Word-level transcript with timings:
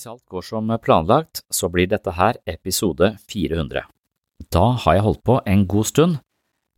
Hvis 0.00 0.08
alt 0.08 0.30
går 0.32 0.44
som 0.46 0.70
planlagt, 0.80 1.42
så 1.52 1.68
blir 1.68 1.84
dette 1.84 2.14
her 2.16 2.38
episode 2.48 3.18
400. 3.28 3.82
Da 4.48 4.62
har 4.80 4.94
jeg 4.96 5.04
holdt 5.04 5.20
på 5.28 5.34
en 5.44 5.64
god 5.68 5.88
stund, 5.90 6.14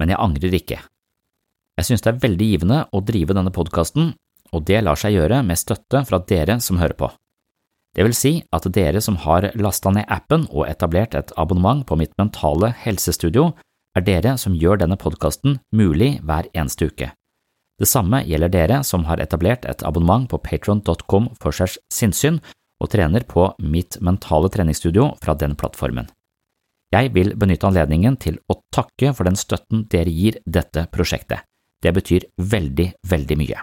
men 0.02 0.10
jeg 0.10 0.18
angrer 0.18 0.56
ikke. 0.58 0.78
Jeg 1.78 1.86
synes 1.86 2.02
det 2.02 2.10
er 2.10 2.18
veldig 2.24 2.48
givende 2.48 2.78
å 2.90 2.98
drive 3.06 3.36
denne 3.38 3.52
podkasten, 3.54 4.08
og 4.50 4.64
det 4.66 4.80
lar 4.82 4.98
seg 4.98 5.14
gjøre 5.14 5.38
med 5.46 5.60
støtte 5.60 6.00
fra 6.08 6.18
dere 6.18 6.56
som 6.66 6.80
hører 6.82 6.98
på. 6.98 7.12
Det 7.94 8.08
vil 8.08 8.16
si 8.18 8.32
at 8.50 8.66
dere 8.74 8.98
som 9.06 9.20
har 9.22 9.52
lasta 9.54 9.92
ned 9.94 10.10
appen 10.10 10.48
og 10.50 10.66
etablert 10.66 11.14
et 11.14 11.30
abonnement 11.38 11.84
på 11.86 12.00
mitt 12.00 12.16
mentale 12.18 12.72
helsestudio, 12.82 13.52
er 13.94 14.02
dere 14.02 14.32
som 14.34 14.56
gjør 14.58 14.80
denne 14.82 14.98
podkasten 14.98 15.60
mulig 15.70 16.16
hver 16.26 16.48
eneste 16.58 16.90
uke. 16.90 17.12
Det 17.78 17.86
samme 17.86 18.24
gjelder 18.26 18.50
dere 18.50 18.82
som 18.82 19.06
har 19.06 19.22
etablert 19.22 19.62
et 19.70 19.86
abonnement 19.86 20.26
på 20.26 20.42
patron.com 20.42 21.30
for 21.38 21.54
sinnssyn 21.86 22.42
og 22.82 22.90
trener 22.90 23.24
på 23.28 23.46
mitt 23.62 24.00
mentale 24.02 24.50
treningsstudio 24.50 25.12
fra 25.22 25.36
den 25.38 25.54
plattformen. 25.58 26.10
Jeg 26.92 27.12
vil 27.14 27.32
benytte 27.38 27.68
anledningen 27.70 28.18
til 28.20 28.36
å 28.52 28.58
takke 28.74 29.14
for 29.16 29.28
den 29.28 29.38
støtten 29.38 29.86
dere 29.92 30.12
gir 30.12 30.42
dette 30.44 30.84
prosjektet. 30.92 31.46
Det 31.82 31.92
betyr 31.94 32.26
veldig, 32.36 32.92
veldig 33.08 33.38
mye. 33.40 33.62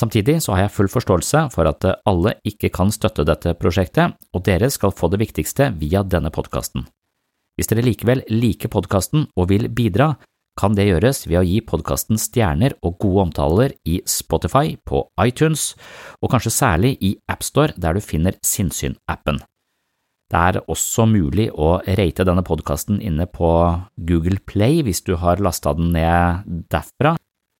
Samtidig 0.00 0.38
så 0.44 0.52
har 0.52 0.66
jeg 0.66 0.74
full 0.76 0.88
forståelse 0.92 1.46
for 1.54 1.68
at 1.68 1.84
alle 2.08 2.34
ikke 2.44 2.70
kan 2.72 2.90
støtte 2.92 3.24
dette 3.24 3.54
prosjektet, 3.56 4.16
og 4.32 4.44
dere 4.44 4.68
skal 4.72 4.92
få 4.92 5.08
det 5.12 5.20
viktigste 5.22 5.70
via 5.80 6.02
denne 6.04 6.32
podkasten. 6.32 6.84
Hvis 7.56 7.70
dere 7.70 7.84
likevel 7.84 8.20
liker 8.28 8.68
podkasten 8.72 9.30
og 9.36 9.48
vil 9.52 9.70
bidra, 9.72 10.14
kan 10.56 10.76
det 10.76 10.88
gjøres 10.88 11.26
ved 11.28 11.40
å 11.40 11.46
gi 11.46 11.60
podkasten 11.64 12.20
stjerner 12.20 12.76
og 12.82 12.96
gode 13.02 13.26
omtaler 13.28 13.74
i 13.84 14.00
Spotify, 14.08 14.76
på 14.76 15.04
iTunes, 15.22 15.74
og 16.22 16.32
kanskje 16.32 16.54
særlig 16.54 16.96
i 17.04 17.16
AppStore 17.30 17.76
der 17.76 17.96
du 17.96 18.04
finner 18.04 18.38
Sinnsyn-appen. 18.44 19.42
Det 20.26 20.40
er 20.42 20.58
også 20.66 21.04
mulig 21.06 21.50
å 21.54 21.76
rate 21.86 22.24
denne 22.26 22.42
podkasten 22.42 22.98
inne 22.98 23.28
på 23.30 23.50
Google 24.08 24.40
Play 24.42 24.80
hvis 24.82 25.04
du 25.06 25.14
har 25.22 25.38
lasta 25.38 25.76
den 25.76 25.92
ned 25.94 26.66
derfra. 26.72 27.14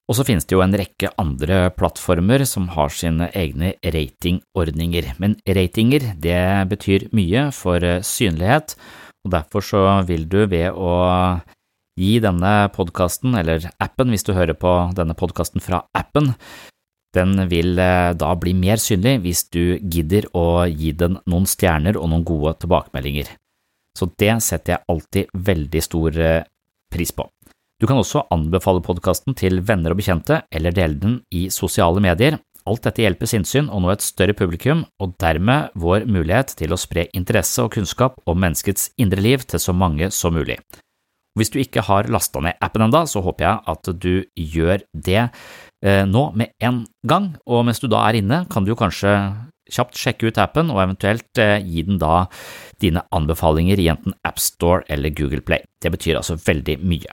Og 0.07 0.19
så 0.19 0.27
finnes 0.27 0.47
det 0.47 0.55
jo 0.55 0.63
en 0.63 0.75
rekke 0.79 1.13
andre 1.19 1.67
plattformer 1.75 2.45
som 2.47 2.69
har 2.75 2.93
sine 2.95 3.27
egne 3.35 3.73
ratingordninger, 3.83 5.13
men 5.23 5.35
ratinger 5.47 6.13
det 6.23 6.43
betyr 6.71 7.09
mye 7.15 7.49
for 7.55 7.83
synlighet, 8.07 8.77
og 9.27 9.35
derfor 9.35 9.67
så 9.67 9.83
vil 10.07 10.29
du 10.31 10.45
ved 10.47 10.71
å 10.71 10.93
gi 11.97 12.17
denne 12.23 12.55
podkasten, 12.77 13.35
eller 13.41 13.69
appen 13.83 14.13
hvis 14.13 14.27
du 14.27 14.35
hører 14.37 14.57
på 14.59 14.73
denne 14.97 15.17
podkasten 15.19 15.65
fra 15.65 15.85
appen, 15.97 16.35
den 17.17 17.47
vil 17.49 17.77
da 17.77 18.33
bli 18.37 18.53
mer 18.53 18.77
synlig 18.83 19.23
hvis 19.25 19.47
du 19.49 19.79
gidder 19.81 20.27
å 20.37 20.67
gi 20.69 20.93
den 20.93 21.17
noen 21.25 21.47
stjerner 21.49 21.97
og 21.97 22.11
noen 22.13 22.27
gode 22.29 22.53
tilbakemeldinger. 22.61 23.31
Så 23.97 24.11
det 24.21 24.35
setter 24.45 24.75
jeg 24.75 24.85
alltid 24.93 25.33
veldig 25.33 25.83
stor 25.87 26.19
pris 26.93 27.15
på. 27.17 27.25
Du 27.81 27.85
kan 27.89 28.01
også 28.01 28.27
anbefale 28.33 28.81
podkasten 28.85 29.37
til 29.37 29.63
venner 29.65 29.93
og 29.93 30.01
bekjente, 30.01 30.43
eller 30.53 30.73
dele 30.77 31.01
den 31.01 31.17
i 31.33 31.47
sosiale 31.53 32.01
medier. 32.01 32.39
Alt 32.67 32.87
dette 32.89 33.05
hjelper 33.05 33.29
sinnssyn 33.31 33.69
å 33.69 33.81
nå 33.81 33.93
et 33.93 34.05
større 34.05 34.37
publikum, 34.37 34.87
og 35.01 35.13
dermed 35.23 35.77
vår 35.77 36.05
mulighet 36.09 36.57
til 36.59 36.73
å 36.73 36.81
spre 36.81 37.07
interesse 37.17 37.63
og 37.63 37.77
kunnskap 37.77 38.17
om 38.27 38.41
menneskets 38.43 38.91
indre 39.01 39.25
liv 39.25 39.45
til 39.45 39.63
så 39.63 39.77
mange 39.77 40.09
som 40.13 40.37
mulig. 40.37 40.59
Hvis 41.37 41.53
du 41.53 41.59
ikke 41.61 41.85
har 41.85 42.09
lasta 42.13 42.41
ned 42.43 42.57
appen 42.65 42.87
enda, 42.87 43.05
så 43.07 43.21
håper 43.25 43.45
jeg 43.47 43.61
at 43.73 43.91
du 44.01 44.25
gjør 44.35 44.85
det 44.93 45.27
nå 46.09 46.23
med 46.35 46.55
en 46.65 46.87
gang, 47.07 47.35
og 47.45 47.67
mens 47.69 47.83
du 47.83 47.87
da 47.93 48.01
er 48.09 48.19
inne, 48.23 48.47
kan 48.51 48.65
du 48.65 48.73
kanskje 48.75 49.13
kjapt 49.67 49.99
sjekke 49.99 50.31
ut 50.31 50.41
appen 50.41 50.73
og 50.73 50.81
eventuelt 50.81 51.37
gi 51.37 51.85
den 51.85 52.01
da 52.01 52.25
dine 52.83 53.05
anbefalinger 53.15 53.79
i 53.83 53.91
enten 53.93 54.17
AppStore 54.27 54.87
eller 54.89 55.13
Google 55.15 55.45
Play. 55.45 55.67
Det 55.83 55.93
betyr 55.93 56.19
altså 56.23 56.39
veldig 56.41 56.81
mye. 56.87 57.13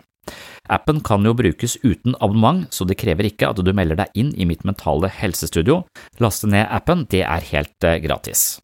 Appen 0.71 1.01
kan 1.03 1.25
jo 1.27 1.35
brukes 1.35 1.75
uten 1.83 2.15
abonnement, 2.23 2.69
så 2.71 2.87
det 2.87 2.95
krever 3.01 3.27
ikke 3.27 3.49
at 3.51 3.59
du 3.59 3.73
melder 3.75 3.99
deg 3.99 4.15
inn 4.15 4.31
i 4.39 4.47
mitt 4.47 4.63
mentale 4.63 5.11
helsestudio. 5.11 5.81
Laste 6.23 6.47
ned 6.47 6.69
appen, 6.71 7.03
det 7.11 7.25
er 7.27 7.49
helt 7.51 7.91
gratis. 8.05 8.62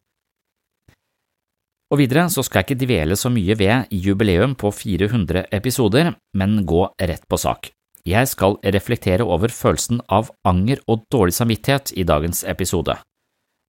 Og 1.90 1.98
videre 1.98 2.28
så 2.30 2.44
skal 2.46 2.62
jeg 2.62 2.70
ikke 2.70 2.86
dvele 2.86 3.18
så 3.18 3.32
mye 3.34 3.56
ved 3.58 3.90
jubileum 3.90 4.54
på 4.54 4.70
400 4.70 5.48
episoder, 5.50 6.12
men 6.38 6.62
gå 6.66 6.84
rett 7.02 7.26
på 7.26 7.38
sak. 7.40 7.72
Jeg 8.06 8.30
skal 8.30 8.56
reflektere 8.62 9.26
over 9.26 9.52
følelsen 9.52 10.00
av 10.08 10.30
anger 10.46 10.80
og 10.88 11.02
dårlig 11.12 11.34
samvittighet 11.36 11.92
i 11.98 12.06
dagens 12.06 12.44
episode. 12.48 12.94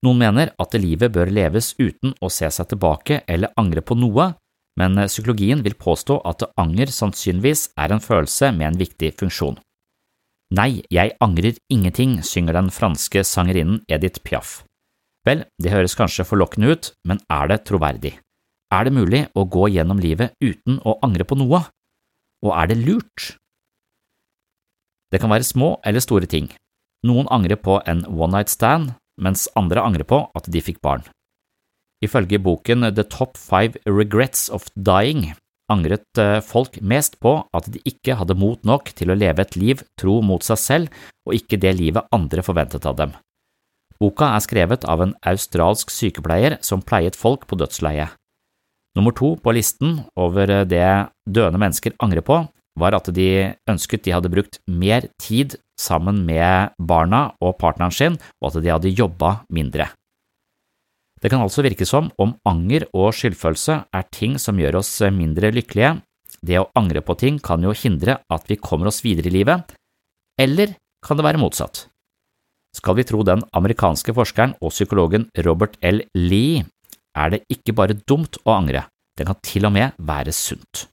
Noen 0.06 0.22
mener 0.22 0.54
at 0.62 0.78
livet 0.78 1.12
bør 1.14 1.30
leves 1.30 1.74
uten 1.82 2.14
å 2.22 2.30
se 2.30 2.48
seg 2.50 2.72
tilbake 2.72 3.22
eller 3.28 3.52
angre 3.60 3.84
på 3.86 3.98
noe, 3.98 4.32
men 4.80 4.98
psykologien 5.04 5.62
vil 5.66 5.76
påstå 5.78 6.22
at 6.26 6.48
anger 6.62 6.94
sannsynligvis 6.94 7.68
er 7.78 7.92
en 7.92 8.02
følelse 8.02 8.54
med 8.56 8.72
en 8.72 8.80
viktig 8.80 9.12
funksjon. 9.20 9.60
Nei, 10.58 10.82
jeg 10.92 11.14
angrer 11.24 11.58
ingenting, 11.72 12.20
synger 12.24 12.58
den 12.60 12.72
franske 12.74 13.24
sangerinnen 13.28 13.84
Edith 13.88 14.24
Piaf. 14.24 14.62
Vel, 15.28 15.44
det 15.62 15.74
høres 15.74 15.96
kanskje 15.98 16.26
forlokkende 16.26 16.74
ut, 16.74 16.92
men 17.06 17.22
er 17.30 17.52
det 17.52 17.62
troverdig? 17.70 18.16
Er 18.74 18.88
det 18.88 18.96
mulig 18.96 19.26
å 19.38 19.46
gå 19.46 19.68
gjennom 19.74 20.00
livet 20.02 20.34
uten 20.42 20.80
å 20.88 20.98
angre 21.06 21.28
på 21.28 21.38
noe? 21.38 21.62
Og 22.42 22.52
er 22.56 22.72
det 22.72 22.80
lurt? 22.82 23.36
Det 25.12 25.20
kan 25.22 25.30
være 25.34 25.46
små 25.46 25.76
eller 25.86 26.02
store 26.02 26.30
ting. 26.30 26.50
Noen 27.06 27.30
angrer 27.34 27.60
på 27.60 27.82
en 27.90 28.06
one 28.08 28.32
night 28.38 28.50
stand, 28.50 28.96
mens 29.22 29.50
andre 29.60 29.84
angrer 29.84 30.08
på 30.08 30.24
at 30.38 30.48
de 30.50 30.64
fikk 30.64 30.80
barn. 30.82 31.04
Ifølge 32.02 32.40
boken 32.42 32.88
The 32.96 33.06
Top 33.06 33.38
Five 33.38 33.78
Regrets 33.86 34.50
of 34.50 34.66
Dying 34.74 35.34
angret 35.72 36.20
eh, 36.20 36.40
folk 36.44 36.80
mest 36.82 37.18
på 37.24 37.38
at 37.56 37.68
de 37.72 37.82
ikke 37.88 38.18
hadde 38.20 38.38
mot 38.40 38.62
nok 38.68 38.92
til 38.98 39.12
å 39.12 39.18
leve 39.18 39.44
et 39.44 39.58
liv 39.60 39.84
tro 40.00 40.20
mot 40.26 40.44
seg 40.44 40.60
selv 40.60 41.04
og 41.28 41.38
ikke 41.38 41.60
det 41.62 41.76
livet 41.80 42.10
andre 42.16 42.44
forventet 42.46 42.88
av 42.90 42.98
dem. 43.00 43.14
Boka 44.02 44.32
er 44.34 44.42
skrevet 44.42 44.86
av 44.90 45.04
en 45.04 45.14
australsk 45.30 45.92
sykepleier 45.94 46.58
som 46.66 46.82
pleiet 46.82 47.18
folk 47.18 47.46
på 47.46 47.60
dødsleiet. 47.60 48.16
Nummer 48.98 49.14
to 49.16 49.36
på 49.40 49.54
listen 49.56 50.02
over 50.20 50.50
det 50.68 50.88
døende 51.30 51.62
mennesker 51.62 51.94
angrer 52.02 52.26
på, 52.26 52.42
var 52.80 52.96
at 52.98 53.12
de 53.14 53.54
ønsket 53.70 54.04
de 54.08 54.16
hadde 54.16 54.32
brukt 54.32 54.60
mer 54.68 55.06
tid 55.22 55.56
sammen 55.80 56.24
med 56.26 56.74
barna 56.80 57.32
og 57.44 57.58
partneren 57.62 57.94
sin, 57.94 58.18
og 58.42 58.52
at 58.52 58.64
de 58.64 58.72
hadde 58.74 58.96
jobba 58.96 59.42
mindre. 59.54 59.92
Det 61.22 61.30
kan 61.30 61.44
altså 61.44 61.62
virke 61.62 61.86
som 61.86 62.10
om 62.18 62.34
anger 62.50 62.88
og 62.98 63.14
skyldfølelse 63.14 63.78
er 63.94 64.10
ting 64.10 64.40
som 64.42 64.58
gjør 64.58 64.80
oss 64.82 64.96
mindre 65.14 65.54
lykkelige. 65.54 66.00
Det 66.42 66.58
å 66.58 66.70
angre 66.80 67.04
på 67.06 67.14
ting 67.22 67.38
kan 67.44 67.62
jo 67.62 67.76
hindre 67.78 68.18
at 68.34 68.50
vi 68.50 68.58
kommer 68.58 68.90
oss 68.90 69.04
videre 69.06 69.30
i 69.30 69.36
livet, 69.36 69.76
eller 70.42 70.74
kan 71.06 71.20
det 71.20 71.28
være 71.28 71.42
motsatt? 71.42 71.91
Skal 72.72 72.96
vi 72.96 73.04
tro 73.04 73.20
den 73.28 73.44
amerikanske 73.52 74.14
forskeren 74.16 74.54
og 74.64 74.72
psykologen 74.72 75.28
Robert 75.46 75.76
L. 75.84 76.06
Lee, 76.16 76.64
er 77.16 77.34
det 77.34 77.42
ikke 77.52 77.76
bare 77.76 77.98
dumt 78.08 78.40
å 78.46 78.56
angre, 78.56 78.86
det 79.20 79.28
kan 79.28 79.40
til 79.44 79.68
og 79.68 79.74
med 79.76 79.98
være 80.00 80.32
sunt. 80.32 80.86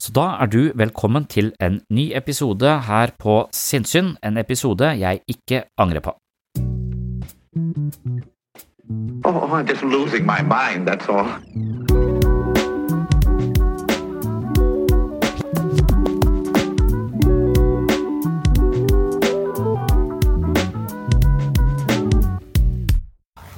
Så 0.00 0.14
da 0.16 0.36
er 0.40 0.48
du 0.48 0.70
velkommen 0.78 1.26
til 1.26 1.50
en 1.60 1.80
ny 1.90 2.12
episode 2.16 2.76
her 2.86 3.12
på 3.18 3.42
Sinnsyn, 3.52 4.14
en 4.22 4.38
episode 4.38 4.94
jeg 5.02 5.20
ikke 5.28 5.64
angrer 5.76 6.06
på. 6.06 6.14
Oh, 9.26 9.50
I'm 9.50 9.66
just 9.66 9.82
losing 9.82 10.24
my 10.24 10.40
mind, 10.42 10.86
that's 10.86 11.10
all. 11.10 11.89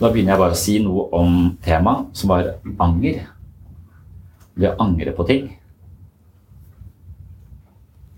Da 0.02 0.08
begynner 0.10 0.34
jeg 0.34 0.40
bare 0.40 0.54
å 0.56 0.58
si 0.58 0.72
noe 0.82 1.04
om 1.14 1.34
temaet, 1.62 2.08
som 2.18 2.32
var 2.32 2.48
anger. 2.82 3.20
Det 4.58 4.72
å 4.72 4.78
angre 4.82 5.12
på 5.14 5.26
ting. 5.28 5.44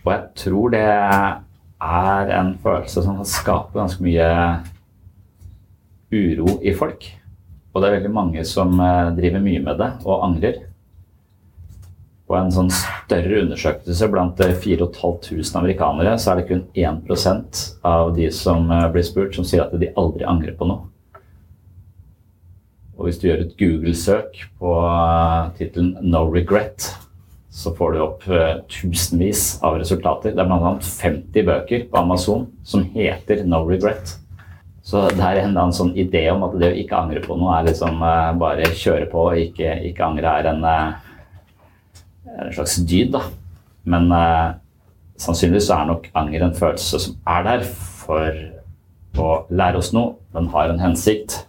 Og 0.04 0.08
jeg 0.14 0.22
tror 0.40 0.72
det 0.72 0.84
er 0.84 2.32
en 2.38 2.54
følelse 2.62 3.02
som 3.04 3.19
skaper 3.20 3.34
skape 3.34 3.76
ganske 3.76 4.04
mye 4.04 4.31
uro 6.14 6.56
i 6.64 6.72
folk. 6.76 7.04
Og 7.75 7.82
det 7.82 7.90
er 7.90 7.96
veldig 7.98 8.14
mange 8.14 8.46
som 8.48 8.81
eh, 8.81 9.12
driver 9.19 9.44
mye 9.44 9.60
med 9.66 9.81
det 9.82 9.90
og 10.06 10.25
angrer. 10.25 10.62
På 12.25 12.38
en 12.38 12.52
sånn 12.54 12.72
større 12.72 13.42
undersøkelse 13.42 14.08
blant 14.08 14.40
4500 14.40 15.36
eh, 15.36 15.52
amerikanere, 15.60 16.16
så 16.16 16.32
er 16.32 16.40
det 16.40 16.48
kun 16.48 16.64
1% 16.72 17.62
av 17.92 18.16
de 18.16 18.32
som 18.32 18.72
eh, 18.72 18.88
blir 18.94 19.04
spurt, 19.04 19.36
som 19.36 19.44
sier 19.44 19.66
at 19.66 19.76
de 19.76 19.92
aldri 20.00 20.25
angrer 20.25 20.56
på 20.56 20.72
noe. 20.72 20.94
Og 22.94 23.08
hvis 23.08 23.19
du 23.20 23.29
gjør 23.29 23.44
et 23.44 23.56
Google-søk 23.58 24.44
på 24.61 24.75
tittelen 25.58 25.96
'No 26.02 26.26
regret', 26.31 26.93
så 27.50 27.70
får 27.75 27.93
du 27.93 28.02
opp 28.02 28.25
tusenvis 28.69 29.61
av 29.62 29.79
resultater. 29.79 30.35
Det 30.35 30.43
er 30.43 30.50
bl.a. 30.50 30.75
50 30.82 31.46
bøker 31.46 31.87
på 31.91 31.99
Amazon 31.99 32.46
som 32.64 32.85
heter 32.94 33.44
'No 33.44 33.64
regret'. 33.67 34.19
Så 34.85 35.06
det 35.08 35.23
er 35.25 35.41
en 35.41 35.55
eller 35.56 35.73
sånn 35.73 35.94
idé 35.96 36.26
om 36.29 36.43
at 36.44 36.58
det 36.61 36.69
å 36.75 36.76
ikke 36.76 36.99
angre 36.99 37.23
på 37.25 37.38
noe 37.41 37.55
er 37.56 37.70
liksom 37.70 38.02
uh, 38.05 38.35
bare 38.37 38.69
kjøre 38.69 39.06
på 39.08 39.23
og 39.31 39.41
ikke, 39.41 39.79
ikke 39.88 40.05
angre 40.05 40.35
er 40.41 40.49
en, 40.50 40.67
en, 40.69 42.50
slags 42.52 42.76
dyd, 42.85 43.14
da. 43.14 43.23
Men 43.88 44.12
uh, 44.12 44.52
sannsynligvis 45.17 45.70
er 45.73 45.88
nok 45.88 46.11
anger 46.20 46.44
en 46.44 46.58
følelse 46.58 47.00
som 47.00 47.17
er 47.32 47.49
der 47.49 47.64
for 47.64 48.29
å 49.25 49.31
lære 49.49 49.81
oss 49.81 49.94
noe. 49.96 50.19
Den 50.37 50.52
har 50.52 50.69
en 50.69 50.82
hensikt. 50.85 51.46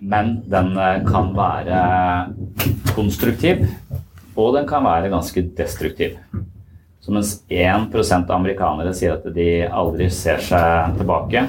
Men 0.00 0.40
den 0.50 0.74
kan 1.06 1.30
være 1.36 1.80
konstruktiv, 2.96 3.64
og 4.36 4.54
den 4.56 4.66
kan 4.68 4.84
være 4.84 5.12
ganske 5.12 5.42
destruktiv. 5.56 6.18
Så 7.00 7.12
mens 7.14 7.36
1 7.48 7.94
av 7.94 8.32
amerikanere 8.34 8.90
sier 8.96 9.14
at 9.14 9.28
de 9.30 9.62
aldri 9.70 10.08
ser 10.10 10.40
seg 10.42 10.96
tilbake, 10.98 11.44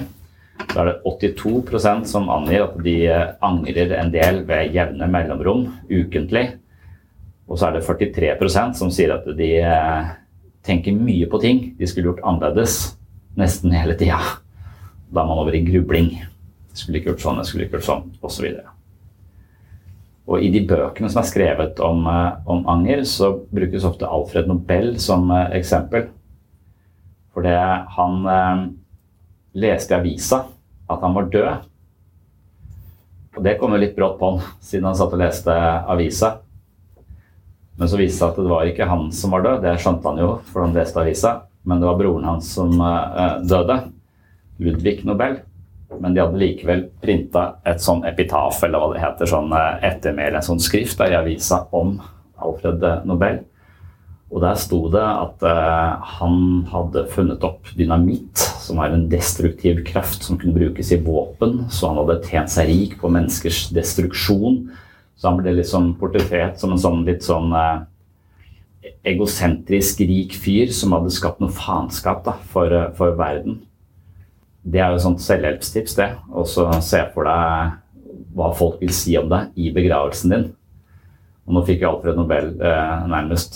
så 0.70 0.82
er 0.82 0.90
det 0.90 1.00
82% 1.06 2.06
som 2.10 2.30
angir 2.30 2.64
at 2.66 2.78
de 2.86 2.96
eh, 3.10 3.24
angrer 3.46 3.94
en 3.98 4.12
del 4.14 4.44
ved 4.46 4.76
jevne 4.76 5.08
mellomrom 5.10 5.66
ukentlig. 5.90 6.46
Og 7.48 7.58
så 7.58 7.70
er 7.70 7.78
det 7.78 7.86
43% 7.88 8.78
som 8.78 8.92
sier 8.94 9.16
at 9.16 9.26
de 9.38 9.52
eh, 9.62 10.12
tenker 10.68 10.98
mye 10.98 11.26
på 11.32 11.42
ting 11.42 11.64
de 11.80 11.90
skulle 11.90 12.12
gjort 12.12 12.26
annerledes 12.28 12.98
nesten 13.40 13.74
hele 13.74 13.98
tida. 13.98 14.20
Da 15.10 15.24
er 15.24 15.30
man 15.30 15.42
over 15.42 15.56
i 15.56 15.64
grubling. 15.66 16.14
Jeg 16.78 16.84
skulle 16.84 17.00
ikke 17.00 17.10
gjort 17.12 17.24
sånn, 17.24 17.40
jeg 17.42 17.50
skulle 17.50 17.66
ikke 17.66 17.80
gjort 17.80 17.88
sånn, 17.88 18.10
osv. 18.22 18.46
Og, 20.28 20.36
i 20.44 20.52
de 20.54 20.62
bøkene 20.70 21.10
som 21.10 21.24
er 21.24 21.30
skrevet 21.32 21.82
om, 21.82 22.04
eh, 22.12 22.36
om, 22.46 22.62
anger, 22.70 23.02
så 23.10 23.32
brukes 23.50 23.88
ofte 23.88 24.06
Alfred 24.06 24.50
Nobel 24.52 24.94
som 25.02 25.32
eksempel. 25.34 26.12
For 27.34 27.46
det 27.46 27.58
han 27.98 28.22
leste 29.58 29.94
i 29.94 29.98
avisa 29.98 30.44
at 30.88 31.02
han 31.02 31.16
var 31.18 31.32
død. 31.34 31.66
Og 33.38 33.44
det 33.46 33.58
kom 33.60 33.74
jo 33.74 33.82
litt 33.82 33.96
brått 33.98 34.18
på 34.20 34.32
han, 34.32 34.46
siden 34.62 34.88
han 34.90 34.98
satt 34.98 35.14
og 35.14 35.22
leste 35.22 35.54
avisa. 35.90 36.38
Men 37.78 37.90
så 37.90 38.00
viste 38.00 38.18
det 38.18 38.22
seg 38.22 38.32
at 38.32 38.40
det 38.42 38.50
var 38.54 38.70
ikke 38.70 38.90
han 38.90 39.12
som 39.14 39.36
var 39.36 39.46
død, 39.46 39.60
det 39.66 39.76
skjønte 39.82 40.10
han 40.10 40.22
jo, 40.24 40.32
for 40.50 40.66
han 40.66 40.74
leste 40.78 41.02
avisa. 41.02 41.34
Men 41.68 41.82
det 41.82 41.90
var 41.90 42.00
broren 42.00 42.26
hans 42.26 42.50
som 42.56 42.74
eh, 42.82 43.38
døde. 43.46 43.78
Ludvig 44.64 45.04
Nobel. 45.06 45.42
Men 45.96 46.14
de 46.14 46.22
hadde 46.22 46.40
likevel 46.42 46.88
printa 47.02 47.44
et 47.68 47.82
sånn 47.84 48.04
epitaf, 48.08 48.60
eller 48.66 48.82
hva 48.82 48.90
det 48.94 49.04
heter, 49.04 49.30
sånn 49.30 49.54
uh, 49.56 49.78
ettermæle, 49.88 50.40
en 50.40 50.46
sånn 50.46 50.62
skrift 50.62 51.00
der, 51.00 51.16
i 51.16 51.20
avisa 51.22 51.64
om 51.76 51.96
Alfred 52.44 52.84
Nobel. 53.08 53.40
Og 54.28 54.44
der 54.44 54.58
sto 54.60 54.82
det 54.92 55.04
at 55.04 55.44
uh, 55.48 56.04
han 56.20 56.66
hadde 56.74 57.06
funnet 57.14 57.46
opp 57.48 57.70
dynamitt, 57.80 58.44
som 58.60 58.82
var 58.82 58.92
en 58.92 59.08
destruktiv 59.08 59.80
kraft 59.88 60.28
som 60.28 60.40
kunne 60.40 60.58
brukes 60.58 60.92
i 60.92 61.00
våpen. 61.00 61.62
Så 61.72 61.88
han 61.88 62.02
hadde 62.02 62.20
tjent 62.28 62.52
seg 62.52 62.68
rik 62.68 62.98
på 63.00 63.12
menneskers 63.14 63.70
destruksjon. 63.76 64.66
Så 65.18 65.30
han 65.30 65.40
ble 65.40 65.64
sånn 65.66 65.94
portrettert 65.98 66.60
som 66.60 66.76
en 66.76 66.82
sånn 66.82 67.06
litt 67.08 67.24
sånn 67.26 67.56
uh, 67.56 67.88
egosentrisk 69.08 70.04
rik 70.08 70.36
fyr 70.38 70.72
som 70.76 70.94
hadde 70.96 71.14
skapt 71.14 71.42
noe 71.42 71.54
faenskap 71.54 72.28
for, 72.52 72.74
for, 72.98 73.16
verden. 73.20 73.62
Det 74.68 74.82
er 74.82 74.92
jo 74.92 75.00
et 75.00 75.06
sånt 75.06 75.24
selvhjelpstips, 75.24 75.96
det. 76.00 76.10
Og 76.36 76.48
så 76.50 76.68
se 76.84 77.04
for 77.14 77.30
deg 77.30 77.78
hva 78.38 78.52
folk 78.58 78.82
vil 78.82 78.94
si 78.94 79.16
om 79.18 79.30
deg 79.32 79.56
i 79.58 79.72
begravelsen 79.74 80.34
din. 80.34 80.50
Og 81.48 81.56
nå 81.56 81.64
fikk 81.66 81.86
jo 81.86 81.94
Alfred 81.94 82.20
Nobel 82.20 82.52
nærmest 82.60 83.56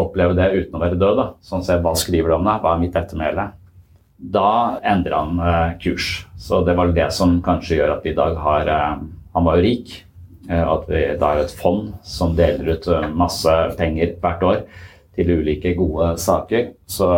oppleve 0.00 0.36
det 0.36 0.50
uten 0.54 0.76
å 0.76 0.82
være 0.82 0.98
død. 0.98 1.18
Da. 1.18 1.26
Sånn 1.44 1.64
se, 1.66 1.78
Hva 1.82 1.94
skriver 1.98 2.32
du 2.32 2.38
om 2.38 2.48
deg? 2.48 2.62
Hva 2.62 2.74
er 2.74 2.82
mitt 2.82 2.98
ettermæle? 2.98 3.50
Da 4.34 4.80
endrer 4.86 5.16
han 5.16 5.42
eh, 5.42 5.76
kurs. 5.82 6.24
Så 6.40 6.62
det 6.66 6.76
var 6.78 6.92
det 6.96 7.10
som 7.14 7.40
kanskje 7.44 7.80
gjør 7.80 7.96
at 7.96 8.06
vi 8.06 8.14
i 8.14 8.18
dag 8.18 8.38
har 8.40 8.70
eh, 8.70 9.04
Han 9.34 9.46
var 9.46 9.58
jo 9.58 9.66
rik. 9.66 9.94
Eh, 10.48 10.62
at 10.62 10.88
vi 10.90 11.04
da 11.20 11.32
har 11.32 11.44
et 11.44 11.56
fond 11.58 11.92
som 12.06 12.36
deler 12.38 12.76
ut 12.76 12.88
eh, 12.90 13.08
masse 13.14 13.54
penger 13.78 14.16
hvert 14.22 14.46
år 14.46 14.62
til 15.14 15.34
ulike 15.38 15.74
gode 15.78 16.14
saker. 16.18 16.72
Så 16.90 17.10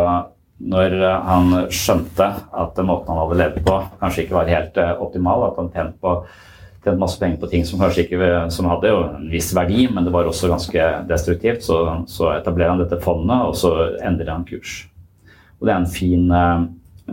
når 0.58 0.98
eh, 0.98 1.22
han 1.30 1.54
skjønte 1.68 2.28
at 2.64 2.82
måten 2.84 3.12
han 3.12 3.22
hadde 3.25 3.40
levd 3.42 3.62
på, 3.66 3.78
kanskje 4.00 4.26
ikke 4.26 4.38
var 4.38 4.52
helt 4.52 4.78
eh, 4.80 4.92
optimal, 5.02 5.48
at 5.50 5.60
han 5.60 5.72
tjente 5.75 5.98
på 6.02 6.18
tjente 6.86 7.00
masse 7.02 7.18
penger 7.18 7.40
på 7.42 7.50
ting 7.50 7.64
som 7.66 7.80
kanskje 7.82 8.04
ikke 8.04 8.32
som 8.54 8.68
hadde 8.70 8.92
en 8.94 9.30
viss 9.30 9.50
verdi, 9.56 9.88
men 9.90 10.06
det 10.06 10.12
var 10.14 10.28
også 10.28 10.50
ganske 10.52 10.88
destruktivt. 11.10 11.64
Så, 11.66 11.80
så 12.06 12.30
etablerer 12.36 12.75
han 12.75 12.82
dette 12.82 13.00
fondet, 13.02 13.48
og 13.48 13.56
så 13.58 13.72
endrer 14.06 14.30
han 14.30 14.46
kurs. 14.46 14.84
Og 15.58 15.66
det 15.66 15.75
er 15.75 15.80
en 15.80 15.90
fin 15.90 16.30
eh, 16.30 16.66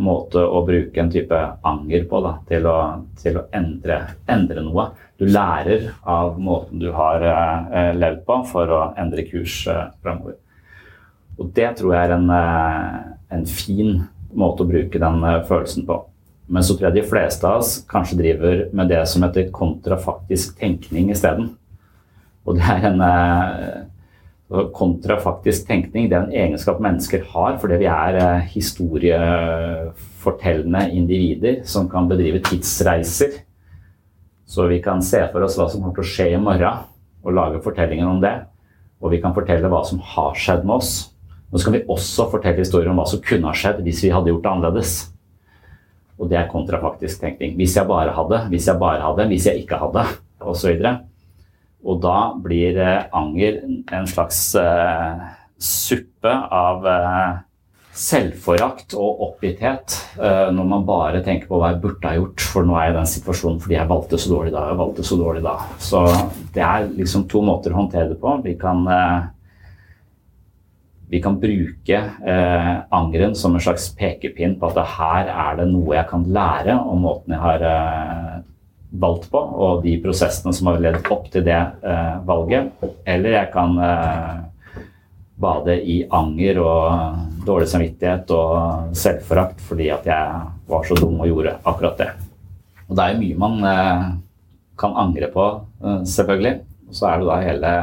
måte 0.03 0.41
å 0.41 0.63
bruke 0.65 1.01
en 1.01 1.11
type 1.11 1.39
anger 1.65 2.05
på 2.09 2.21
da, 2.25 2.35
til 2.49 2.67
å, 2.69 2.77
til 3.21 3.39
å 3.39 3.47
endre, 3.55 3.99
endre, 4.31 4.63
noe. 4.65 4.87
Du 5.19 5.27
lærer 5.29 5.91
av 6.09 6.39
måten 6.41 6.81
du 6.81 6.89
har 6.95 7.23
eh, 7.29 7.91
levd 7.97 8.23
på, 8.27 8.39
for 8.49 8.73
å 8.73 8.81
endre 8.99 9.25
kurs 9.29 9.63
eh, 9.71 9.85
framover. 10.03 10.39
Og 11.41 11.49
det 11.55 11.71
tror 11.79 11.95
jeg 11.95 12.09
er 12.09 12.15
en, 12.17 12.29
eh, 12.29 12.97
en 13.33 13.45
fin 13.49 14.03
måte 14.33 14.63
å 14.63 14.69
bruke 14.69 14.99
den 15.01 15.23
eh, 15.27 15.45
følelsen 15.47 15.85
på. 15.87 15.95
Men 16.53 16.63
så 16.65 16.71
tror 16.75 16.87
jeg 16.89 16.97
de 16.99 17.09
fleste 17.09 17.47
av 17.47 17.53
oss 17.61 17.71
kanskje 17.89 18.19
driver 18.19 18.55
med 18.75 18.89
det 18.91 19.03
som 19.09 19.23
heter 19.23 19.53
kontrafaktisk 19.55 20.47
tenkning 20.59 21.05
isteden. 21.13 21.47
Og 22.43 22.51
det 22.59 22.65
er 22.67 22.81
en 22.89 23.01
eh, 23.07 23.79
kontrafaktisk 24.75 25.61
tenkning 25.67 26.09
det 26.11 26.17
er 26.17 26.23
en 26.27 26.37
egenskap 26.43 26.77
mennesker 26.83 27.21
har 27.31 27.51
fordi 27.61 27.75
vi 27.81 27.87
er 27.89 28.13
eh, 28.19 28.47
historiefortellende 28.53 30.81
individer 30.93 31.55
som 31.65 31.89
kan 31.89 32.09
bedrive 32.11 32.39
tidsreiser. 32.43 33.31
Så 34.45 34.67
vi 34.69 34.81
kan 34.83 35.01
se 35.01 35.27
for 35.31 35.41
oss 35.45 35.57
hva 35.57 35.67
som 35.71 35.81
kommer 35.81 35.95
til 35.97 36.03
å 36.03 36.11
skje 36.11 36.27
i 36.35 36.41
morgen, 36.41 36.77
og 37.23 37.33
lage 37.33 37.61
fortellinger 37.63 38.05
om 38.05 38.21
det. 38.21 38.35
Og 39.01 39.11
vi 39.15 39.21
kan 39.23 39.35
fortelle 39.35 39.69
hva 39.71 39.83
som 39.87 39.99
har 40.13 40.33
skjedd 40.37 40.65
med 40.67 40.75
oss. 40.75 41.12
Og 41.53 41.59
så 41.59 41.67
kan 41.67 41.77
vi 41.77 41.85
også 41.93 42.27
fortelle 42.31 42.63
historier 42.63 42.89
om 42.89 42.97
hva 42.97 43.05
som 43.09 43.21
kunne 43.23 43.49
ha 43.49 43.53
skjedd 43.57 43.83
hvis 43.85 44.01
vi 44.03 44.11
hadde 44.13 44.31
gjort 44.31 44.43
det 44.43 44.51
annerledes. 44.51 44.95
Og 46.17 46.29
det 46.31 46.39
er 46.39 46.49
kontrafaktisk 46.49 47.21
tenkning. 47.21 47.55
Hvis 47.59 47.77
jeg 47.77 47.89
bare 47.89 48.13
hadde, 48.15 48.41
hvis 48.49 48.67
jeg 48.69 48.81
bare 48.81 49.05
hadde, 49.05 49.29
hvis 49.29 49.47
jeg 49.49 49.63
ikke 49.63 49.79
hadde, 49.81 50.07
osv. 50.41 50.73
Og, 50.73 51.07
og 51.83 52.03
da 52.03 52.17
blir 52.41 52.77
eh, 52.81 53.07
anger 53.13 53.61
en 53.93 54.09
slags 54.09 54.41
eh, 54.59 55.23
suppe 55.61 56.33
av 56.33 56.87
eh, 56.89 57.41
selvforakt 57.93 58.95
og 58.97 59.21
oppgitthet 59.27 59.95
eh, 60.17 60.47
når 60.53 60.69
man 60.69 60.85
bare 60.87 61.21
tenker 61.25 61.49
på 61.49 61.59
hva 61.61 61.73
jeg 61.73 61.81
burde 61.83 62.09
ha 62.09 62.17
gjort, 62.17 62.45
for 62.53 62.65
nå 62.65 62.75
er 62.77 62.87
jeg 62.87 62.93
i 62.93 62.97
den 62.97 63.11
situasjonen 63.11 63.59
fordi 63.61 63.77
jeg 63.77 63.91
valgte 63.91 64.19
så 64.19 64.31
dårlig 64.33 64.53
da. 64.55 64.63
jeg 64.71 64.79
valgte 64.81 65.05
Så 65.05 65.17
dårlig 65.19 65.43
da. 65.45 65.55
Så 65.77 66.01
det 66.55 66.65
er 66.65 66.89
liksom 66.97 67.27
to 67.29 67.43
måter 67.45 67.73
å 67.73 67.83
håndtere 67.83 68.09
det 68.13 68.19
på. 68.21 68.33
Vi 68.45 68.55
kan, 68.59 68.81
eh, 68.89 69.29
vi 71.13 71.19
kan 71.21 71.35
bruke 71.37 71.97
eh, 72.25 72.71
angeren 72.89 73.35
som 73.37 73.53
en 73.53 73.61
slags 73.61 73.91
pekepinn 73.93 74.55
på 74.57 74.71
at 74.71 74.95
her 74.95 75.29
er 75.29 75.59
det 75.59 75.67
noe 75.69 75.93
jeg 75.93 76.09
kan 76.09 76.25
lære 76.25 76.73
om 76.79 77.05
måten 77.05 77.35
jeg 77.35 77.43
har 77.43 77.65
eh, 77.69 78.39
valgt 79.03 79.27
på, 79.29 79.37
og 79.37 79.83
de 79.85 79.93
prosessene 80.01 80.53
som 80.53 80.71
har 80.71 80.81
ledet 80.81 81.11
opp 81.13 81.29
til 81.33 81.45
det 81.45 81.59
eh, 81.59 82.17
valget. 82.25 82.73
Eller 83.05 83.37
jeg 83.37 83.51
kan 83.53 83.77
eh, 83.77 84.33
bade 85.43 85.77
i 85.85 85.99
anger 86.13 86.61
og 86.63 87.45
dårlig 87.45 87.69
samvittighet 87.69 88.33
og 88.33 88.97
selvforakt 88.97 89.61
fordi 89.65 89.89
at 89.93 90.05
jeg 90.09 90.43
var 90.69 90.85
så 90.87 90.97
dum 90.97 91.21
og 91.21 91.29
gjorde 91.29 91.57
akkurat 91.61 92.01
det. 92.01 92.11
Og 92.87 92.97
det 92.97 93.05
er 93.05 93.13
jo 93.13 93.23
mye 93.23 93.41
man 93.45 93.69
eh, 93.69 94.05
kan 94.81 94.97
angre 95.05 95.29
på, 95.33 95.49
eh, 95.85 96.01
selvfølgelig. 96.09 96.57
Så 96.93 97.09
er 97.09 97.21
det 97.21 97.29
da 97.29 97.39
hele, 97.41 97.73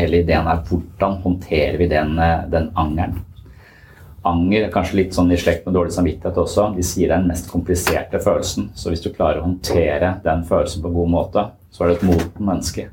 hele 0.00 0.22
ideen 0.22 0.48
er 0.50 0.62
hvordan 0.66 1.20
håndterer 1.22 1.78
vi 1.80 1.88
den, 1.90 2.18
eh, 2.18 2.44
den 2.52 2.70
angeren. 2.74 3.20
Anger 4.26 4.64
er 4.66 4.72
kanskje 4.74 4.98
litt 4.98 5.14
sånn 5.14 5.30
i 5.30 5.38
slekt 5.38 5.66
med 5.66 5.76
dårlig 5.76 5.94
samvittighet 5.94 6.38
også. 6.42 6.72
De 6.74 6.82
sier 6.82 7.08
det 7.08 7.14
er 7.14 7.22
den 7.22 7.30
mest 7.30 7.50
kompliserte 7.50 8.18
følelsen. 8.18 8.70
Så 8.74 8.90
hvis 8.90 9.04
du 9.04 9.12
klarer 9.12 9.38
å 9.38 9.46
håndtere 9.46 10.16
den 10.24 10.42
følelsen 10.48 10.82
på 10.82 10.90
god 10.96 11.12
måte, 11.12 11.44
så 11.70 11.84
er 11.84 11.92
du 11.92 11.94
et 11.94 12.08
modent 12.08 12.40
menneske. 12.40 12.88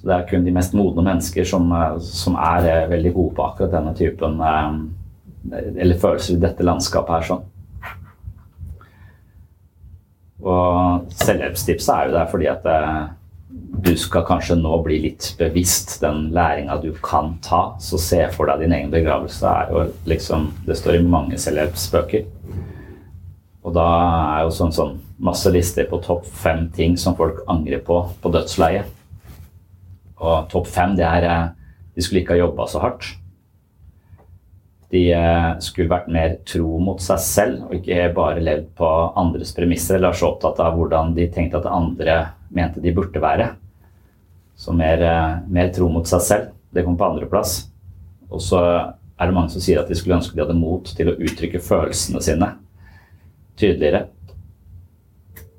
Så 0.00 0.08
det 0.08 0.16
er 0.16 0.26
kun 0.30 0.44
de 0.44 0.56
mest 0.56 0.74
modne 0.74 1.04
mennesker 1.06 1.46
som, 1.46 1.70
eh, 1.72 1.98
som 2.00 2.34
er 2.34 2.66
eh, 2.66 2.88
veldig 2.90 3.14
gode 3.14 3.36
på 3.36 3.46
akkurat 3.46 3.76
denne 3.76 3.94
typen 3.94 4.40
Eller 5.50 5.96
følelser 5.96 6.34
i 6.34 6.40
dette 6.40 6.64
landskapet 6.66 7.14
her 7.14 7.22
sånn. 7.30 7.46
Og 10.40 11.06
selvhjelpstipset 11.20 11.94
er 11.94 12.08
jo 12.08 12.12
der 12.12 12.28
fordi 12.28 12.48
at 12.50 12.66
du 13.80 13.96
skal 13.96 14.24
kanskje 14.28 14.56
nå 14.60 14.76
bli 14.84 14.98
litt 15.06 15.30
bevisst 15.38 15.96
den 16.02 16.28
læringa 16.34 16.76
du 16.82 16.90
kan 17.02 17.36
ta. 17.44 17.76
Så 17.80 17.98
se 18.00 18.20
for 18.34 18.50
deg 18.50 18.64
din 18.64 18.74
egen 18.76 18.90
begravelse. 18.92 19.46
er 19.46 19.70
jo 19.72 19.84
liksom, 20.06 20.52
Det 20.66 20.76
står 20.76 20.98
i 20.98 21.02
mange 21.02 21.38
selvhjelpsbøker. 21.38 22.26
Og 23.64 23.74
da 23.74 23.86
er 24.38 24.42
jo 24.44 24.50
sånn, 24.50 24.72
sånn 24.72 24.98
masse 25.18 25.50
lister 25.52 25.88
på 25.88 26.00
topp 26.04 26.26
fem 26.26 26.68
ting 26.72 26.96
som 26.96 27.16
folk 27.16 27.42
angrer 27.48 27.82
på 27.84 28.02
på 28.22 28.32
dødsleiet. 28.32 28.88
Og 30.20 30.48
topp 30.52 30.66
fem 30.66 30.96
det 30.96 31.04
er 31.04 31.24
eh, 31.28 31.48
de 31.94 32.02
skulle 32.02 32.22
ikke 32.22 32.36
ha 32.36 32.44
jobba 32.44 32.66
så 32.68 32.80
hardt. 32.80 33.19
De 34.90 35.04
eh, 35.14 35.50
skulle 35.62 35.92
vært 35.92 36.10
mer 36.10 36.36
tro 36.48 36.78
mot 36.82 37.02
seg 37.02 37.20
selv 37.22 37.66
og 37.68 37.76
ikke 37.78 38.08
bare 38.16 38.42
levd 38.42 38.72
på 38.78 38.88
andres 39.20 39.52
premisser 39.54 40.00
eller 40.00 40.16
så 40.18 40.32
opptatt 40.32 40.58
av 40.64 40.74
hvordan 40.78 41.14
de 41.14 41.28
tenkte 41.30 41.60
at 41.60 41.68
andre 41.70 42.16
mente 42.50 42.82
de 42.82 42.94
burde 42.94 43.22
være. 43.22 43.52
Så 44.58 44.74
mer, 44.74 45.02
eh, 45.02 45.36
mer 45.46 45.70
tro 45.74 45.88
mot 45.92 46.06
seg 46.10 46.24
selv. 46.26 46.48
Det 46.74 46.84
kom 46.86 46.98
på 46.98 47.06
andreplass. 47.06 47.68
Og 48.30 48.42
så 48.42 48.62
er 48.62 49.28
det 49.28 49.36
mange 49.36 49.52
som 49.52 49.62
sier 49.62 49.80
at 49.80 49.90
de 49.90 49.98
skulle 49.98 50.18
ønske 50.18 50.34
de 50.34 50.42
hadde 50.42 50.58
mot 50.58 50.86
til 50.96 51.10
å 51.10 51.18
uttrykke 51.18 51.62
følelsene 51.62 52.22
sine 52.24 52.50
tydeligere. 53.60 54.08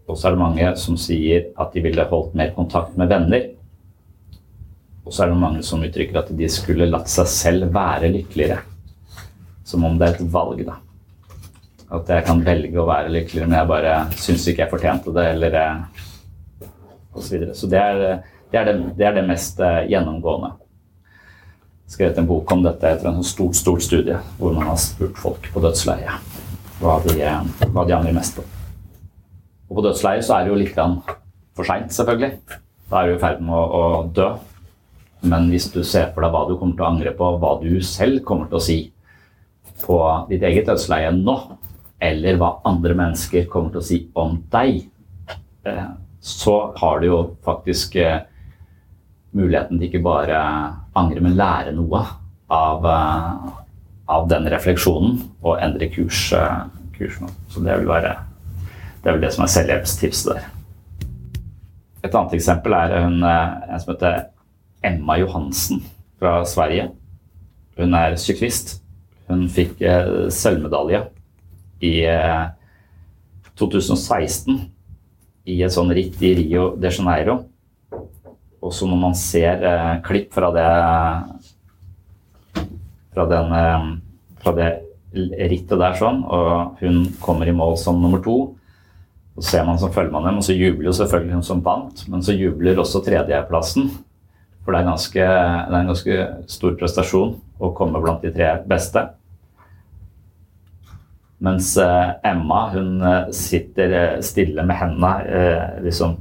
Og 0.10 0.18
så 0.18 0.28
er 0.28 0.36
det 0.36 0.42
mange 0.42 0.72
som 0.82 0.98
sier 1.00 1.52
at 1.62 1.72
de 1.76 1.84
ville 1.86 2.08
holdt 2.10 2.36
mer 2.36 2.52
kontakt 2.56 2.98
med 3.00 3.12
venner. 3.12 3.48
Og 5.06 5.14
så 5.14 5.24
er 5.24 5.32
det 5.32 5.40
mange 5.40 5.64
som 5.66 5.84
uttrykker 5.86 6.20
at 6.20 6.34
de 6.36 6.50
skulle 6.52 6.90
latt 6.90 7.10
seg 7.12 7.30
selv 7.32 7.72
være 7.74 8.12
lykkeligere. 8.12 8.60
Som 9.72 9.86
om 9.88 9.98
det 10.00 10.10
er 10.10 10.18
et 10.18 10.34
valg, 10.34 10.64
da. 10.68 10.78
At 11.92 12.10
jeg 12.12 12.26
kan 12.28 12.44
velge 12.44 12.80
å 12.80 12.88
være 12.88 13.12
lykkeligere, 13.12 13.48
men 13.50 13.60
jeg 13.60 13.70
bare 13.72 13.96
syns 14.20 14.48
ikke 14.48 14.66
jeg 14.66 14.72
fortjente 14.72 15.14
det, 15.16 15.28
eller 15.34 15.58
osv. 15.60 16.68
og 17.14 17.24
Så, 17.24 17.30
videre. 17.34 17.56
så 17.56 17.70
det 17.72 17.80
er, 17.80 18.02
det, 18.52 18.60
er 18.60 18.68
det, 18.68 18.76
det 19.00 19.08
er 19.08 19.18
det, 19.18 19.26
mest 19.28 19.60
eh, 19.60 19.82
gjennomgående. 19.92 20.54
Jeg 21.88 21.96
skrevet 21.98 22.22
en 22.22 22.30
bok 22.30 22.54
om 22.56 22.64
dette 22.64 22.88
etter 22.88 23.10
en 23.10 23.20
sånn 23.20 23.28
stort 23.28 23.60
stort 23.60 23.84
studie 23.84 24.16
hvor 24.38 24.56
man 24.56 24.70
har 24.70 24.80
spurt 24.80 25.20
folk 25.20 25.50
på 25.52 25.64
dødsleie 25.64 26.16
hva 26.82 26.98
de, 27.04 27.18
eh, 27.20 27.68
hva 27.74 27.84
de 27.88 27.96
angrer 27.98 28.16
mest 28.16 28.40
på. 28.40 28.46
Og 29.70 29.78
på 29.78 29.84
dødsleie 29.86 30.24
så 30.24 30.38
er 30.38 30.48
det 30.48 30.54
jo 30.54 30.60
litt 30.60 30.80
for 31.56 31.68
seint, 31.68 31.92
selvfølgelig. 31.96 32.60
Da 32.92 33.02
er 33.02 33.12
du 33.12 33.18
i 33.18 33.22
ferd 33.22 33.44
med 33.44 33.56
å, 33.56 33.68
å 33.82 33.84
dø. 34.16 34.32
Men 35.22 35.52
hvis 35.52 35.70
du 35.72 35.84
ser 35.86 36.10
for 36.16 36.26
deg 36.26 36.34
hva 36.34 36.48
du 36.50 36.56
kommer 36.58 36.76
til 36.76 36.86
å 36.86 36.90
angre 36.90 37.14
på, 37.16 37.28
hva 37.40 37.54
du 37.62 37.76
selv 37.86 38.24
kommer 38.28 38.50
til 38.50 38.58
å 38.58 38.64
si 38.66 38.80
på 39.84 39.98
ditt 40.30 40.44
eget 40.46 40.70
dødsleie 40.70 41.12
nå, 41.16 41.36
eller 42.02 42.40
hva 42.42 42.56
andre 42.66 42.96
mennesker 42.98 43.46
kommer 43.50 43.74
til 43.74 43.82
å 43.82 43.86
si 43.86 44.00
om 44.18 44.40
deg, 44.54 44.82
eh, 45.70 45.90
så 46.22 46.56
har 46.78 47.02
du 47.02 47.08
jo 47.08 47.20
faktisk 47.46 47.98
eh, 48.02 48.24
muligheten 49.38 49.78
til 49.78 49.90
ikke 49.90 50.04
bare 50.06 50.40
angre, 50.98 51.22
men 51.22 51.38
lære 51.38 51.76
noe 51.78 52.02
av, 52.52 52.88
eh, 52.90 53.54
av 54.18 54.28
den 54.32 54.50
refleksjonen 54.50 55.22
og 55.44 55.62
endre 55.62 55.92
kurs, 55.94 56.32
kursen. 56.98 57.30
Så 57.54 57.62
det 57.62 57.78
vil 57.84 57.92
være 57.92 58.18
det, 59.02 59.06
er 59.06 59.14
vel 59.14 59.24
det 59.24 59.32
som 59.38 59.46
er 59.46 59.54
selvhjelpstipset 59.54 60.34
der. 60.34 60.50
Et 62.02 62.14
annet 62.18 62.34
eksempel 62.34 62.74
er 62.74 62.98
en, 62.98 63.22
en 63.22 63.82
som 63.82 63.94
heter 63.94 64.24
Emma 64.86 65.20
Johansen 65.22 65.84
fra 66.18 66.40
Sverige. 66.50 66.90
Hun 67.78 67.94
er 67.94 68.18
syklist. 68.18 68.81
Hun 69.32 69.48
fikk 69.52 69.82
eh, 69.88 70.28
sølvmedalje 70.34 71.06
i 71.88 71.96
eh, 72.06 72.44
2016 73.58 74.60
i 75.52 75.58
et 75.66 75.74
sånn 75.74 75.92
ritt 75.96 76.20
i 76.22 76.36
Rio 76.38 76.72
de 76.78 76.92
Janeiro. 76.92 77.42
Og 78.62 78.74
så 78.76 78.86
når 78.86 79.00
man 79.02 79.18
ser 79.18 79.64
eh, 79.66 79.96
klipp 80.06 80.34
fra 80.36 80.52
det 80.54 80.68
fra, 83.12 83.26
den, 83.26 83.52
eh, 83.52 83.88
fra 84.44 84.56
det 84.56 84.72
rittet 85.12 85.80
der 85.80 85.98
sånn, 86.00 86.22
og 86.24 86.80
hun 86.80 87.04
kommer 87.24 87.50
i 87.50 87.56
mål 87.56 87.76
som 87.80 88.00
nummer 88.00 88.22
to, 88.24 88.38
så 89.36 89.44
ser 89.48 89.66
man 89.68 89.80
så 89.80 89.90
følger 89.92 90.14
man 90.14 90.28
dem, 90.28 90.40
og 90.40 90.46
så 90.46 90.56
jubler 90.56 90.90
jo 90.90 90.96
selvfølgelig 90.96 91.40
hun 91.40 91.48
som 91.48 91.64
vant, 91.66 92.06
men 92.12 92.24
så 92.24 92.36
jubler 92.36 92.80
også 92.80 93.04
tredjeplassen. 93.04 93.90
For 94.62 94.76
det 94.76 94.82
er, 94.84 94.88
ganske, 94.92 95.26
det 95.26 95.74
er 95.74 95.80
en 95.80 95.90
ganske 95.90 96.18
stor 96.52 96.76
prestasjon 96.78 97.34
å 97.58 97.72
komme 97.76 98.02
blant 98.04 98.22
de 98.22 98.30
tre 98.36 98.54
beste. 98.70 99.08
Mens 101.42 101.78
eh, 101.78 102.10
Emma 102.24 102.70
hun 102.70 103.02
eh, 103.02 103.30
sitter 103.34 103.92
eh, 103.92 104.20
stille 104.22 104.66
med 104.66 104.78
hendene 104.78 105.80
liksom, 105.82 106.20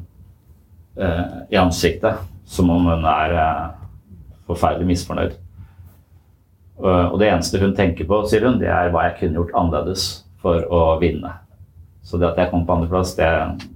i 1.49 1.57
ansiktet, 1.57 2.19
som 2.45 2.69
om 2.71 2.89
hun 2.91 3.05
er 3.09 3.33
forferdelig 4.45 4.89
misfornøyd. 4.91 5.37
Og 6.83 7.15
det 7.23 7.31
eneste 7.31 7.61
hun 7.63 7.73
tenker 7.79 8.05
på, 8.11 8.19
sier 8.29 8.45
hun, 8.45 8.59
det 8.61 8.69
er 8.69 8.91
hva 8.93 9.07
jeg 9.07 9.15
kunne 9.21 9.39
gjort 9.39 9.55
annerledes 9.57 10.05
for 10.43 10.67
å 10.69 10.83
vinne. 11.01 11.31
Så 12.05 12.21
det 12.21 12.29
at 12.29 12.43
jeg 12.43 12.51
kom 12.51 12.67
på 12.69 12.77
andreplass, 12.77 13.15
det, 13.17 13.31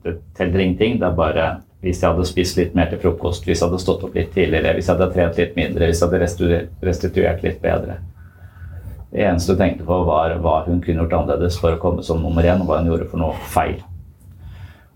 det 0.05 0.19
teller 0.37 0.67
ingenting. 0.67 0.99
Det 1.01 1.09
er 1.09 1.17
bare 1.17 1.47
hvis 1.85 2.03
jeg 2.03 2.11
hadde 2.11 2.29
spist 2.29 2.61
litt 2.61 2.77
mer 2.77 2.91
til 2.91 3.01
frokost, 3.01 3.47
hvis 3.47 3.63
jeg 3.63 3.69
hadde 3.71 3.81
stått 3.87 4.05
opp 4.05 4.19
litt 4.19 4.35
tidligere, 4.35 4.75
hvis 4.77 4.91
jeg 4.91 4.99
hadde 4.99 5.13
trent 5.15 5.41
litt 5.41 5.57
mindre, 5.57 5.89
hvis 5.89 6.03
jeg 6.03 6.11
hadde 6.11 6.61
restituert 6.91 7.47
litt 7.47 7.63
bedre. 7.65 8.03
Det 9.15 9.23
eneste 9.23 9.55
hun 9.55 9.61
tenkte 9.61 9.85
på, 9.87 9.97
var 10.09 10.33
hva 10.43 10.57
hun 10.67 10.81
kunne 10.83 11.05
gjort 11.05 11.13
annerledes 11.21 11.61
for 11.63 11.77
å 11.77 11.79
komme 11.79 12.03
som 12.03 12.19
nummer 12.19 12.43
én, 12.43 12.59
og 12.59 12.67
hva 12.67 12.81
hun 12.81 12.89
gjorde 12.91 13.07
for 13.13 13.23
noe 13.23 13.37
feil. 13.53 13.77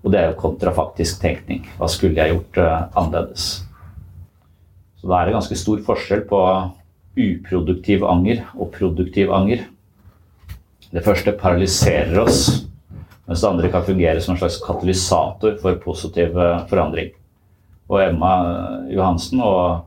Og 0.02 0.10
det 0.10 0.18
er 0.18 0.32
jo 0.32 0.40
kontrafaktisk 0.40 1.20
tenkning. 1.22 1.62
Hva 1.78 1.86
skulle 1.90 2.18
jeg 2.18 2.34
gjort 2.34 2.58
uh, 2.58 2.88
annerledes? 2.98 3.46
Så 4.98 5.06
da 5.06 5.20
er 5.20 5.28
det 5.28 5.36
ganske 5.36 5.58
stor 5.60 5.84
forskjell 5.86 6.24
på 6.26 6.40
uproduktiv 7.18 8.02
anger 8.10 8.42
og 8.56 8.72
produktiv 8.74 9.30
anger. 9.34 9.62
Det 10.90 11.04
første 11.06 11.36
paralyserer 11.38 12.18
oss, 12.18 12.64
mens 13.28 13.38
det 13.38 13.50
andre 13.52 13.70
kan 13.70 13.86
fungere 13.86 14.22
som 14.24 14.34
en 14.34 14.42
slags 14.42 14.58
katalysator 14.64 15.58
for 15.62 15.78
positiv 15.84 16.34
eh, 16.34 16.62
forandring. 16.70 17.10
Og 17.86 18.02
Emma 18.02 18.32
Johansen 18.90 19.42
og 19.44 19.84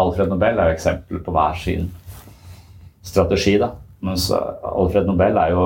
Alfred 0.00 0.30
Nobel 0.32 0.58
er 0.58 0.74
eksempler 0.74 1.22
på 1.22 1.34
hver 1.34 1.58
sin 1.60 1.90
strategi. 3.02 3.58
da. 3.58 3.74
Mens 4.00 4.30
Alfred 4.32 5.06
Nobel 5.06 5.36
er 5.36 5.52
jo 5.52 5.64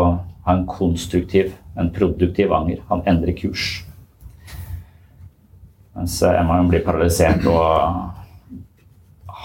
en 0.51 0.67
konstruktiv, 0.67 1.55
en 1.79 1.91
produktiv 1.95 2.53
anger. 2.53 2.83
Han 2.89 3.03
endrer 3.07 3.37
kurs. 3.39 3.85
Mens 5.95 6.19
Emma 6.27 6.59
blir 6.67 6.83
paralysert 6.85 7.47
og 7.47 8.11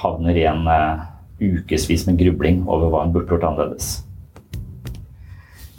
havner 0.01 0.37
i 0.37 0.47
en 0.49 0.65
uh, 0.65 1.05
ukevis 1.39 2.07
med 2.07 2.17
grubling 2.19 2.63
over 2.67 2.89
hva 2.89 3.03
hun 3.05 3.13
burde 3.13 3.29
gjort 3.29 3.45
annerledes. 3.51 3.99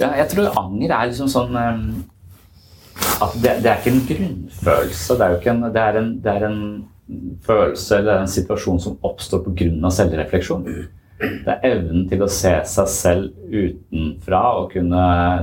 Ja, 0.00 0.14
jeg 0.16 0.30
tror 0.30 0.54
anger 0.56 0.94
er 0.94 1.10
liksom 1.10 1.28
sånn 1.28 1.58
um, 1.58 1.82
at 3.20 3.34
det, 3.42 3.58
det, 3.64 3.72
er 3.72 3.80
ikke 3.80 3.92
en 3.92 4.06
grunnfølelse. 4.08 5.16
Det 5.16 5.26
er 5.26 5.34
jo 5.34 5.40
ikke 5.40 5.52
en, 5.52 5.66
det 5.74 5.82
er 5.82 5.98
en, 6.00 6.08
det 6.22 6.32
er 6.36 6.46
en 6.46 6.62
følelse 7.44 7.98
eller 7.98 8.22
en 8.22 8.30
situasjon 8.30 8.80
som 8.80 8.96
oppstår 9.04 9.42
pga. 9.44 9.90
selvrefleksjon. 9.92 10.68
Det 11.20 11.52
er 11.52 11.64
evnen 11.68 12.06
til 12.08 12.22
å 12.24 12.30
se 12.32 12.52
seg 12.64 12.86
selv 12.88 13.50
utenfra 13.52 14.40
og 14.56 14.70
kunne 14.72 15.02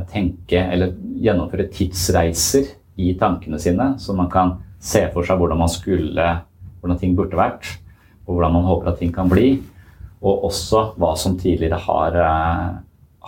tenke 0.10 0.58
eller 0.58 0.96
gjennomføre 1.22 1.68
tidsreiser 1.74 2.72
i 2.98 3.12
tankene 3.20 3.60
sine, 3.62 3.92
så 4.02 4.16
man 4.18 4.30
kan 4.34 4.56
se 4.82 5.04
for 5.14 5.28
seg 5.28 5.38
hvordan 5.38 5.62
man 5.62 5.70
skulle, 5.70 6.26
hvordan 6.82 6.98
ting 7.02 7.14
burde 7.18 7.38
vært, 7.38 7.70
og 8.26 8.36
hvordan 8.36 8.58
man 8.58 8.66
håper 8.66 8.92
at 8.92 9.00
ting 9.04 9.14
kan 9.14 9.30
bli. 9.30 9.60
Og 10.26 10.48
også 10.50 10.82
hva 10.98 11.14
som 11.20 11.38
tidligere 11.38 11.78
har, 11.84 12.18
eh, 12.26 12.66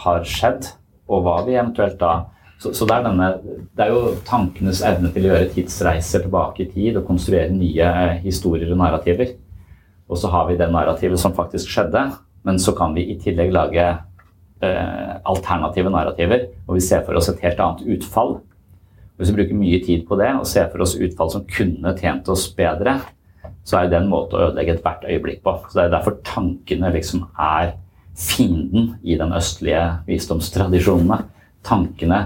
har 0.06 0.25
skjedd, 0.25 0.72
og 1.10 1.25
hva 1.25 1.38
vi 1.46 1.58
eventuelt 1.58 2.00
da 2.01 2.13
så, 2.60 2.74
så 2.75 2.84
det, 2.84 2.96
er 2.98 3.06
denne, 3.06 3.27
det, 3.72 3.86
er 3.86 3.94
jo 3.94 4.15
tankenes 4.27 4.82
evne 4.84 5.13
til 5.15 5.24
å 5.24 5.29
gjøre 5.29 5.51
tidsreiser 5.53 6.25
tilbake 6.25 6.65
i 6.65 6.72
tid 6.74 6.98
og 7.00 7.06
konstruere 7.08 7.53
nye 7.53 7.86
eh, 7.88 8.18
historier 8.25 8.74
og 8.74 8.82
narrativer. 8.82 9.38
Og 10.10 10.20
så 10.20 10.32
har 10.34 10.50
vi 10.50 10.58
det 10.60 10.68
narrativet 10.74 11.22
som 11.22 11.36
faktisk 11.38 11.70
skjedde, 11.72 12.01
men 12.48 12.60
så 12.62 12.74
kan 12.77 12.96
vi 12.96 13.08
i 13.12 13.17
tillegg 13.19 13.51
lage 13.53 13.86
eh, 14.63 15.15
alternative 15.27 15.91
narrativer, 15.93 16.48
og 16.67 16.77
vi 16.77 16.84
ser 16.84 17.03
for 17.08 17.19
oss 17.19 17.29
et 17.31 17.41
helt 17.43 17.60
annet 17.63 17.86
utfall. 17.98 18.38
Hvis 19.19 19.34
vi 19.34 19.41
bruker 19.41 19.60
mye 19.60 19.81
tid 19.84 20.05
på 20.08 20.15
det 20.19 20.31
og 20.38 20.48
ser 20.48 20.69
for 20.72 20.86
oss 20.86 20.96
utfall 20.96 21.31
som 21.34 21.48
kunne 21.50 21.96
tjent 22.00 22.29
oss 22.31 22.48
bedre, 22.55 23.00
så 23.67 23.81
er 23.81 23.89
det 23.89 24.00
en 24.00 24.10
måte 24.12 24.38
å 24.38 24.48
ødelegge 24.48 24.77
ethvert 24.77 25.03
øyeblikk 25.05 25.43
på. 25.43 25.58
Så 25.67 25.79
Det 25.79 25.86
er 25.86 25.93
derfor 25.98 26.17
tankene 26.24 26.93
liksom 26.96 27.27
er 27.36 27.75
fienden 28.15 28.96
i 29.03 29.17
den 29.19 29.36
østlige 29.36 29.84
visdomstradisjonene. 30.08 31.19
Tankene 31.67 32.22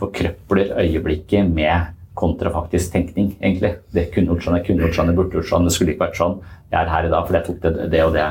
forkrøpler 0.00 0.74
øyeblikket 0.80 1.52
med 1.52 1.94
kontrafaktisk 2.18 2.92
tenkning, 2.92 3.36
egentlig. 3.40 3.76
Det 3.94 4.08
kunne 4.14 4.32
gjort 4.32 4.46
sånn, 4.46 4.58
jeg 4.58 4.66
kunne 4.66 4.86
gjort 4.86 4.96
sånn, 4.96 5.12
det 5.12 5.18
burde 5.18 5.38
gjort 5.38 5.52
sånn, 5.52 5.68
det 5.68 5.74
skulle 5.76 5.94
ikke 5.94 6.06
vært 6.06 6.18
sånn. 6.18 6.40
Jeg 6.72 6.80
er 6.80 6.92
her 6.92 7.06
i 7.06 7.12
dag 7.12 7.28
fordi 7.28 7.38
jeg 7.38 7.48
tok 7.48 7.60
det, 7.62 7.90
det 7.92 8.02
og 8.04 8.16
det, 8.16 8.26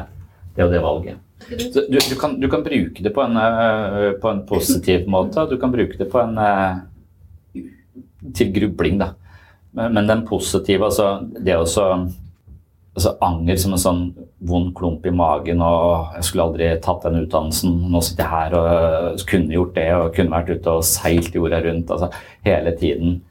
det 0.57 0.65
og 0.65 0.73
det 0.73 0.83
valget. 0.83 1.23
Du, 1.49 1.71
du, 1.89 2.15
kan, 2.19 2.39
du, 2.41 2.49
kan, 2.49 2.63
bruke 2.63 3.03
det 3.03 3.13
på 3.15 3.23
en, 3.23 3.37
eh, 3.37 4.11
på 4.19 4.29
en, 4.29 4.43
positiv 4.47 5.07
måte. 5.07 5.45
Du 5.49 5.55
kan 5.59 5.71
bruke 5.71 5.97
det 5.97 6.09
på 6.11 6.19
en 6.19 6.37
eh, 6.43 7.63
til 8.35 8.51
grubling, 8.53 8.99
da. 8.99 9.13
Men 9.77 10.07
den 10.09 10.25
positive, 10.27 10.89
altså 10.89 11.19
det 11.37 11.55
å 11.55 11.65
altså 12.97 13.11
Anger 13.21 13.59
som 13.61 13.75
en 13.75 13.81
sånn 13.81 13.99
vond 14.49 14.71
klump 14.75 15.05
i 15.05 15.13
magen 15.13 15.61
og 15.61 16.15
'Jeg 16.15 16.23
skulle 16.25 16.47
aldri 16.47 16.69
tatt 16.81 17.03
den 17.05 17.19
utdannelsen. 17.21 17.75
Nå 17.91 18.01
sitter 18.01 18.23
jeg 18.23 18.31
her 18.33 18.55
og 18.57 19.25
kunne 19.29 19.53
gjort 19.53 19.75
det 19.75 19.87
og 19.93 20.13
kunne 20.15 20.33
vært 20.33 20.49
ute 20.49 20.73
og 20.79 20.83
seilt 20.83 21.35
jorda 21.35 21.61
rundt. 21.61 21.91
altså 21.91 22.09
Hele 22.43 22.73
tiden 22.75 23.21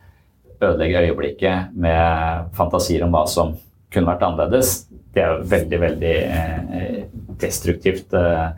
ødelegge 0.62 1.10
øyeblikket 1.10 1.74
med 1.74 2.54
fantasier 2.54 3.04
om 3.04 3.10
hva 3.10 3.26
som 3.26 3.56
kunne 3.90 4.06
vært 4.06 4.22
annerledes. 4.22 4.85
Det 5.16 5.22
er 5.24 5.32
jo 5.32 5.44
veldig, 5.48 5.76
veldig 5.80 6.14
eh, 6.28 6.96
destruktivt, 7.40 8.12
eh, 8.12 8.48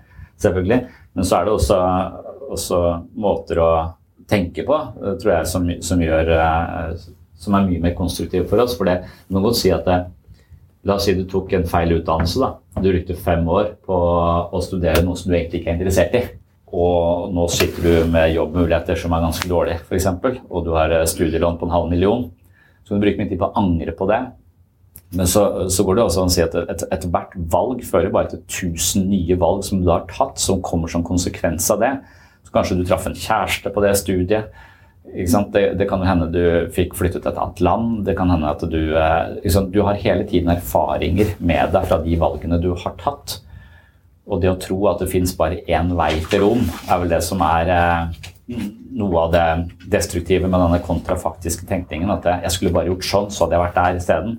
selvfølgelig. 0.42 0.78
Men 1.14 1.26
så 1.26 1.38
er 1.38 1.46
det 1.46 1.52
også, 1.54 1.76
også 2.56 2.80
måter 3.14 3.60
å 3.62 3.68
tenke 4.26 4.64
på, 4.66 4.78
eh, 4.98 5.14
tror 5.22 5.34
jeg, 5.36 5.48
som, 5.52 5.68
som, 5.86 6.02
gjør, 6.02 6.32
som 7.38 7.54
er 7.54 7.68
mye 7.68 7.84
mer 7.84 7.94
konstruktive 7.98 8.48
for 8.50 8.64
oss. 8.64 8.74
For 8.74 8.90
det, 8.90 9.04
kan 9.30 9.46
godt 9.46 9.60
si 9.60 9.74
at 9.74 9.86
det, 9.86 10.04
La 10.86 10.94
oss 10.94 11.08
si 11.08 11.12
du 11.12 11.24
tok 11.28 11.50
en 11.52 11.66
feil 11.68 11.90
utdannelse. 11.96 12.38
da. 12.40 12.80
Du 12.80 12.86
brukte 12.86 13.16
fem 13.18 13.42
år 13.50 13.72
på 13.84 13.96
å 14.54 14.60
studere 14.62 15.02
noe 15.04 15.18
som 15.18 15.28
du 15.28 15.34
egentlig 15.36 15.60
ikke 15.60 15.72
er 15.72 15.76
interessert 15.76 16.14
i. 16.14 16.20
Og 16.70 17.32
nå 17.34 17.44
sitter 17.52 17.84
du 17.84 18.12
med 18.14 18.30
jobbmuligheter 18.32 18.96
som 18.96 19.12
er 19.12 19.24
ganske 19.26 19.50
dårlige, 19.50 19.82
f.eks. 19.82 20.06
Og 20.48 20.64
du 20.64 20.70
har 20.78 20.94
studielån 21.10 21.58
på 21.58 21.66
en 21.66 21.74
halv 21.74 21.90
million. 21.90 22.28
Så 22.86 22.94
kan 22.94 23.02
du 23.02 23.04
bruke 23.04 23.20
mye 23.20 23.28
tid 23.28 23.42
på 23.42 23.50
å 23.50 23.58
angre 23.58 23.94
på 23.98 24.08
det. 24.08 24.22
Men 25.16 25.26
så, 25.26 25.70
så, 25.72 25.84
går 25.84 25.96
det 25.96 26.04
også 26.04 26.22
an 26.22 26.30
å 26.30 26.34
si 26.34 26.42
at 26.44 26.54
ethvert 26.92 27.36
et, 27.36 27.44
valg 27.52 27.80
fører 27.86 28.12
bare 28.12 28.34
til 28.34 28.42
1000 28.74 29.06
nye 29.08 29.38
valg 29.40 29.62
som 29.64 29.80
du 29.80 29.88
har 29.88 30.04
tatt, 30.10 30.36
som 30.42 30.60
kommer 30.64 30.90
som 30.92 31.04
konsekvens 31.06 31.70
av 31.72 31.80
det. 31.80 31.94
Så 32.44 32.52
kanskje 32.52 32.76
du 32.76 32.84
traff 32.84 33.06
en 33.08 33.16
kjæreste 33.16 33.72
på 33.72 33.84
det 33.84 33.94
studiet. 34.00 34.52
Det, 35.08 35.62
det, 35.80 35.86
kan 35.88 36.02
hende 36.04 36.28
du 36.28 36.42
fikk 36.74 36.92
flyttet 36.98 37.22
til 37.24 37.32
et 37.32 37.40
annet 37.40 37.62
land. 37.64 37.92
Det 38.04 38.14
kan 38.18 38.28
hende 38.28 38.50
at 38.52 38.60
du 38.68 38.80
liksom, 39.40 39.70
Du 39.72 39.80
har 39.86 39.96
hele 39.96 40.26
tiden 40.28 40.52
erfaringer 40.52 41.32
med 41.40 41.72
deg 41.72 41.86
fra 41.88 42.02
de 42.04 42.18
valgene 42.20 42.60
du 42.60 42.74
har 42.76 42.96
tatt. 43.00 43.38
Og 44.28 44.42
det 44.42 44.50
å 44.52 44.58
tro 44.60 44.76
at 44.90 45.00
det 45.00 45.08
fins 45.08 45.32
bare 45.36 45.62
én 45.64 45.94
vei 45.96 46.18
til 46.28 46.44
rom, 46.44 46.66
er 46.84 47.00
vel 47.00 47.14
det 47.14 47.22
som 47.24 47.40
er 47.46 47.72
eh, 47.72 48.26
noe 49.00 49.22
av 49.22 49.32
det 49.32 49.46
destruktive 49.88 50.50
med 50.52 50.60
denne 50.60 50.82
kontrafaktiske 50.84 51.64
tenkningen. 51.70 52.12
At 52.12 52.28
jeg 52.44 52.52
skulle 52.52 52.76
bare 52.76 52.92
gjort 52.92 53.08
sånn, 53.08 53.32
så 53.32 53.46
hadde 53.46 53.56
jeg 53.56 53.64
vært 53.64 53.80
der 53.80 54.02
isteden. 54.02 54.36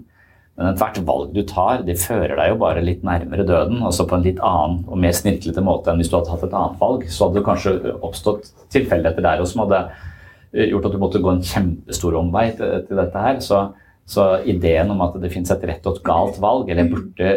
Men 0.59 0.73
ethvert 0.73 0.97
valg 1.07 1.29
du 1.31 1.39
tar, 1.47 1.85
det 1.87 1.95
fører 2.01 2.35
deg 2.35 2.49
jo 2.51 2.57
bare 2.59 2.81
litt 2.83 3.03
nærmere 3.07 3.45
døden. 3.47 3.77
Altså 3.87 4.03
på 4.03 4.17
en 4.17 4.25
litt 4.25 4.41
annen 4.43 4.81
og 4.91 4.99
mer 4.99 5.13
snirklete 5.15 5.63
måte 5.63 5.87
enn 5.87 6.01
hvis 6.01 6.09
du 6.11 6.17
hadde 6.17 6.33
hatt 6.33 6.43
et 6.49 6.55
annet 6.59 6.81
valg. 6.81 7.05
Så 7.07 7.25
hadde 7.25 7.39
det 7.39 7.43
kanskje 7.45 7.75
oppstått 7.95 8.49
tilfeldigheter 8.75 9.23
der 9.23 9.43
som 9.47 9.63
hadde 9.63 9.79
eh, 9.85 10.65
gjort 10.73 10.89
at 10.89 10.97
du 10.97 10.99
måtte 10.99 11.21
gå 11.23 11.31
en 11.31 11.45
kjempestor 11.47 12.17
omvei 12.19 12.49
til, 12.57 12.75
til 12.89 12.99
dette 12.99 13.23
her. 13.23 13.39
Så, 13.45 13.61
så, 14.03 14.27
ideen 14.43 14.91
om 14.91 15.05
at 15.07 15.15
det 15.23 15.31
fins 15.31 15.55
et 15.55 15.63
rett 15.71 15.87
og 15.87 16.01
et 16.01 16.05
galt 16.11 16.41
valg, 16.43 16.67
eller 16.67 16.91
burde 16.91 17.31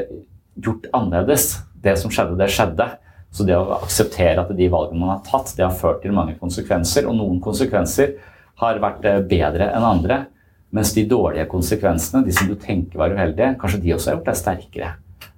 gjort 0.62 0.90
annerledes 0.92 1.54
Det 1.82 1.94
som 1.98 2.10
skjedde, 2.10 2.40
det 2.42 2.50
skjedde. 2.50 2.90
Så 3.32 3.46
det 3.46 3.54
å 3.54 3.78
akseptere 3.78 4.42
at 4.42 4.50
de 4.58 4.66
valgene 4.70 4.98
man 4.98 5.14
har 5.14 5.22
tatt, 5.30 5.54
det 5.56 5.64
har 5.64 5.78
ført 5.78 6.02
til 6.02 6.12
mange 6.14 6.34
konsekvenser. 6.42 7.06
Og 7.06 7.14
noen 7.22 7.38
konsekvenser 7.42 8.18
har 8.66 8.82
vært 8.82 9.06
eh, 9.06 9.22
bedre 9.30 9.70
enn 9.70 9.86
andre. 9.94 10.24
Mens 10.72 10.94
de 10.96 11.04
dårlige 11.08 11.48
konsekvensene, 11.52 12.24
de 12.24 12.32
som 12.32 12.48
du 12.48 12.54
tenker 12.56 13.00
var 13.00 13.12
uheldige, 13.12 13.54
kanskje 13.60 13.80
de 13.82 13.92
også 13.92 14.10
har 14.10 14.16
gjort 14.16 14.30
deg 14.30 14.38
sterkere. 14.40 14.92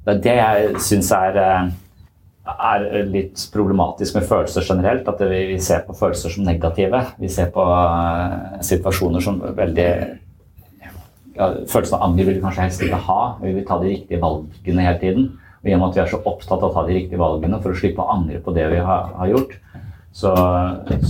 Det 0.05 0.13
er 0.13 0.21
det 0.23 0.35
jeg 0.37 0.83
syns 0.85 1.11
er, 1.17 1.39
eh, 1.43 1.71
er, 2.55 2.85
litt 3.09 3.47
problematisk 3.53 4.15
med 4.15 4.29
følelser 4.29 4.67
generelt. 4.69 5.09
At 5.09 5.23
vi 5.31 5.59
ser 5.59 5.83
på 5.87 5.97
følelser 5.99 6.31
som 6.31 6.45
negative. 6.47 7.01
Vi 7.19 7.29
ser 7.29 7.51
på 7.55 7.65
eh, 7.65 8.61
situasjoner 8.63 9.25
som 9.25 9.41
veldig 9.41 9.89
ja, 11.35 11.49
Følelsen 11.67 11.97
av 11.99 12.05
anger 12.07 12.29
vil 12.29 12.37
vi 12.37 12.45
kanskje 12.45 12.69
helst 12.69 12.85
ikke 12.87 13.03
ha. 13.09 13.21
Vi 13.43 13.57
vil 13.57 13.67
ta 13.67 13.81
de 13.81 13.91
riktige 13.91 14.23
valgene 14.23 14.87
hele 14.87 15.01
tiden. 15.01 15.33
Og 15.65 15.71
med 15.73 15.89
at 15.89 15.97
vi 15.97 16.03
er 16.05 16.11
så 16.13 16.21
opptatt 16.21 16.61
av 16.61 16.69
å 16.69 16.75
ta 16.77 16.87
de 16.87 16.95
riktige 16.95 17.19
valgene 17.19 17.59
for 17.65 17.73
å 17.73 17.79
slippe 17.79 18.05
å 18.05 18.13
angre 18.13 18.39
på 18.45 18.53
det 18.55 18.69
vi 18.71 18.83
har, 18.85 19.09
har 19.17 19.31
gjort, 19.33 19.57
så, 20.15 20.31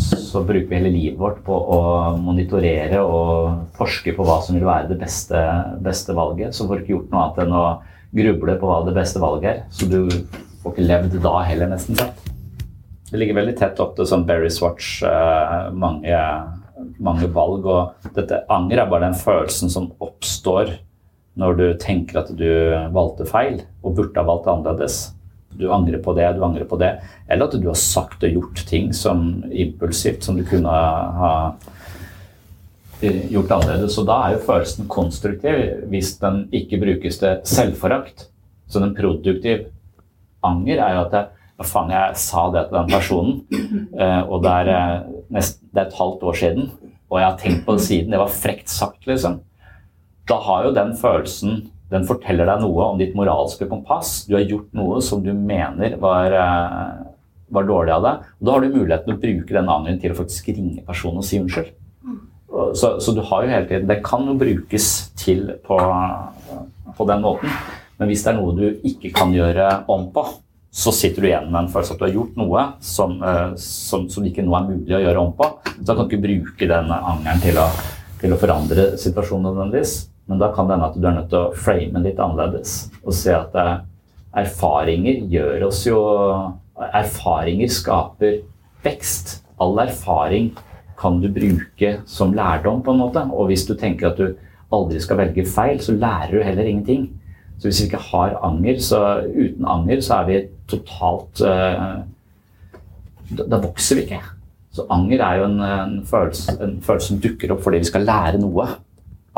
så, 0.00 0.40
bruker 0.40 0.68
vi 0.70 0.78
hele 0.78 0.90
livet 0.90 1.18
vårt 1.20 1.42
på 1.44 1.52
å 1.52 1.80
monitorere 2.16 3.02
og 3.04 3.74
forske 3.76 4.14
på 4.16 4.24
hva 4.24 4.38
som 4.40 4.56
vil 4.56 4.64
være 4.64 4.88
det 4.94 4.96
beste, 5.02 5.40
beste 5.84 6.14
valget. 6.16 6.56
Så 6.56 6.64
får 6.64 6.80
du 6.80 6.82
ikke 6.84 6.94
gjort 6.94 7.10
noe 7.12 7.24
annet 7.26 7.42
enn 7.44 7.52
å 7.58 7.64
gruble 8.16 8.54
på 8.62 8.70
hva 8.70 8.78
det 8.86 8.94
beste 8.96 9.20
valget 9.20 9.50
er. 9.50 9.58
Så 9.68 9.90
du 9.92 10.08
får 10.62 10.72
ikke 10.72 10.86
levd 10.88 11.18
da 11.20 11.34
heller, 11.44 11.68
nesten 11.74 12.00
sett. 12.00 12.30
Det 13.10 13.20
ligger 13.20 13.36
veldig 13.42 13.54
tett 13.58 13.82
opp 13.84 13.92
til 13.98 14.08
sånn 14.08 14.24
Berry 14.24 14.48
Swatch, 14.50 15.02
uh, 15.04 15.68
mange, 15.76 16.22
mange, 16.96 17.28
valg. 17.36 17.68
Og 17.68 18.08
dette 18.16 18.40
anger 18.56 18.86
er 18.86 18.88
bare 18.88 19.10
den 19.10 19.20
følelsen 19.20 19.74
som 19.74 19.90
oppstår 20.00 20.78
når 21.36 21.60
du 21.60 21.66
tenker 21.82 22.22
at 22.22 22.32
du 22.38 22.48
valgte 22.94 23.28
feil 23.28 23.60
og 23.84 23.98
burde 23.98 24.16
ha 24.16 24.24
valgt 24.32 24.48
annerledes 24.48 25.02
du 25.58 25.68
angrer 25.72 26.02
på 26.02 26.14
det, 26.16 26.26
du 26.36 26.42
angrer 26.44 26.66
på 26.68 26.78
det. 26.80 26.96
Eller 27.28 27.46
at 27.46 27.56
du 27.60 27.68
har 27.68 27.78
sagt 27.78 28.24
og 28.26 28.36
gjort 28.38 28.64
ting 28.68 28.92
som 28.96 29.44
impulsivt 29.50 30.26
som 30.26 30.38
du 30.38 30.44
kunne 30.48 30.70
ha 30.70 31.32
gjort 33.04 33.50
annerledes. 33.50 33.94
Så 33.94 34.04
da 34.06 34.18
er 34.24 34.36
jo 34.36 34.44
følelsen 34.46 34.88
konstruktiv 34.90 35.86
hvis 35.92 36.14
den 36.22 36.44
ikke 36.54 36.80
brukes 36.82 37.20
til 37.20 37.40
selvforakt. 37.48 38.28
Så 38.70 38.80
den 38.82 38.94
produktiv 38.96 39.68
anger 40.44 40.80
er 40.80 40.96
jo 40.96 41.02
at 41.06 41.16
jeg, 41.18 41.66
faen, 41.68 41.92
jeg 41.94 42.20
sa 42.20 42.46
det 42.52 42.66
til 42.68 42.78
den 42.78 42.90
personen, 42.90 43.36
eh, 43.94 44.22
og 44.26 44.42
det 44.44 44.54
er, 44.62 44.70
eh, 44.74 45.12
nest, 45.36 45.60
det 45.70 45.82
er 45.82 45.86
et 45.86 45.98
halvt 46.00 46.24
år 46.26 46.38
siden, 46.40 46.70
og 47.10 47.20
jeg 47.20 47.28
har 47.28 47.38
tenkt 47.40 47.62
på 47.66 47.76
det 47.76 47.84
siden. 47.86 48.10
Det 48.10 48.20
var 48.20 48.32
frekt 48.32 48.72
sagt, 48.72 49.06
liksom. 49.06 49.38
Da 50.28 50.40
har 50.40 50.64
jo 50.64 50.74
den 50.74 50.94
følelsen 50.96 51.68
den 51.94 52.07
forteller 52.09 52.48
deg 52.48 52.62
noe 52.64 52.90
om 52.90 53.00
ditt 53.00 53.14
moralske 53.16 53.68
kompass. 53.70 54.24
Du 54.28 54.35
har 54.37 54.44
gjort 54.48 54.72
noe 54.76 55.00
som 55.04 55.22
du 55.22 55.30
mener 55.35 55.96
var, 56.02 56.35
eh, 56.35 57.07
var 57.54 57.68
dårlig 57.68 57.94
av 57.94 58.02
deg. 58.02 58.28
Og 58.40 58.46
da 58.46 58.52
har 58.52 58.61
du 58.64 58.74
muligheten 58.74 59.07
til 59.07 59.16
å 59.16 59.22
bruke 59.24 59.57
den 59.57 59.70
angeren 59.70 60.00
til 60.02 60.14
å 60.14 60.18
faktisk 60.18 60.50
ringe 60.52 60.85
personen 60.87 61.22
og 61.22 61.26
si 61.28 61.38
unnskyld. 61.38 61.72
Så, 62.74 63.00
så, 63.02 63.11
du 63.11 63.18
har 63.26 63.42
jo 63.42 63.50
hele 63.50 63.66
tiden 63.66 63.88
Det 63.90 63.96
kan 64.07 64.28
jo 64.28 64.37
brukes 64.38 65.11
til 65.18 65.48
på, 65.66 65.78
på 66.94 67.07
den 67.09 67.22
måten. 67.22 67.50
Men 67.98 68.11
hvis 68.11 68.22
det 68.22 68.30
er 68.30 68.38
noe 68.38 68.54
du 68.54 68.87
ikke 68.87 69.11
kan 69.14 69.35
gjøre 69.35 69.66
om 69.90 70.09
på, 70.14 70.24
så 70.74 70.90
sitter 70.94 71.22
du 71.22 71.28
igjen 71.28 71.50
med 71.50 71.61
en 71.64 71.70
følelse 71.70 71.94
at 71.94 72.00
du 72.00 72.07
har 72.09 72.14
gjort 72.14 72.38
noe 72.38 72.62
som, 72.83 73.14
eh, 73.22 73.52
som, 73.62 74.09
som 74.11 74.26
ikke 74.26 74.42
nå 74.42 74.54
er 74.59 74.70
mulig 74.72 74.96
å 74.98 75.02
gjøre 75.04 75.22
om 75.22 75.35
på. 75.38 75.50
Så 75.76 75.94
kan 75.94 76.02
du 76.02 76.09
ikke 76.09 76.24
bruke 76.26 76.70
den 76.70 76.90
angeren 76.94 77.42
til 77.42 77.61
å, 77.62 77.68
til 78.22 78.35
å 78.35 78.40
forandre 78.40 78.88
situasjonen 78.98 79.46
nødvendigvis. 79.50 79.94
Men 80.30 80.40
da 80.40 80.50
kan 80.54 80.68
det 80.68 80.76
hende 80.76 80.90
at 80.90 80.98
du 80.98 81.06
er 81.08 81.16
nødt 81.18 81.30
til 81.32 81.40
å 81.40 81.56
frame 81.58 82.00
litt 82.04 82.20
annerledes 82.22 82.76
og 83.02 83.16
se 83.16 83.34
at 83.37 83.56
eh, 83.60 83.74
erfaringer 84.44 85.26
gjør 85.30 85.68
oss 85.68 85.84
jo 85.87 85.98
Erfaringer 86.74 87.70
skaper 87.70 88.40
vekst. 88.82 89.37
All 89.62 89.78
erfaring 89.78 90.48
kan 90.98 91.20
du 91.22 91.28
bruke 91.30 92.00
som 92.10 92.32
lærdom, 92.34 92.82
på 92.82 92.90
en 92.90 92.98
måte. 92.98 93.22
Og 93.30 93.46
hvis 93.50 93.62
du 93.68 93.76
tenker 93.78 94.08
at 94.08 94.18
du 94.18 94.32
aldri 94.74 94.98
skal 95.02 95.20
velge 95.20 95.44
feil, 95.46 95.78
så 95.78 95.94
lærer 95.94 96.34
du 96.34 96.42
heller 96.42 96.66
ingenting. 96.66 97.08
Så 97.58 97.68
hvis 97.68 97.80
vi 97.80 97.87
ikke 97.92 98.02
har 98.10 98.38
anger, 98.42 98.80
så 98.82 99.00
uten 99.22 99.68
anger 99.70 100.02
så 100.02 100.20
er 100.20 100.26
vi 100.28 100.40
totalt 100.68 101.44
uh, 101.46 102.02
Da 103.38 103.60
vokser 103.62 104.00
vi 104.00 104.08
ikke. 104.08 104.20
Så 104.74 104.88
anger 104.90 105.22
er 105.22 105.38
jo 105.38 105.46
en, 105.46 105.60
en, 105.62 105.94
følelse, 106.06 106.56
en, 106.58 106.80
følelse, 106.82 107.12
som 107.12 107.20
dukker 107.22 107.54
opp 107.54 107.62
fordi 107.62 107.84
vi 107.84 107.88
skal 107.92 108.04
lære 108.08 108.40
noe 108.42 108.66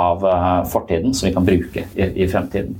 av 0.00 0.24
uh, 0.24 0.64
fortiden 0.68 1.14
som 1.14 1.28
vi 1.28 1.34
kan 1.34 1.46
bruke 1.46 1.86
i, 1.94 2.10
i 2.24 2.28
fremtiden. 2.28 2.76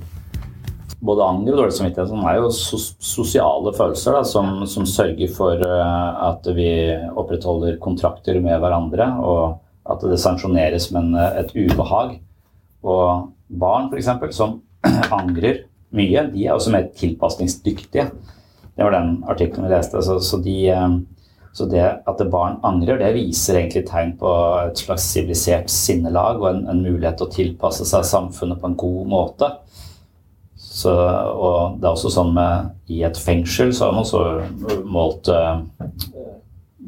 Både 0.97 1.25
anger 1.25 1.53
og 1.53 1.59
dårlig 1.61 1.75
samvittighet 1.77 2.09
sånn 2.09 2.25
er 2.25 2.39
jo 2.39 2.49
sosiale 2.53 3.73
følelser 3.77 4.17
da, 4.17 4.23
som, 4.25 4.63
som, 4.69 4.85
sørger 4.89 5.31
for 5.33 5.61
uh, 5.61 6.29
at 6.31 6.47
vi 6.57 6.69
opprettholder 7.13 7.79
kontrakter 7.83 8.39
med 8.41 8.61
hverandre, 8.63 9.09
og 9.21 9.57
at 9.87 10.03
det 10.03 10.19
sanksjoneres 10.21 10.89
med 10.93 11.05
en, 11.05 11.19
et 11.43 11.53
ubehag. 11.55 12.17
Og 12.85 13.29
barn, 13.47 13.91
f.eks., 13.91 14.35
som 14.35 14.59
angrer 15.19 15.65
mye, 15.95 16.25
de 16.33 16.47
er 16.47 16.55
også 16.55 16.73
mer 16.73 16.89
tilpasningsdyktige. 16.97 18.09
Det 18.77 18.85
var 18.85 18.93
den 18.93 19.23
artikkelen 19.29 19.65
vi 19.65 19.73
leste. 19.73 20.01
Så, 20.05 20.19
så, 20.21 20.37
de, 20.43 20.57
eh, 20.69 20.97
så, 21.57 21.65
det 21.65 21.81
at 22.05 22.19
barn 22.29 22.59
angrer, 22.67 22.99
det 23.01 23.15
viser 23.15 23.57
egentlig 23.57 23.87
tegn 23.87 24.11
på 24.19 24.29
et 24.61 24.77
slags 24.77 25.07
sivilisert 25.09 25.71
sinnelag 25.73 26.37
og 26.37 26.51
en, 26.51 26.59
en, 26.69 26.83
mulighet 26.85 27.17
til 27.17 27.25
å 27.25 27.33
tilpasse 27.33 27.87
seg 27.89 28.05
samfunnet 28.05 28.61
på 28.61 28.69
en 28.69 28.75
god 28.77 29.07
måte. 29.09 29.49
Så, 30.53 30.93
og 30.93 31.79
det 31.79 31.87
er 31.87 31.95
også 31.95 32.11
sånn 32.13 32.35
med 32.35 32.93
i 32.93 33.01
et 33.07 33.17
fengsel 33.17 33.73
så 33.73 33.87
har 33.87 33.95
man 33.95 34.05
også 34.05 34.85
målt 34.85 35.31
eh, 35.33 35.63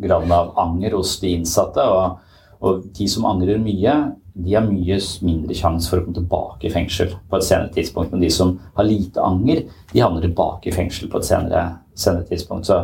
graden 0.06 0.36
av 0.38 0.54
anger 0.62 1.00
hos 1.00 1.16
de 1.24 1.34
innsatte. 1.40 1.82
Og, 1.90 2.22
og 2.62 2.86
de 2.94 3.10
som 3.10 3.26
angrer 3.26 3.58
mye, 3.64 3.96
de 4.38 4.54
har 4.54 4.70
mye 4.70 5.00
mindre 5.26 5.58
sjanse 5.58 5.90
for 5.90 5.98
å 5.98 6.06
komme 6.06 6.20
tilbake 6.20 6.70
i 6.70 6.76
fengsel 6.78 7.18
på 7.26 7.42
et 7.42 7.50
senere 7.50 7.74
tidspunkt. 7.74 8.14
Men 8.14 8.22
de 8.22 8.30
som 8.38 8.54
har 8.78 8.86
lite 8.86 9.26
anger, 9.26 9.66
de 9.90 10.06
havner 10.06 10.30
tilbake 10.30 10.70
i 10.70 10.78
fengsel 10.78 11.10
på 11.10 11.24
et 11.24 11.32
senere, 11.32 11.66
senere 11.98 12.30
tidspunkt. 12.30 12.70
Så, 12.70 12.84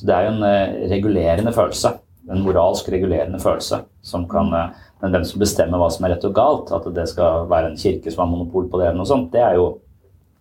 så, 0.00 0.06
det 0.08 0.16
er 0.16 0.26
jo 0.26 0.32
en 0.32 0.46
uh, 0.46 0.78
regulerende 0.88 1.52
følelse. 1.52 1.92
En 2.30 2.40
moralsk 2.44 2.88
regulerende 2.92 3.40
følelse. 3.42 3.82
Som 4.06 4.24
kan, 4.30 4.48
uh, 4.54 4.88
men 5.02 5.12
hvem 5.12 5.26
som 5.28 5.42
bestemmer 5.42 5.80
hva 5.80 5.90
som 5.92 6.06
er 6.06 6.14
rett 6.14 6.24
og 6.24 6.34
galt, 6.36 6.72
at 6.72 6.88
det 6.96 7.06
skal 7.10 7.44
være 7.50 7.72
en 7.72 7.78
kirke 7.80 8.12
som 8.12 8.24
har 8.24 8.32
monopol 8.32 8.70
på 8.70 8.80
det, 8.80 8.88
eller 8.88 9.02
noe 9.02 9.10
sånt, 9.10 9.28
det 9.34 9.44
er 9.44 9.58
jo 9.60 9.68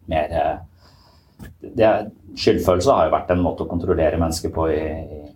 mer 0.09 0.31
uh, 0.31 0.55
er, 1.75 2.07
Skyldfølelse 2.39 2.93
har 2.93 3.07
jo 3.07 3.15
vært 3.15 3.31
en 3.33 3.41
måte 3.43 3.65
å 3.65 3.67
kontrollere 3.67 4.19
mennesker 4.21 4.51
på 4.53 4.67
i, 4.71 4.83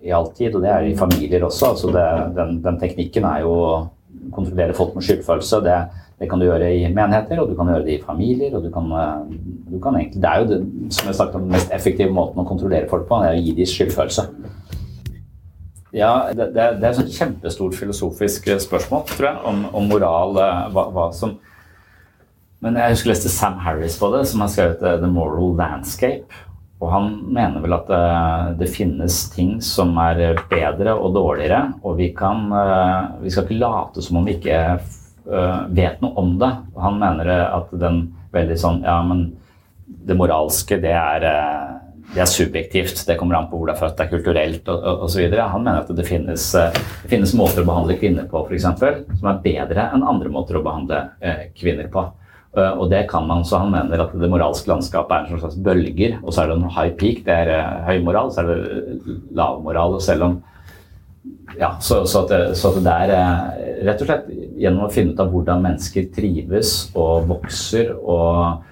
i 0.07 0.11
all 0.13 0.29
tid, 0.37 0.53
og 0.55 0.61
det 0.63 0.69
er 0.71 0.85
i 0.87 0.95
familier 0.95 1.43
også. 1.43 1.73
altså 1.73 1.89
det, 1.91 2.05
den, 2.37 2.59
den 2.63 2.77
teknikken 2.79 3.25
er 3.27 3.41
jo 3.43 3.55
å 3.57 3.71
kontrollere 4.31 4.75
folk 4.77 4.93
med 4.95 5.03
skyldfølelse. 5.03 5.59
Det, 5.65 5.77
det, 6.23 6.29
kan 6.31 6.39
du 6.39 6.47
gjøre 6.47 6.69
i 6.71 6.87
menigheter, 6.87 7.41
og 7.41 7.49
du 7.51 7.57
kan 7.59 7.69
gjøre 7.69 7.85
det 7.85 7.97
i 7.97 8.03
familier. 8.03 8.55
og 8.55 8.63
du 8.63 8.71
kan, 8.71 8.89
eh, 8.91 9.37
du 9.71 9.79
kan 9.79 9.95
egentlig, 9.95 10.21
Det 10.21 10.29
er 10.29 10.39
jo 10.39 10.47
det, 10.47 10.93
som 10.93 11.07
jeg 11.07 11.15
sagt, 11.15 11.33
den 11.33 11.51
mest 11.51 11.71
effektive 11.71 12.11
måten 12.11 12.39
å 12.39 12.47
kontrollere 12.47 12.89
folk 12.89 13.07
på, 13.07 13.21
det 13.21 13.29
er 13.29 13.39
å 13.39 13.43
gi 13.43 13.55
dem 13.57 13.65
skyldfølelse. 13.65 14.27
Ja, 15.93 16.31
det, 16.33 16.53
det, 16.55 16.61
er 16.81 16.89
et 16.89 17.11
kjempestort 17.13 17.75
filosofisk 17.75 18.47
eh, 18.47 18.57
spørsmål, 18.59 19.03
tror 19.11 19.27
jeg, 19.29 19.37
om, 19.45 19.65
om 19.73 19.89
moral. 19.91 20.37
Eh, 20.37 20.71
hva, 20.73 20.87
hva, 20.89 21.11
som 21.13 21.37
Men 22.63 22.75
jeg 22.79 22.95
husker 22.95 23.09
jeg 23.09 23.17
leste 23.17 23.29
Sam 23.29 23.59
Harris 23.59 23.99
på 23.99 24.09
det, 24.15 24.25
som 24.25 24.39
har 24.39 24.47
skrevet 24.47 24.79
The 24.79 25.11
Moral 25.11 25.57
Landscape. 25.59 26.31
Og 26.79 26.89
han 26.91 27.11
mener 27.27 27.59
vel 27.59 27.75
at 27.75 27.87
det, 27.87 28.57
det 28.59 28.71
finnes 28.71 29.29
ting 29.35 29.61
som 29.61 29.97
er 29.99 30.39
bedre 30.49 30.95
og 30.95 31.13
dårligere, 31.15 31.73
og 31.83 31.97
vi, 31.99 32.09
kan, 32.15 32.49
vi 33.21 33.31
skal 33.31 33.45
ikke 33.45 33.59
late 33.59 34.03
som 34.03 34.19
om 34.19 34.27
vi 34.27 34.35
ikke 34.35 34.57
vet 35.23 36.01
noe 36.03 36.19
om 36.19 36.33
det. 36.41 36.51
Han 36.75 36.99
mener 36.99 37.29
at 37.45 37.71
den 37.79 38.01
veldig 38.33 38.57
sånn 38.59 38.81
Ja, 38.83 38.97
men 39.05 39.31
det 39.83 40.17
moralske, 40.19 40.79
det 40.81 40.91
er, 40.91 41.25
det 42.11 42.23
er 42.23 42.29
subjektivt. 42.29 43.03
Det 43.07 43.15
kommer 43.19 43.37
an 43.37 43.47
på 43.51 43.59
hvor 43.59 43.69
du 43.69 43.73
er 43.75 43.79
født, 43.79 43.95
det 43.99 44.05
er 44.05 44.11
kulturelt 44.11 44.71
og 44.73 45.05
osv. 45.05 45.37
Han 45.37 45.63
mener 45.63 45.83
at 45.83 45.93
det 45.95 46.07
finnes, 46.07 46.49
det 46.55 47.11
finnes, 47.11 47.35
måter 47.39 47.63
å 47.63 47.69
behandle 47.69 47.99
kvinner 48.01 48.27
på, 48.31 48.43
f.eks., 48.47 48.67
som 49.19 49.31
er 49.31 49.41
bedre 49.45 49.87
enn 49.93 50.03
andre 50.07 50.33
måter 50.33 50.59
å 50.59 50.65
behandle 50.65 51.05
kvinner 51.55 51.87
på. 51.93 52.07
Eh, 52.53 52.73
og 52.77 52.89
det 52.91 53.07
kan 53.09 53.25
man, 53.27 53.41
så 53.45 53.57
Han 53.63 53.71
mener 53.73 54.03
at 54.03 54.13
det 54.13 54.29
moralske 54.29 54.69
landskapet 54.69 55.13
er 55.15 55.33
en 55.33 55.41
slags 55.41 55.57
bølger. 55.57 56.17
Og 56.21 56.33
så 56.33 56.43
er 56.43 56.51
det 56.51 56.57
en 56.59 56.69
high 56.75 56.93
peak, 56.99 57.23
det 57.25 57.33
er 57.33 57.85
høy 57.87 58.03
moral, 58.05 58.31
så 58.31 58.43
er 58.43 58.51
det 58.51 59.19
lav 59.33 59.61
moral. 59.65 59.97
Selv 60.01 60.27
om 60.27 60.41
ja, 61.59 61.77
så, 61.81 62.05
så, 62.05 62.23
at 62.23 62.29
det, 62.33 62.41
så, 62.59 62.71
at 62.73 62.83
det, 62.83 62.93
er 63.05 63.13
uh, 63.15 63.85
rett 63.87 64.03
og 64.03 64.09
slett 64.09 64.29
gjennom 64.59 64.87
å 64.87 64.91
finne 64.93 65.13
ut 65.13 65.21
av 65.23 65.31
hvordan 65.31 65.63
mennesker 65.63 66.09
trives 66.15 66.73
og 66.93 67.27
vokser 67.29 67.93
og, 67.95 68.63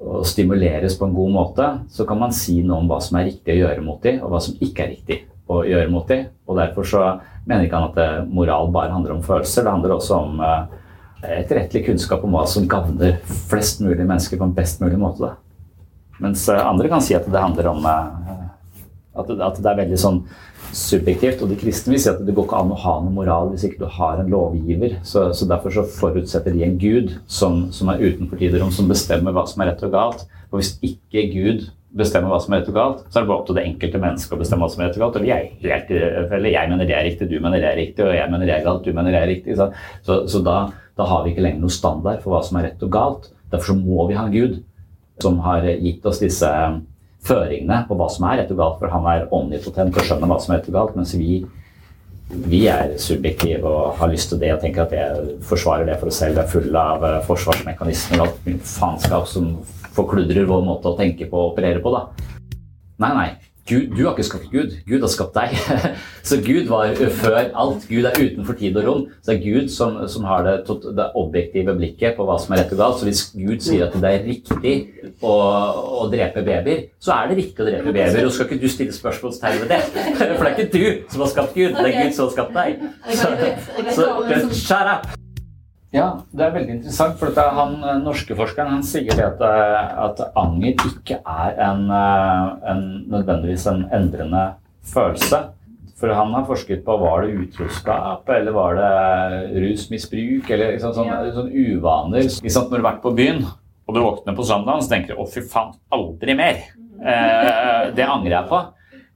og, 0.00 0.20
stimuleres 0.28 0.98
på 0.98 1.08
en 1.08 1.16
god 1.16 1.34
måte, 1.34 1.70
så 1.90 2.06
kan 2.08 2.20
man 2.20 2.34
si 2.36 2.60
noe 2.62 2.82
om 2.82 2.90
hva 2.90 3.00
som 3.04 3.18
er 3.20 3.30
riktig 3.30 3.56
å 3.56 3.60
gjøre 3.64 3.84
mot 3.86 4.02
dem, 4.04 4.20
og 4.24 4.34
hva 4.34 4.42
som 4.44 4.58
ikke 4.62 4.86
er 4.86 4.94
riktig 4.94 5.20
å 5.50 5.62
gjøre 5.66 5.90
mot 5.90 6.06
dem. 6.08 6.28
Og 6.46 6.60
derfor 6.60 6.86
så 6.86 7.04
mener 7.48 7.66
ikke 7.66 7.80
han 7.80 7.90
at 7.90 8.30
moral 8.30 8.70
bare 8.74 8.94
handler 8.94 9.16
om 9.16 9.24
følelser. 9.26 9.66
Det 9.66 9.74
handler 9.74 9.96
også 9.96 10.20
om 10.20 10.42
uh, 10.44 10.68
etterrettelig 11.26 11.84
kunnskap 11.88 12.24
om 12.24 12.34
hva 12.36 12.46
som 12.48 12.68
gagner 12.70 13.18
flest 13.50 13.82
mulig 13.84 14.06
mennesker 14.06 14.40
på 14.40 14.46
en 14.46 14.56
best 14.56 14.80
mulig 14.84 14.98
måte. 15.00 15.26
Da. 15.26 15.36
Mens 16.20 16.46
eh, 16.48 16.66
andre 16.66 16.88
kan 16.92 17.02
si 17.04 17.16
at 17.16 17.28
det 17.28 17.40
handler 17.40 17.70
om 17.72 17.84
eh, 17.88 18.46
at 19.20 19.30
at 19.30 19.58
det 19.60 19.70
er 19.70 19.82
veldig 19.82 19.98
sånn 20.00 20.20
subjektivt. 20.76 21.42
Og 21.42 21.50
de 21.50 21.58
kristne 21.60 21.94
vil 21.94 22.02
si 22.02 22.10
at 22.12 22.20
det 22.24 22.34
går 22.36 22.46
ikke 22.48 22.60
an 22.60 22.74
å 22.74 22.78
ha 22.84 22.94
noe 23.02 23.14
moral 23.14 23.50
hvis 23.52 23.66
ikke 23.68 23.82
du 23.82 23.90
har 23.98 24.20
en 24.20 24.30
lovgiver. 24.32 24.98
Så, 25.06 25.28
så 25.36 25.48
derfor 25.50 25.74
så 25.74 25.86
forutsetter 25.86 26.54
de 26.54 26.64
en 26.66 26.78
gud 26.80 27.16
som, 27.30 27.66
som 27.74 27.92
er 27.92 28.02
utenfor 28.04 28.40
tiderom, 28.40 28.72
som 28.74 28.90
bestemmer 28.90 29.34
hva 29.36 29.46
som 29.50 29.62
er 29.62 29.72
rett 29.72 29.84
og 29.86 29.94
galt. 29.94 30.24
Og 30.50 30.60
hvis 30.60 30.74
ikke 30.86 31.28
Gud 31.34 31.68
bestemmer 31.96 32.30
hva 32.30 32.38
som 32.42 32.54
er 32.54 32.62
rett 32.62 32.70
og 32.70 32.76
galt, 32.76 33.02
så 33.08 33.18
er 33.18 33.24
det 33.24 33.30
bare 33.30 33.40
opp 33.40 33.48
til 33.48 33.58
det 33.58 33.66
enkelte 33.66 34.00
mennesket 34.02 34.34
å 34.36 34.40
bestemme 34.40 34.66
hva 34.66 34.70
som 34.70 34.82
er 34.82 34.88
rett 34.90 34.98
og 34.98 35.04
galt. 35.04 35.18
Og 35.18 35.26
vi 35.26 35.32
helt, 35.66 35.92
eller 36.38 36.54
jeg 36.54 36.70
mener 36.70 36.88
det 36.88 36.96
er 36.96 37.06
riktig, 37.08 37.30
du 37.30 37.36
mener 37.42 37.62
det 37.62 37.70
er 37.70 37.80
riktig, 37.80 38.06
og 38.06 38.14
jeg 38.14 38.30
mener 38.30 38.50
det 38.50 38.56
er 38.56 38.66
galt, 38.66 38.86
du 38.86 38.94
mener 38.96 39.14
det 39.14 39.20
er 39.20 39.30
riktig. 39.30 39.58
Så, 39.58 39.70
så, 40.06 40.20
så 40.30 40.42
da, 40.46 40.56
da, 40.98 41.08
har 41.10 41.24
vi 41.24 41.34
ikke 41.34 41.46
lenger 41.46 41.64
noe 41.64 41.74
standard 41.74 42.22
for 42.22 42.34
hva 42.34 42.42
som 42.46 42.60
er 42.60 42.68
rett 42.70 42.86
og 42.86 42.94
galt. 42.94 43.30
Derfor 43.50 43.72
så 43.72 43.78
må 43.78 44.06
vi 44.10 44.18
ha 44.18 44.26
en 44.28 44.34
Gud 44.34 44.60
som 45.20 45.42
har 45.44 45.66
gitt 45.66 46.06
oss 46.08 46.22
disse 46.22 46.50
føringene 47.26 47.82
på 47.88 47.96
hva 47.98 48.08
som 48.12 48.26
er 48.28 48.40
rett 48.40 48.52
og 48.54 48.60
galt, 48.60 48.78
for 48.80 48.92
han 48.92 49.08
er 49.12 49.26
omnipotent 49.36 49.96
og 49.96 50.06
skjønner 50.06 50.30
hva 50.30 50.38
som 50.40 50.54
er 50.54 50.60
rett 50.60 50.70
og 50.70 50.78
galt, 50.78 50.96
mens 50.98 51.16
vi 51.18 51.42
vi 52.30 52.60
er 52.70 52.92
subjektive 53.02 53.66
og 53.66 53.96
har 53.98 54.10
lyst 54.12 54.30
til 54.30 54.38
det 54.38 54.52
og 54.54 54.60
tenker 54.62 54.84
at 54.84 54.92
jeg 54.94 55.36
forsvarer 55.46 55.88
det 55.88 55.96
for 55.98 56.12
oss 56.12 56.20
selv. 56.22 56.36
Det 56.38 56.44
er 56.44 56.52
full 56.52 56.76
av 56.78 57.04
forsvarsmekanismer 57.26 58.22
og 58.22 58.28
alt 58.28 58.66
faenskap 58.70 59.26
som 59.26 59.48
forkludrer 59.96 60.46
vår 60.46 60.62
måte 60.62 60.92
å 60.92 60.98
tenke 60.98 61.26
på 61.26 61.40
og 61.40 61.52
operere 61.52 61.82
på. 61.82 61.90
da. 61.90 62.04
Nei, 63.02 63.12
nei. 63.16 63.49
Gud, 63.68 63.96
du 63.96 64.04
har 64.04 64.14
ikke 64.14 64.26
skapt 64.26 64.50
Gud. 64.50 64.72
Gud 64.88 65.00
har 65.00 65.10
skapt 65.12 65.36
deg. 65.36 65.54
Så 66.28 66.40
Gud 66.46 66.68
var 66.68 66.94
før 67.20 67.36
alt. 67.38 67.86
Gud 67.88 68.08
er 68.08 68.16
utenfor 68.18 68.56
tid 68.58 68.76
og 68.80 68.86
rom. 68.88 69.04
Så 69.22 69.32
det 69.32 69.36
er 69.36 69.52
Gud 69.52 69.68
som, 69.68 69.98
som 70.08 70.24
har 70.24 70.42
det, 70.46 70.56
det, 70.96 71.06
objektive 71.14 71.76
blikket 71.78 72.18
på 72.18 72.26
hva 72.28 72.38
som 72.40 72.54
er 72.54 72.64
rett 72.64 72.74
og 72.74 72.82
galt. 72.82 72.98
Så 73.00 73.08
hvis 73.08 73.22
Gud 73.36 73.62
sier 73.64 73.86
at 73.86 73.96
det 74.00 74.10
er 74.10 74.26
riktig 74.26 74.74
å, 75.22 75.36
å 76.02 76.08
drepe 76.12 76.44
babyer, 76.46 76.84
så 77.02 77.14
er 77.18 77.30
det 77.30 77.40
riktig 77.44 77.64
å 77.64 77.70
drepe 77.70 77.94
babyer. 77.94 78.26
Og 78.26 78.34
skal 78.34 78.50
ikke 78.50 78.62
du 78.64 78.68
stille 78.72 78.96
spørsmålstegn 78.96 79.64
ved 79.64 79.74
det? 79.76 79.80
For 80.36 80.44
det 80.44 80.50
er 80.50 80.58
ikke 80.58 80.70
du 80.74 81.14
som 81.14 81.26
har 81.26 81.34
skapt 81.36 81.56
Gud, 81.56 81.72
det 81.78 81.88
er 81.88 81.98
Gud 82.02 82.18
som 82.18 82.28
har 82.28 82.36
skapt 82.36 82.60
deg. 82.60 82.86
Så, 83.14 83.34
så 83.94 84.12
just 84.34 84.62
shut 84.66 84.94
up! 84.98 85.10
Ja, 85.90 86.20
det 86.30 86.44
er 86.44 86.52
veldig 86.54 86.76
interessant. 86.78 87.16
For 87.18 87.34
han 87.34 87.78
eh, 87.82 88.02
norske 88.04 88.36
forskeren 88.38 88.76
han 88.76 88.84
sier 88.86 89.10
det 89.10 89.24
at, 89.26 89.40
eh, 89.42 89.94
at 90.06 90.20
anger 90.38 90.84
ikke 90.86 91.18
er 91.18 91.56
en, 91.66 91.88
eh, 91.90 92.50
en, 92.72 92.84
nødvendigvis 93.10 93.66
en 93.72 93.82
endrende 93.96 94.44
følelse. 94.86 95.48
For 96.00 96.14
han 96.16 96.30
har 96.32 96.46
forsket 96.48 96.84
på 96.86 96.94
var 96.96 97.26
det 97.26 97.34
utroskap, 97.42 98.28
eller 98.32 98.54
var 98.56 98.78
det 98.78 99.64
rusmisbruk, 99.66 100.48
eller 100.48 100.76
liksom, 100.76 100.94
sånn, 100.96 101.10
sånn 101.34 101.50
uvaner. 101.52 102.24
Liksom, 102.24 102.70
når 102.70 102.78
du 102.78 102.78
har 102.80 102.86
vært 102.94 103.02
på 103.04 103.12
byen, 103.18 103.42
og 103.84 103.96
du 103.96 104.00
våkner 104.00 104.38
på 104.38 104.46
søndagen, 104.48 104.80
så 104.80 104.94
tenker 104.94 105.12
du 105.12 105.20
'å, 105.20 105.28
fy 105.28 105.42
faen, 105.44 105.74
aldri 105.92 106.36
mer'. 106.38 106.62
Eh, 107.00 107.90
det 107.96 108.06
angrer 108.06 108.38
jeg 108.38 108.48
på. 108.48 108.62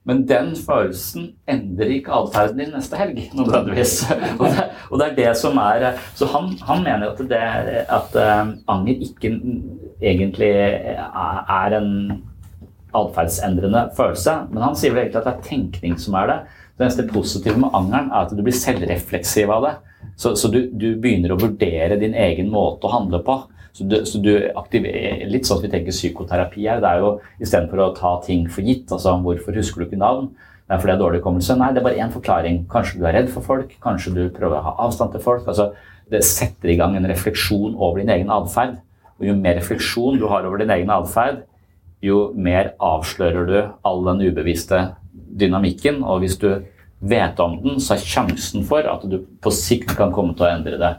Men 0.05 0.27
den 0.29 0.51
følelsen 0.57 1.31
endrer 1.49 1.95
ikke 1.95 2.13
atferden 2.13 2.61
din 2.61 2.75
neste 2.75 2.99
helg, 3.01 3.23
nødvendigvis. 3.33 3.95
og, 4.41 4.45
det, 4.53 4.67
og 4.91 5.01
det 5.01 5.07
er 5.07 5.17
det 5.17 5.31
som 5.41 5.57
er 5.63 5.87
Så 6.15 6.29
han, 6.29 6.51
han 6.69 6.85
mener 6.85 7.09
at, 7.09 7.23
det, 7.31 7.41
at 7.89 8.19
uh, 8.19 8.53
anger 8.69 9.07
ikke 9.07 9.33
egentlig 10.03 10.53
er 10.53 11.79
en 11.79 11.95
atferdsendrende 12.95 13.89
følelse. 13.97 14.37
Men 14.53 14.67
han 14.67 14.77
sier 14.79 14.93
vel 14.93 15.07
egentlig 15.07 15.23
at 15.23 15.31
det 15.31 15.35
er 15.35 15.49
tenkning 15.49 15.97
som 16.01 16.21
er 16.21 16.31
det. 16.31 16.39
Det 16.75 16.87
eneste 16.87 17.09
positive 17.09 17.57
med 17.63 17.75
angeren 17.77 18.13
er 18.13 18.27
at 18.27 18.35
du 18.35 18.43
blir 18.43 18.57
selvrefleksiv 18.57 19.51
av 19.57 19.67
det. 19.69 19.75
Så, 20.21 20.35
så 20.37 20.51
du, 20.53 20.61
du, 20.71 20.95
begynner 21.01 21.33
å 21.35 21.41
vurdere 21.41 21.99
din 21.99 22.15
egen 22.19 22.51
måte 22.53 22.87
å 22.87 22.93
handle 22.93 23.23
på. 23.25 23.41
Så 23.75 23.85
du, 23.91 23.97
så 24.07 24.21
du 24.23 24.33
aktiverer, 24.55 25.25
Litt 25.27 25.49
sånn 25.49 25.59
at 25.59 25.67
vi 25.67 25.71
tenker 25.73 25.95
psykoterapi 25.95 26.67
her. 26.69 26.83
Det 26.83 26.91
er 26.91 27.03
jo 27.03 27.15
istedenfor 27.43 27.83
å 27.83 27.93
ta 27.97 28.13
ting 28.23 28.47
for 28.51 28.67
gitt. 28.67 28.87
altså 28.95 29.17
Hvorfor 29.25 29.57
husker 29.59 29.83
du 29.83 29.89
ikke 29.89 29.99
navn? 29.99 30.31
Det 30.65 30.77
er 30.77 30.81
fordi 30.81 30.93
det 30.93 30.97
er 30.97 31.03
dårlig 31.03 31.21
hukommelse. 31.21 31.57
Nei, 31.61 31.73
det 31.75 31.83
er 31.83 31.87
bare 31.89 32.05
én 32.05 32.13
forklaring. 32.15 32.61
Kanskje 32.71 33.01
du 33.01 33.09
er 33.09 33.19
redd 33.19 33.33
for 33.35 33.45
folk. 33.45 33.75
Kanskje 33.85 34.15
du 34.15 34.23
prøver 34.33 34.61
å 34.61 34.67
ha 34.69 34.75
avstand 34.87 35.13
til 35.13 35.25
folk. 35.25 35.49
altså 35.51 35.73
Det 36.11 36.23
setter 36.25 36.71
i 36.71 36.77
gang 36.79 36.95
en 36.97 37.09
refleksjon 37.11 37.75
over 37.75 37.99
din 38.01 38.13
egen 38.15 38.31
atferd. 38.33 38.79
Og 39.19 39.27
jo 39.29 39.35
mer 39.39 39.59
refleksjon 39.59 40.21
du 40.23 40.29
har 40.31 40.47
over 40.47 40.63
din 40.63 40.73
egen 40.75 40.91
atferd, 40.91 41.45
jo 42.05 42.33
mer 42.35 42.73
avslører 42.83 43.47
du 43.49 43.59
all 43.87 44.03
den 44.11 44.23
ubevisste 44.29 44.81
dynamikken. 45.13 46.03
Og 46.03 46.23
hvis 46.23 46.39
du 46.41 46.49
vet 47.05 47.41
om 47.43 47.59
den, 47.63 47.81
så 47.83 47.97
er 47.97 48.07
sjansen 48.07 48.65
for 48.67 48.87
at 48.89 49.05
du 49.09 49.19
på 49.43 49.53
sikt 49.55 49.97
kan 49.99 50.15
komme 50.15 50.37
til 50.39 50.47
å 50.47 50.53
endre 50.55 50.81
det 50.81 50.95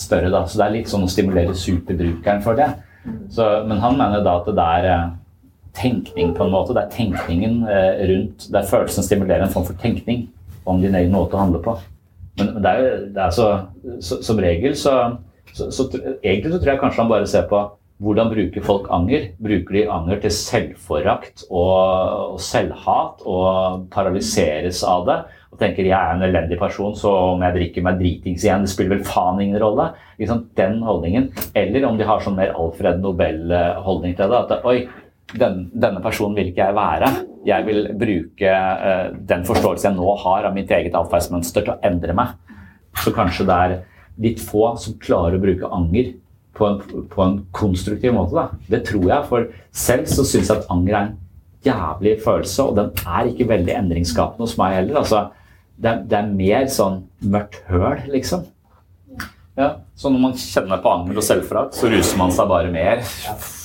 større. 0.00 0.30
Da. 0.32 0.44
Så 0.46 0.60
det 0.60 0.66
er 0.66 0.76
litt 0.78 0.90
sånn 0.90 1.06
å 1.06 1.10
stimulere 1.10 1.56
superbrukeren 1.56 2.42
for 2.44 2.58
det. 2.58 2.70
Så, 3.32 3.46
men 3.68 3.80
han 3.80 3.96
mener 3.98 4.24
da 4.24 4.36
at 4.40 4.48
det 4.50 4.66
er 4.80 4.88
eh, 4.90 5.08
tenkning 5.76 6.34
på 6.36 6.44
en 6.44 6.52
måte. 6.52 6.76
Det 6.76 6.84
er 6.84 6.94
tenkningen 6.94 7.62
eh, 7.68 8.04
rundt 8.10 8.46
Det 8.50 8.60
er 8.60 8.68
følelsen 8.68 9.06
stimulerer 9.06 9.46
en 9.46 9.54
form 9.54 9.66
for 9.68 9.78
tenkning 9.80 10.28
om 10.68 10.80
din 10.82 10.94
egen 10.94 11.14
måte 11.14 11.38
å 11.38 11.44
handle 11.44 11.62
på. 11.64 11.76
Men, 12.38 12.54
det 12.62 12.70
er, 12.70 12.88
det 13.14 13.26
er 13.26 13.34
så, 13.34 13.48
så, 14.00 14.20
som 14.24 14.40
regel 14.40 14.76
så, 14.78 14.94
så, 15.52 15.88
Egentlig 16.22 16.52
så 16.52 16.60
tror 16.60 16.74
jeg 16.74 16.82
kanskje 16.82 17.02
han 17.02 17.12
bare 17.12 17.28
ser 17.28 17.48
på 17.50 17.64
hvordan 18.00 18.30
bruker 18.32 18.64
folk 18.64 18.86
anger? 18.96 19.26
Bruker 19.44 19.76
de 19.76 19.82
anger 19.92 20.22
til 20.22 20.32
selvforakt 20.32 21.44
og, 21.50 22.36
og 22.36 22.38
selvhat 22.40 23.26
og 23.28 23.82
paralyseres 23.92 24.80
av 24.88 25.04
det? 25.08 25.18
Og 25.50 25.58
tenker 25.58 25.82
jeg 25.82 25.96
er 25.96 26.14
en 26.14 26.22
elendig 26.22 26.56
person, 26.60 26.92
så 26.94 27.10
om 27.32 27.42
jeg 27.42 27.56
drikker 27.56 27.82
meg 27.82 27.98
dritings 27.98 28.44
igjen, 28.46 28.62
det 28.64 28.70
spiller 28.70 28.94
vel 28.94 29.06
faen 29.06 29.40
ingen 29.42 29.58
rolle. 29.58 29.88
Liksom, 30.20 30.44
den 30.58 30.76
holdningen. 30.86 31.26
Eller 31.58 31.86
om 31.88 31.98
de 31.98 32.06
har 32.06 32.22
sånn 32.22 32.36
mer 32.38 32.52
Alfred 32.54 33.00
Nobel-holdning 33.02 34.14
til 34.18 34.30
det. 34.30 34.42
At 34.46 34.68
oi, 34.70 34.76
den, 35.34 35.64
denne 35.74 36.02
personen 36.04 36.38
vil 36.38 36.52
ikke 36.52 36.68
jeg 36.68 36.76
være. 36.78 37.10
Jeg 37.48 37.66
vil 37.66 37.88
bruke 37.98 38.52
uh, 38.54 39.08
den 39.26 39.42
forståelsen 39.48 39.90
jeg 39.90 39.98
nå 39.98 40.14
har 40.22 40.46
av 40.46 40.54
mitt 40.54 40.70
eget 40.76 40.94
atferdsmønster 40.98 41.66
til 41.66 41.74
å 41.74 41.80
endre 41.90 42.14
meg. 42.14 42.36
Så 43.02 43.14
kanskje 43.16 43.48
det 43.50 43.58
er 43.64 43.76
litt 44.22 44.42
få 44.42 44.68
som 44.78 44.98
klarer 45.02 45.38
å 45.38 45.42
bruke 45.42 45.72
anger 45.74 46.12
på 46.54 46.68
en, 46.68 46.78
på 47.10 47.24
en 47.24 47.36
konstruktiv 47.56 48.14
måte. 48.14 48.36
Da. 48.38 48.62
Det 48.70 48.84
tror 48.86 49.08
jeg. 49.08 49.26
For 49.32 49.50
selv 49.82 50.06
så 50.14 50.22
syns 50.22 50.46
jeg 50.46 50.62
at 50.62 50.70
anger 50.70 50.94
er 50.94 51.02
en 51.08 51.18
jævlig 51.66 52.16
følelse, 52.22 52.70
og 52.70 52.78
den 52.78 52.94
er 53.02 53.34
ikke 53.34 53.50
veldig 53.50 53.76
endringsskapende 53.82 54.46
hos 54.46 54.56
meg 54.60 54.78
heller. 54.78 55.02
altså 55.02 55.26
det 55.80 55.94
det 56.10 56.18
er, 56.18 56.32
mer 56.36 56.66
sånn 56.72 57.02
mørkt 57.20 57.62
høl, 57.70 58.02
liksom. 58.12 58.44
Ja, 59.58 59.74
Så 59.98 60.10
når 60.12 60.22
man 60.22 60.36
kjenner 60.38 60.80
på 60.80 60.92
anger 60.92 61.18
og 61.20 61.24
selvforakt, 61.26 61.76
så 61.76 61.90
ruser 61.92 62.20
man 62.20 62.32
seg 62.32 62.48
bare 62.48 62.70
mer 62.72 63.02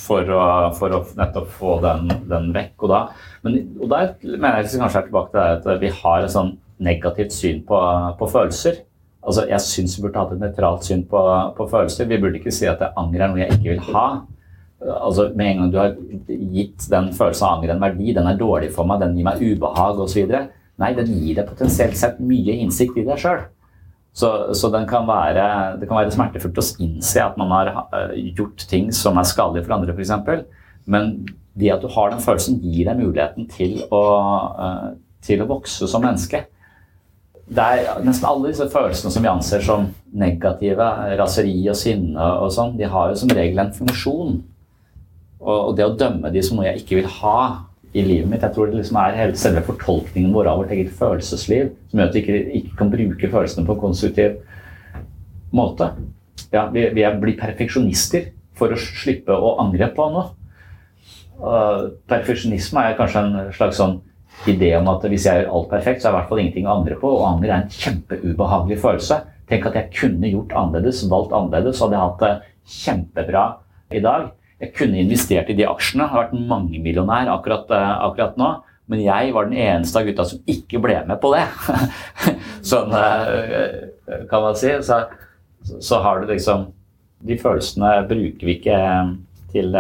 for 0.05 0.27
å, 0.33 0.41
for 0.77 0.95
å 0.95 1.01
nettopp 1.17 1.47
få 1.59 1.77
den, 1.83 2.09
den 2.29 2.51
vekk. 2.55 2.73
Og 2.83 2.91
da, 2.91 3.01
men, 3.45 3.61
og 3.79 3.89
der 3.93 4.13
mener 4.25 4.61
jeg 4.61 4.81
kanskje 4.81 5.01
er 5.01 5.07
tilbake 5.07 5.31
til 5.31 5.41
det 5.41 5.75
at 5.75 5.81
vi 5.83 5.93
har 6.01 6.25
et 6.25 6.33
sånn 6.33 6.55
negativt 6.83 7.35
syn 7.35 7.63
på, 7.67 7.79
på 8.19 8.29
følelser. 8.31 8.81
Altså, 9.25 9.47
Jeg 9.49 9.63
syns 9.65 9.95
vi 9.97 10.05
burde 10.05 10.21
hatt 10.21 10.35
et 10.35 10.41
nøytralt 10.41 10.85
syn 10.85 11.05
på, 11.09 11.21
på, 11.57 11.67
følelser. 11.71 12.09
Vi 12.09 12.19
burde 12.21 12.41
ikke 12.41 12.53
si 12.53 12.67
at 12.69 12.83
anger 12.91 13.23
er 13.23 13.31
noe 13.31 13.41
jeg 13.41 13.55
ikke 13.55 13.71
vil 13.71 13.95
ha. 13.95 14.05
Altså, 14.99 15.29
Med 15.37 15.47
en 15.47 15.63
gang 15.63 15.71
du 15.73 15.79
har 15.81 15.95
gitt 16.27 16.89
den 16.91 17.09
følelsen 17.15 17.47
av 17.47 17.57
anger 17.57 17.73
en 17.73 17.87
verdi, 17.87 18.13
den 18.13 18.29
er 18.29 18.37
dårlig 18.37 18.69
for 18.75 18.89
meg, 18.89 19.01
den 19.01 19.17
gir 19.17 19.25
meg 19.25 19.41
ubehag 19.41 20.03
osv., 20.05 20.35
Nei, 20.81 20.91
den 20.97 21.11
gir 21.13 21.37
deg 21.37 21.47
potensielt 21.47 21.95
sett 21.99 22.17
mye 22.19 22.57
innsikt 22.59 22.97
i 22.99 23.05
deg 23.07 23.21
sjøl. 23.21 23.45
Så, 24.15 24.29
så 24.55 24.69
kan 24.87 25.07
være, 25.07 25.45
det 25.79 25.89
kan 25.89 25.99
være 25.99 26.13
smertefullt 26.13 26.59
å 26.61 26.63
innse 26.83 27.19
at 27.19 27.35
man 27.39 27.51
har 27.51 27.71
eh, 27.83 28.13
gjort 28.37 28.63
ting 28.71 28.87
som 28.95 29.19
er 29.19 29.27
skadelige 29.27 29.67
for 29.67 29.75
andre, 29.75 29.95
f.eks. 29.95 30.45
Men 30.87 31.17
det 31.55 31.71
at 31.73 31.83
du 31.83 31.89
har 31.91 32.11
den 32.11 32.23
følelsen, 32.23 32.61
gir 32.63 32.87
deg 32.87 32.99
muligheten 32.99 33.47
til 33.51 33.81
å, 33.91 34.03
eh, 34.63 34.89
til 35.23 35.43
å 35.43 35.49
vokse 35.49 35.87
som 35.91 36.03
menneske. 36.03 36.45
Det 37.45 37.61
er 37.61 38.01
Nesten 38.07 38.27
alle 38.29 38.49
disse 38.49 38.65
følelsene 38.71 39.11
som 39.13 39.23
vi 39.23 39.29
anser 39.29 39.63
som 39.63 39.89
negative, 40.15 40.87
raseri 41.19 41.59
og 41.69 41.77
sinne 41.77 42.31
og 42.39 42.49
sånn, 42.55 42.73
de 42.79 42.87
har 42.89 43.11
jo 43.11 43.19
som 43.21 43.35
regel 43.35 43.61
en 43.61 43.75
funksjon. 43.75 44.39
Og 45.45 45.75
det 45.77 45.85
å 45.85 45.93
dømme 45.99 46.31
de 46.33 46.41
som 46.41 46.57
noe 46.57 46.71
jeg 46.71 46.81
ikke 46.81 47.01
vil 47.01 47.11
ha, 47.19 47.37
i 47.95 48.03
livet 48.03 48.29
mitt. 48.29 48.43
Jeg 48.43 48.55
tror 48.55 48.69
det 48.69 48.79
liksom 48.81 48.97
er 48.99 49.19
hele 49.19 49.39
selve 49.39 49.63
fortolkningen 49.65 50.33
vår 50.35 50.49
av 50.51 50.61
vårt 50.61 50.73
eget 50.75 50.91
følelsesliv 50.97 51.69
som 51.89 52.01
gjør 52.01 52.09
at 52.09 52.17
vi 52.17 52.23
ikke, 52.23 52.39
ikke 52.59 52.79
kan 52.81 52.91
bruke 52.91 53.29
følelsene 53.31 53.67
på 53.67 53.75
en 53.75 53.83
konstruktiv 53.85 54.39
måte. 55.55 55.91
Ja, 56.51 56.67
vi, 56.73 56.89
vi 56.95 57.05
blir 57.21 57.37
perfeksjonister 57.39 58.33
for 58.55 58.71
å 58.71 58.79
slippe 58.79 59.35
å 59.35 59.55
angre 59.63 59.87
på 59.95 60.09
noe. 60.11 60.33
Uh, 61.35 61.95
perfeksjonisme 62.07 62.83
er 62.83 62.99
kanskje 62.99 63.23
en 63.23 63.55
slags 63.55 63.79
sånn 63.79 63.97
idé 64.51 64.73
om 64.77 64.87
at 64.91 65.03
hvis 65.07 65.25
jeg 65.27 65.41
gjør 65.41 65.53
alt 65.57 65.71
perfekt, 65.71 66.01
så 66.01 66.07
er 66.07 66.11
det 66.11 66.15
i 66.15 66.19
hvert 66.19 66.31
fall 66.31 66.41
ingenting 66.43 66.67
å 66.67 66.75
angre 66.77 66.99
på. 66.99 67.11
Og 67.11 67.27
anger 67.29 67.49
er 67.49 67.57
en 67.57 67.75
kjempeubehagelig 67.75 68.79
følelse. 68.83 69.21
Tenk 69.49 69.67
at 69.69 69.77
jeg 69.79 69.93
kunne 69.95 70.31
gjort 70.31 70.55
annerledes, 70.57 71.03
valgt 71.11 71.35
annerledes, 71.35 71.77
så 71.77 71.85
hadde 71.85 71.97
jeg 71.97 72.05
hatt 72.05 72.23
det 72.23 72.75
kjempebra 72.75 73.45
i 73.95 74.01
dag. 74.03 74.31
Jeg 74.63 74.71
kunne 74.77 75.01
investert 75.01 75.49
i 75.51 75.57
de 75.57 75.67
aksjene, 75.67 76.05
Jeg 76.05 76.13
har 76.13 76.23
vært 76.23 76.47
mangemillionær 76.47 77.31
akkurat, 77.33 77.69
eh, 77.71 77.93
akkurat 78.07 78.37
nå. 78.39 78.53
Men 78.87 79.01
jeg 79.01 79.33
var 79.33 79.47
den 79.49 79.57
eneste 79.57 79.97
av 79.97 80.05
gutta 80.05 80.25
som 80.29 80.39
ikke 80.45 80.79
ble 80.79 80.99
med 81.07 81.19
på 81.19 81.31
det. 81.33 81.45
sånn 82.69 82.91
kan 84.29 84.43
man 84.43 84.57
si. 84.59 84.69
Så, 84.85 84.99
så, 85.81 86.01
har 86.05 86.21
du 86.21 86.29
liksom 86.29 86.67
De 87.25 87.37
følelsene 87.41 88.03
bruker 88.05 88.45
vi 88.45 88.59
ikke 88.59 88.77
til, 89.49 89.73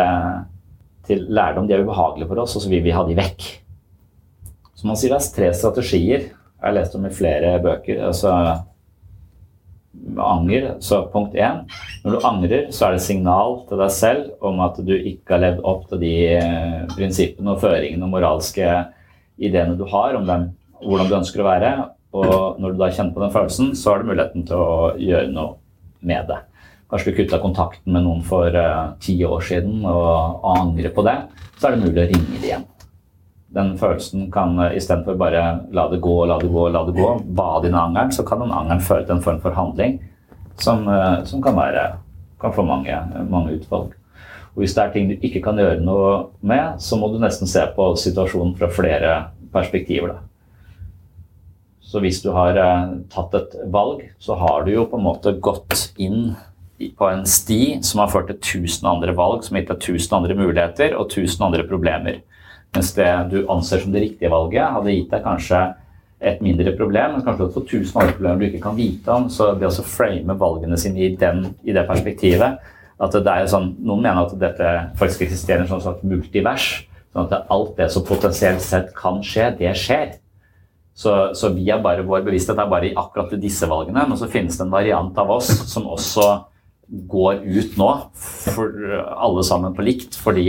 til 1.05 1.27
lærdom. 1.29 1.67
De 1.69 1.77
er 1.77 1.85
ubehagelige 1.85 2.31
for 2.31 2.41
oss, 2.41 2.55
og 2.57 2.65
så 2.65 2.71
vil 2.71 2.81
vi 2.81 2.95
ha 2.97 3.05
de 3.05 3.19
vekk. 3.19 3.45
Så 4.73 4.89
man 4.89 4.97
sier 4.97 5.13
det 5.13 5.21
er 5.21 5.35
tre 5.37 5.51
strategier. 5.53 6.25
Jeg 6.31 6.65
har 6.65 6.73
lest 6.75 6.97
om 6.97 7.05
i 7.05 7.13
flere 7.13 7.59
bøker. 7.61 8.01
altså 8.09 8.33
anger, 10.21 10.75
så 10.79 11.01
punkt 11.11 11.35
én 11.35 11.63
Når 12.03 12.11
du 12.11 12.27
angrer, 12.27 12.67
så 12.71 12.87
er 12.87 12.95
det 12.95 13.05
signal 13.05 13.61
til 13.69 13.81
deg 13.81 13.91
selv 13.93 14.45
om 14.45 14.61
at 14.65 14.77
du 14.85 14.93
ikke 14.95 15.35
har 15.35 15.43
levd 15.43 15.63
opp 15.65 15.87
til 15.89 16.01
de 16.03 16.13
eh, 16.37 16.81
prinsippene 16.93 17.55
og 17.55 17.61
føringene 17.63 18.05
og 18.05 18.13
moralske 18.13 18.69
ideene 19.35 19.77
du 19.79 19.85
har 19.91 20.15
om 20.15 20.27
dem, 20.27 20.49
hvordan 20.83 21.09
du 21.09 21.17
ønsker 21.19 21.43
å 21.43 21.47
være. 21.49 21.71
Og 22.15 22.59
når 22.61 22.75
du 22.75 22.79
da 22.79 22.91
kjenner 22.91 23.15
på 23.15 23.23
den 23.23 23.33
følelsen, 23.33 23.73
så 23.75 23.91
har 23.91 24.03
du 24.03 24.11
muligheten 24.11 24.45
til 24.47 24.61
å 24.61 24.93
gjøre 25.01 25.33
noe 25.33 25.57
med 26.05 26.29
det. 26.29 26.39
Kanskje 26.91 27.11
du 27.11 27.17
kutta 27.17 27.41
kontakten 27.41 27.91
med 27.91 28.05
noen 28.05 28.21
for 28.23 28.53
uh, 28.53 28.93
ti 29.03 29.17
år 29.25 29.43
siden 29.43 29.81
og 29.89 30.45
angrer 30.53 30.93
på 30.95 31.03
det. 31.07 31.17
Så 31.57 31.67
er 31.67 31.75
det 31.75 31.83
mulig 31.83 32.05
å 32.05 32.07
ringe 32.13 32.39
det 32.39 32.53
igjen 32.53 32.69
den 33.55 33.77
følelsen 33.79 34.29
kan 34.31 34.59
eh, 34.59 34.75
istedenfor 34.77 35.17
bare 35.19 35.43
la 35.75 35.87
det 35.91 36.01
gå, 36.03 36.15
la 36.27 36.39
det 36.41 36.51
gå, 36.51 36.67
la 36.69 36.83
det 36.87 36.95
gå, 36.97 37.11
bade 37.37 37.67
i 37.67 37.71
den 37.71 37.79
angeren, 37.79 38.11
så 38.11 38.25
kan 38.27 38.43
den 38.43 38.51
angeren 38.51 38.83
føre 38.83 39.05
til 39.05 39.15
en 39.15 39.23
form 39.23 39.39
for 39.43 39.55
handling 39.55 39.99
som, 40.59 40.87
eh, 40.87 41.23
som 41.23 41.43
kan, 41.43 41.55
være, 41.55 41.85
kan 42.41 42.55
få 42.55 42.65
mange, 42.67 42.99
mange, 43.29 43.55
utvalg. 43.59 43.95
Og 44.55 44.63
Hvis 44.63 44.75
det 44.75 44.83
er 44.83 44.91
ting 44.91 45.09
du 45.09 45.15
ikke 45.19 45.41
kan 45.43 45.59
gjøre 45.59 45.83
noe 45.83 46.11
med, 46.41 46.79
så 46.83 46.99
må 46.99 47.11
du 47.11 47.19
nesten 47.19 47.47
se 47.47 47.63
på 47.75 47.89
situasjonen 47.99 48.55
fra 48.59 48.71
flere 48.71 49.15
perspektiver. 49.55 50.15
Da. 50.15 50.19
Så 51.85 52.01
hvis 52.03 52.21
du 52.23 52.31
har 52.35 52.59
eh, 52.59 52.93
tatt 53.11 53.35
et 53.39 53.55
valg, 53.71 54.03
så 54.19 54.35
har 54.39 54.65
du 54.65 54.73
jo 54.75 54.87
på 54.91 54.99
en 54.99 55.07
måte 55.07 55.35
gått 55.39 55.93
inn 55.95 56.35
på 56.75 57.07
en 57.07 57.23
sti 57.23 57.79
som 57.87 58.01
har 58.03 58.11
ført 58.11 58.27
til 58.27 58.65
1000 58.67 58.87
andre 58.89 59.13
valg, 59.15 59.45
som 59.45 59.55
har 59.55 59.63
gitt 59.63 59.71
deg 59.71 59.93
1000 59.95 60.15
andre 60.17 60.35
muligheter 60.35 60.95
og 60.99 61.07
1000 61.07 61.45
andre 61.47 61.63
problemer. 61.67 62.23
Mens 62.75 62.91
det 62.97 63.09
du 63.31 63.41
anser 63.51 63.81
som 63.81 63.95
det 63.95 64.03
riktige 64.03 64.31
valget, 64.33 64.67
hadde 64.75 64.93
gitt 64.93 65.11
deg 65.13 65.23
kanskje 65.25 65.63
et 66.25 66.41
mindre 66.43 66.71
problem, 66.77 67.15
men 67.15 67.23
kanskje 67.23 67.37
du 67.37 67.43
hadde 67.45 67.55
fått 67.55 67.69
tusen 67.71 67.99
andre 68.01 68.15
problemer 68.15 68.41
du 68.41 68.47
ikke 68.49 68.63
kan 68.63 68.77
vite 68.77 69.11
om. 69.13 69.27
Så 69.31 69.53
det 69.59 69.67
å 69.67 69.85
frame 69.87 70.35
valgene 70.39 70.79
sine 70.79 71.03
i, 71.05 71.11
den, 71.19 71.45
i 71.63 71.75
det 71.75 71.85
perspektivet 71.89 72.71
at 72.95 73.15
det 73.15 73.31
er 73.31 73.47
sånn, 73.51 73.73
Noen 73.83 74.05
mener 74.05 74.23
at 74.23 74.35
dette 74.39 74.69
faktisk 74.99 75.25
eksisterer 75.25 75.65
en 75.65 75.71
sånn 75.73 75.83
slags 75.83 76.05
multivers. 76.07 76.69
Sånn 77.11 77.27
at 77.27 77.49
alt 77.51 77.75
det 77.79 77.89
som 77.91 78.05
potensielt 78.07 78.63
sett 78.63 78.93
kan 78.95 79.19
skje, 79.23 79.49
det 79.59 79.73
skjer. 79.79 80.15
Så, 80.95 81.11
så 81.35 81.51
vi 81.51 81.67
er 81.71 81.81
bare, 81.83 82.05
vår 82.07 82.23
bevissthet 82.23 82.59
er 82.59 82.71
bare 82.71 82.89
i 82.89 82.95
akkurat 82.95 83.33
disse 83.39 83.67
valgene. 83.67 84.05
Men 84.07 84.19
så 84.19 84.31
finnes 84.31 84.55
det 84.55 84.63
en 84.63 84.73
variant 84.73 85.17
av 85.19 85.33
oss 85.35 85.51
som 85.67 85.89
også 85.91 86.29
går 87.11 87.41
ut 87.43 87.75
nå, 87.81 87.89
for 88.15 88.95
alle 89.11 89.43
sammen 89.47 89.75
på 89.75 89.83
likt. 89.83 90.15
Fordi 90.23 90.47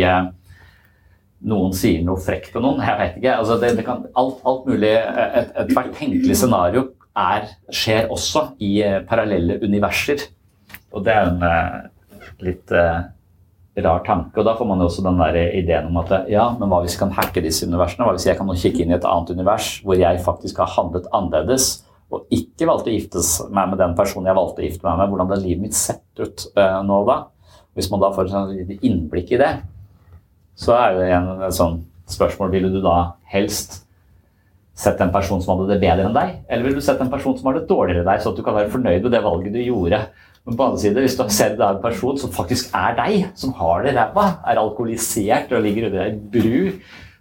noen 1.44 1.74
sier 1.76 2.04
noe 2.04 2.20
frekt 2.22 2.52
til 2.54 2.64
noen. 2.64 2.80
Jeg 2.84 2.98
vet 3.00 3.18
ikke. 3.20 3.34
Altså 3.40 3.58
det, 3.60 3.74
det 3.78 3.84
kan, 3.86 4.06
alt, 4.16 4.38
alt 4.48 4.70
mulig 4.70 4.92
Ethvert 4.96 5.90
et 5.90 5.98
tenkelig 5.98 6.38
scenario 6.40 6.86
er, 7.16 7.50
skjer 7.72 8.08
også 8.12 8.50
i 8.64 8.78
eh, 8.84 9.02
parallelle 9.08 9.58
universer. 9.64 10.26
Og 10.92 11.04
det 11.04 11.12
er 11.12 11.30
en 11.30 11.44
eh, 11.44 11.76
litt 12.44 12.72
uh, 12.76 13.06
rar 13.84 14.02
tanke. 14.04 14.36
Og 14.40 14.46
da 14.48 14.56
får 14.56 14.68
man 14.68 14.80
jo 14.80 14.88
også 14.90 15.04
den 15.04 15.20
der 15.20 15.38
ideen 15.56 15.90
om 15.90 16.00
at 16.02 16.28
ja, 16.32 16.46
men 16.58 16.70
hva 16.72 16.82
hvis 16.84 16.96
jeg 16.96 17.02
kan 17.04 17.14
hacke 17.16 17.44
disse 17.44 17.68
universene? 17.68 18.04
Hva 18.04 18.16
hvis 18.16 18.28
jeg 18.28 18.38
kan 18.38 18.52
kikke 18.52 18.84
inn 18.84 18.92
i 18.92 18.96
et 18.98 19.08
annet 19.08 19.32
univers 19.36 19.70
hvor 19.84 20.00
jeg 20.00 20.22
faktisk 20.24 20.60
har 20.62 20.72
handlet 20.76 21.08
annerledes? 21.16 21.70
Og 22.12 22.28
ikke 22.32 22.68
valgte 22.68 22.92
å 22.92 22.94
gifte 22.94 23.22
meg 23.50 23.72
med 23.72 23.80
den 23.82 23.96
personen 23.98 24.28
jeg 24.30 24.38
valgte 24.38 24.62
å 24.62 24.66
gifte 24.68 24.86
meg 24.86 25.00
med. 25.00 25.10
Hvordan 25.10 25.32
hadde 25.32 25.42
livet 25.42 25.64
mitt 25.64 25.78
sett 25.78 26.04
ut 26.20 26.46
uh, 26.58 26.82
nå 26.86 27.00
da? 27.08 27.22
Hvis 27.76 27.90
man 27.92 28.00
da 28.00 28.12
får 28.14 28.30
et 28.32 28.86
innblikk 28.86 29.34
i 29.36 29.40
det, 29.40 29.50
så 30.56 30.76
er 30.76 30.96
det 30.96 31.10
en, 31.16 31.28
en 31.46 31.54
sånn 31.54 31.82
spørsmål 32.10 32.52
Ville 32.52 32.70
du 32.70 32.78
da 32.84 33.16
helst 33.32 33.82
sett 34.76 35.00
en 35.00 35.12
person 35.12 35.40
som 35.42 35.54
hadde 35.54 35.72
det 35.72 35.80
bedre 35.82 36.04
enn 36.06 36.16
deg, 36.16 36.34
eller 36.52 36.68
vil 36.68 36.76
du 36.76 36.84
sett 36.84 37.00
en 37.00 37.10
person 37.12 37.34
som 37.38 37.48
har 37.48 37.56
det 37.56 37.68
dårligere 37.70 38.02
enn 38.02 38.10
deg, 38.10 38.20
så 38.20 38.32
at 38.32 38.38
du 38.38 38.44
kan 38.44 38.56
være 38.58 38.72
fornøyd 38.74 39.06
med 39.06 39.14
det 39.14 39.22
valget 39.24 39.56
du 39.56 39.62
gjorde? 39.62 40.02
Men 40.46 40.58
på 40.58 40.66
andre 40.66 40.82
side, 40.82 41.02
hvis 41.02 41.16
du 41.18 41.22
har 41.24 41.32
sett 41.34 41.62
en 41.64 41.80
person 41.82 42.20
som 42.20 42.34
faktisk 42.34 42.74
er 42.76 42.92
deg, 42.98 43.24
som 43.40 43.54
har 43.58 43.86
det 43.86 43.96
ræva, 43.96 44.26
er 44.46 44.60
alkoholisert 44.60 45.50
og 45.56 45.64
ligger 45.64 45.88
under 45.88 46.04
ei 46.04 46.12
bru, 46.14 46.76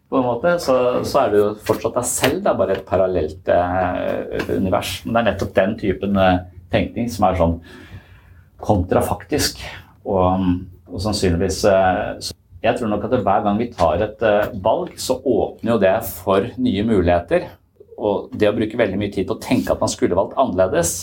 på 0.05 0.19
en 0.19 0.27
måte, 0.27 0.51
så, 0.61 0.75
så, 1.07 1.23
er 1.23 1.31
du 1.31 1.39
jo 1.39 1.47
fortsatt 1.65 1.95
deg 1.97 2.05
selv. 2.05 2.43
Det 2.43 2.51
er 2.51 2.59
bare 2.59 2.75
et 2.75 2.85
parallelt 2.85 3.49
eh, 3.49 4.51
univers. 4.53 4.99
Men 5.03 5.15
det 5.15 5.21
er 5.21 5.27
nettopp 5.31 5.55
den 5.55 5.73
typen 5.81 6.19
eh, 6.21 6.43
tenkning 6.71 7.09
som 7.11 7.25
er 7.25 7.39
sånn 7.39 7.55
kontrafaktisk. 8.61 9.63
Og, 10.05 10.45
og 10.85 11.01
sannsynligvis 11.01 11.63
eh, 11.71 12.29
jeg 12.65 12.79
tror 12.79 12.89
nok 12.89 13.05
at 13.05 13.15
hver 13.21 13.43
gang 13.45 13.59
vi 13.59 13.69
tar 13.73 14.01
et 14.01 14.23
uh, 14.25 14.53
valg, 14.63 14.95
så 14.97 15.19
åpner 15.21 15.75
jo 15.75 15.81
det 15.81 15.95
for 16.09 16.47
nye 16.57 16.85
muligheter. 16.87 17.49
Og 17.95 18.31
det 18.33 18.49
å 18.49 18.55
bruke 18.55 18.79
veldig 18.79 18.99
mye 18.99 19.13
tid 19.13 19.27
på 19.29 19.37
å 19.37 19.43
tenke 19.43 19.71
at 19.71 19.81
man 19.83 19.91
skulle 19.91 20.17
valgt 20.17 20.37
annerledes, 20.41 20.95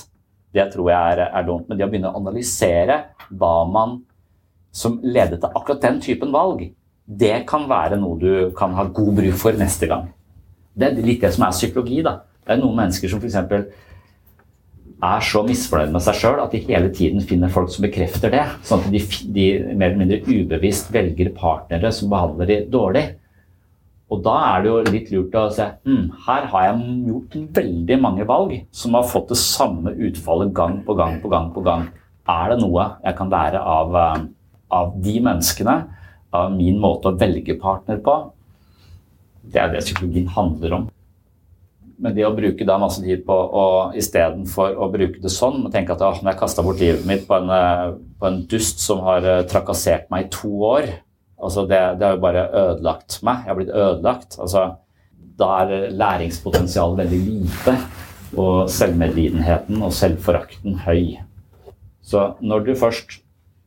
det 0.52 0.66
tror 0.74 0.90
jeg 0.90 1.14
er, 1.14 1.22
er 1.30 1.46
dumt. 1.46 1.68
Men 1.68 1.78
det 1.78 1.86
å 1.86 1.92
begynne 1.92 2.10
å 2.10 2.18
analysere 2.18 2.98
hva 3.30 3.54
man 3.70 4.00
som 4.74 4.98
ledet 5.04 5.38
til 5.40 5.54
akkurat 5.54 5.84
den 5.84 6.00
typen 6.02 6.32
valg, 6.34 6.66
det 7.06 7.44
kan 7.48 7.64
være 7.70 7.98
noe 8.00 8.18
du 8.20 8.34
kan 8.56 8.74
ha 8.76 8.88
god 8.88 9.14
bruk 9.20 9.38
for 9.40 9.56
neste 9.58 9.88
gang. 9.90 10.10
Det 10.72 10.88
er 10.88 11.00
litt 11.04 11.24
det 11.24 11.32
som 11.36 11.46
er 11.46 11.56
psykologi. 11.56 12.02
da. 12.04 12.18
Det 12.42 12.56
er 12.56 12.62
noen 12.62 12.78
mennesker 12.82 13.10
som 13.10 13.22
f.eks 13.22 13.38
er 15.02 15.24
så 15.26 15.42
misfornøyd 15.46 15.90
med 15.94 16.04
seg 16.04 16.18
sjøl 16.20 16.42
at 16.44 16.52
de 16.54 16.60
hele 16.68 16.92
tiden 16.94 17.24
finner 17.26 17.50
folk 17.50 17.72
som 17.72 17.82
bekrefter 17.86 18.30
det. 18.30 18.44
Sånn 18.66 18.84
at 18.84 18.92
de, 18.94 19.00
de 19.34 19.46
mer 19.74 19.90
eller 19.90 19.98
mindre 19.98 20.20
ubevisst 20.28 20.92
velger 20.94 21.32
partnere 21.34 21.90
som 21.94 22.12
behandler 22.12 22.50
de 22.50 22.58
dårlig. 22.70 23.04
Og 24.12 24.20
da 24.22 24.34
er 24.50 24.62
det 24.62 24.68
jo 24.70 24.92
litt 24.92 25.10
lurt 25.10 25.34
å 25.40 25.46
se 25.54 25.66
hm, 25.88 26.04
her 26.26 26.46
har 26.52 26.66
jeg 26.68 26.92
gjort 27.08 27.36
veldig 27.58 27.98
mange 28.02 28.26
valg 28.28 28.54
som 28.76 28.94
har 28.98 29.08
fått 29.08 29.32
det 29.32 29.40
samme 29.40 29.94
utfallet 30.08 30.52
gang 30.54 30.78
på 30.86 30.96
gang 30.98 31.18
på 31.22 31.32
gang. 31.32 31.50
på 31.54 31.64
gang. 31.64 31.88
Er 32.28 32.52
det 32.52 32.60
noe 32.60 32.84
jeg 33.02 33.16
kan 33.18 33.32
lære 33.32 33.58
av, 33.58 33.96
eh, 33.98 34.24
av 34.70 34.94
de 35.02 35.16
menneskene? 35.18 35.76
Av 36.32 36.52
min 36.52 36.78
måte 36.80 37.10
å 37.10 37.18
velge 37.18 37.58
partner 37.60 37.98
på? 38.04 38.14
Det 39.42 39.60
er 39.60 39.72
det 39.72 39.82
psykologien 39.82 40.28
handler 40.30 40.76
om. 40.78 40.90
Men 42.02 42.14
det 42.16 42.24
å 42.26 42.34
bruke 42.34 42.66
da 42.66 42.78
masse 42.80 43.02
tid 43.02 43.24
på 43.26 43.34
å 43.34 43.64
istedenfor 43.98 44.76
å 44.80 44.88
bruke 44.92 45.20
det 45.22 45.32
sånn, 45.32 45.60
og 45.66 45.72
tenke 45.74 45.94
at 45.94 46.02
når 46.02 46.32
jeg 46.32 46.40
kasta 46.40 46.64
bort 46.64 46.80
livet 46.82 47.06
mitt 47.08 47.26
på 47.28 47.36
en, 47.36 47.50
eh, 47.52 47.88
på 48.18 48.28
en, 48.28 48.42
dust 48.50 48.82
som 48.82 49.02
har 49.06 49.26
eh, 49.26 49.42
trakassert 49.50 50.08
meg 50.12 50.26
i 50.26 50.32
to 50.32 50.52
år 50.72 50.92
altså 51.42 51.66
det, 51.66 51.80
det 51.98 52.06
har 52.06 52.16
jo 52.16 52.22
bare 52.22 52.44
ødelagt 52.54 53.18
meg. 53.26 53.42
Jeg 53.42 53.50
har 53.50 53.58
blitt 53.58 53.74
ødelagt. 53.74 54.38
Altså, 54.38 54.62
da 55.38 55.48
er 55.62 55.90
læringspotensialet 55.98 57.02
veldig 57.02 57.20
lite, 57.26 57.76
og 58.38 58.70
selvmedlidenheten 58.72 59.82
og 59.84 59.92
selvforakten 59.96 60.78
høy. 60.86 61.18
Så 62.02 62.32
når 62.40 62.68
du 62.68 62.72
først 62.78 63.18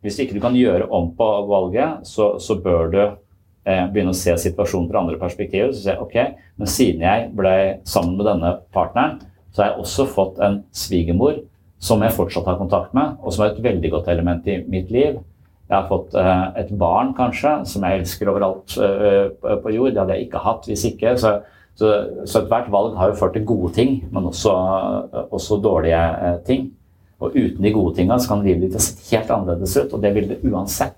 Hvis 0.06 0.20
ikke 0.22 0.36
du 0.36 0.42
kan 0.44 0.54
gjøre 0.54 0.86
om 0.94 1.08
på 1.18 1.26
valget, 1.50 2.04
så, 2.06 2.36
så 2.38 2.60
bør 2.62 2.92
du 2.94 3.00
begynne 3.66 4.14
å 4.14 4.18
se 4.18 4.34
situasjonen 4.38 4.88
fra 4.92 5.02
andre 5.02 5.18
perspektiver. 5.18 5.72
Så 5.74 5.82
sier 5.82 5.96
jeg 5.96 6.04
ok, 6.04 6.42
men 6.62 6.70
siden 6.70 7.06
jeg 7.06 7.30
ble 7.34 7.56
sammen 7.90 8.14
med 8.20 8.30
denne 8.30 8.52
partneren, 8.76 9.18
så 9.50 9.64
har 9.64 9.72
jeg 9.72 9.86
også 9.86 10.06
fått 10.12 10.42
en 10.46 10.60
svigermor 10.76 11.40
som 11.82 12.04
jeg 12.04 12.16
fortsatt 12.16 12.48
har 12.50 12.60
kontakt 12.60 12.94
med, 12.98 13.16
og 13.22 13.34
som 13.34 13.46
er 13.46 13.54
et 13.54 13.64
veldig 13.64 13.92
godt 13.94 14.12
element 14.14 14.48
i 14.52 14.60
mitt 14.70 14.92
liv. 14.94 15.18
Jeg 15.66 15.76
har 15.76 15.88
fått 15.90 16.14
eh, 16.20 16.46
et 16.62 16.72
barn, 16.78 17.12
kanskje, 17.18 17.58
som 17.70 17.86
jeg 17.86 18.02
elsker 18.02 18.30
overalt 18.30 18.76
eh, 18.78 19.58
på 19.64 19.74
jord. 19.74 19.94
Det 19.94 20.02
hadde 20.02 20.18
jeg 20.18 20.28
ikke 20.28 20.44
hatt 20.44 20.68
hvis 20.70 20.86
ikke. 20.92 21.16
Så, 21.22 21.32
så, 21.80 21.94
så 22.24 22.44
ethvert 22.44 22.70
valg 22.74 22.98
har 23.00 23.12
jo 23.12 23.20
ført 23.22 23.34
til 23.38 23.48
gode 23.50 23.72
ting, 23.78 23.96
men 24.14 24.30
også, 24.30 24.54
også 25.26 25.58
dårlige 25.64 26.02
eh, 26.28 26.38
ting. 26.46 26.68
Og 27.24 27.34
uten 27.34 27.66
de 27.66 27.74
gode 27.74 27.96
tingene 27.98 28.20
så 28.22 28.34
kan 28.34 28.46
livet 28.46 28.68
ditt 28.68 28.84
se 28.84 29.16
helt 29.16 29.32
annerledes 29.34 29.74
ut, 29.80 29.96
og 29.96 30.04
det 30.04 30.14
vil 30.18 30.30
det 30.34 30.40
uansett. 30.46 30.98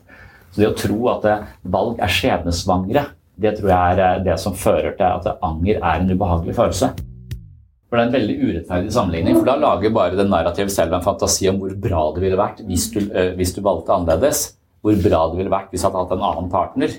Så 0.57 0.63
det 0.63 0.71
å 0.71 0.77
tro 0.81 1.11
at 1.11 1.25
valg 1.69 1.99
er 2.01 2.09
skjebnesvangre, 2.09 3.03
det 3.37 3.51
tror 3.59 3.69
jeg 3.69 3.93
er 3.93 3.99
eh, 4.01 4.21
det 4.25 4.39
som 4.41 4.55
fører 4.57 4.95
til 4.97 5.05
at 5.05 5.43
anger 5.45 5.77
er 5.77 5.99
en 5.99 6.09
ubehagelig 6.09 6.55
følelse. 6.57 6.87
For 7.87 7.93
Det 7.93 8.01
er 8.01 8.07
en 8.07 8.15
veldig 8.15 8.37
urettferdig 8.41 8.93
sammenligning. 8.95 9.35
for 9.37 9.45
Da 9.45 9.53
lager 9.61 9.93
bare 9.93 10.17
det 10.17 10.25
narrativet 10.25 10.73
selv 10.73 10.97
en 10.97 11.05
fantasi 11.05 11.45
om 11.51 11.59
hvor 11.61 11.75
bra 11.77 12.07
det 12.15 12.23
ville 12.23 12.39
vært 12.39 12.63
hvis 12.65 12.87
du, 12.89 13.03
øh, 13.05 13.35
hvis 13.37 13.53
du 13.53 13.61
valgte 13.61 13.93
annerledes. 13.93 14.57
Hvor 14.81 14.97
bra 15.03 15.19
det 15.29 15.37
ville 15.43 15.53
vært 15.53 15.69
hvis 15.69 15.85
du 15.85 15.87
hadde 15.91 16.01
hatt 16.01 16.15
en 16.17 16.25
annen 16.25 16.49
partner. 16.49 16.97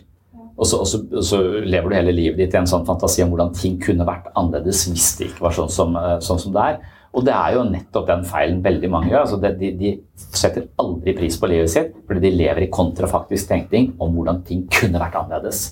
Og 0.54 0.66
så, 0.66 0.78
og, 0.78 0.86
så, 0.86 1.02
og 1.02 1.26
så, 1.26 1.42
lever 1.66 1.90
du 1.90 1.98
hele 1.98 2.14
livet 2.14 2.38
ditt 2.38 2.54
i 2.54 2.60
en 2.62 2.70
sånn 2.70 2.86
fantasi 2.86 3.24
om 3.26 3.34
hvordan 3.34 3.50
ting 3.58 3.76
kunne 3.82 4.06
vært 4.06 4.30
annerledes 4.38 4.86
hvis 4.86 5.10
det 5.18 5.32
ikke 5.32 5.48
var 5.48 5.58
sånn 5.58 5.74
som, 5.74 5.98
øh, 5.98 6.16
sånn 6.22 6.38
som 6.46 6.54
det 6.54 6.62
er. 6.62 6.78
Og 7.18 7.24
det 7.26 7.34
er 7.34 7.56
jo 7.56 7.64
nettopp 7.66 8.06
den 8.06 8.20
feilen 8.28 8.60
veldig 8.62 8.90
mange 8.92 9.10
gjør. 9.10 9.24
Altså 9.24 9.54
de, 9.58 9.72
de, 9.80 9.94
setter 10.38 10.68
aldri 10.78 11.16
pris 11.18 11.38
på 11.40 11.50
livet 11.50 11.72
sitt 11.72 11.94
fordi 12.06 12.22
de 12.22 12.36
lever 12.36 12.66
i 12.66 12.70
kontrafaktisk 12.72 13.50
tenkning 13.50 13.90
om 14.02 14.14
hvordan 14.14 14.44
ting 14.46 14.66
kunne 14.70 15.00
vært 15.02 15.18
annerledes. 15.18 15.64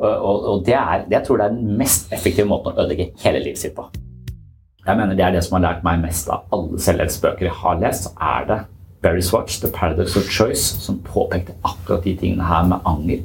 Og, 0.00 0.10
og, 0.10 0.46
og 0.50 0.64
det 0.66 0.74
er, 0.74 1.04
jeg 1.12 1.22
tror 1.26 1.38
det 1.38 1.46
er 1.46 1.54
den 1.54 1.76
mest 1.78 2.10
effektive 2.14 2.48
måten 2.50 2.72
å 2.72 2.82
ødelegge 2.82 3.12
hele 3.22 3.44
livet 3.44 3.62
sitt 3.62 3.76
på. 3.76 3.86
Jeg 4.82 4.98
mener 4.98 5.14
Det 5.14 5.22
er 5.24 5.36
det 5.36 5.44
som 5.46 5.60
har 5.60 5.68
lært 5.68 5.84
meg 5.86 6.02
mest 6.02 6.30
av 6.32 6.50
alle 6.50 6.80
selvhjelpsbøker 6.82 7.46
jeg 7.46 7.58
har 7.60 7.78
lest. 7.78 8.08
så 8.08 8.14
er 8.34 8.48
det 8.48 8.58
Barry 9.02 9.22
Swatch, 9.22 9.60
The 9.62 9.70
Paradox 9.70 10.16
of 10.16 10.26
Choice, 10.30 10.80
som 10.82 10.98
påpekte 11.06 11.54
akkurat 11.62 12.02
de 12.04 12.16
tingene 12.18 12.46
her 12.46 12.66
med 12.66 12.82
anger 12.86 13.22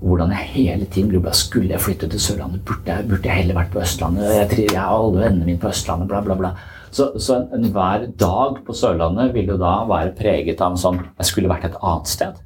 hvordan 0.00 0.30
jeg 0.32 0.38
hele 0.54 0.84
tiden 0.84 1.10
lurer 1.12 1.32
Skulle 1.36 1.70
jeg 1.70 1.80
flytte 1.80 2.08
til 2.08 2.20
Sørlandet? 2.20 2.64
Burde 2.64 2.92
jeg, 2.92 3.08
burde 3.08 3.28
jeg 3.28 3.36
heller 3.36 3.54
vært 3.54 3.72
på 3.72 3.80
Østlandet? 3.80 4.34
Jeg, 4.34 4.66
jeg 4.72 4.80
har 4.80 4.96
alle 4.96 5.20
vennene 5.20 5.44
mine 5.44 5.60
på 5.60 5.68
Østlandet, 5.68 6.08
bla, 6.08 6.22
bla, 6.24 6.34
bla. 6.34 6.52
Så, 6.90 7.12
så 7.22 7.42
enhver 7.54 8.06
en 8.06 8.14
dag 8.18 8.62
på 8.66 8.74
Sørlandet 8.74 9.34
vil 9.34 9.52
jo 9.52 9.58
da 9.60 9.80
være 9.88 10.14
preget 10.18 10.62
av 10.62 10.74
en 10.74 10.80
sånn 10.80 11.02
Jeg 11.04 11.28
skulle 11.28 11.50
vært 11.50 11.68
et 11.70 11.78
annet 11.80 12.10
sted. 12.10 12.40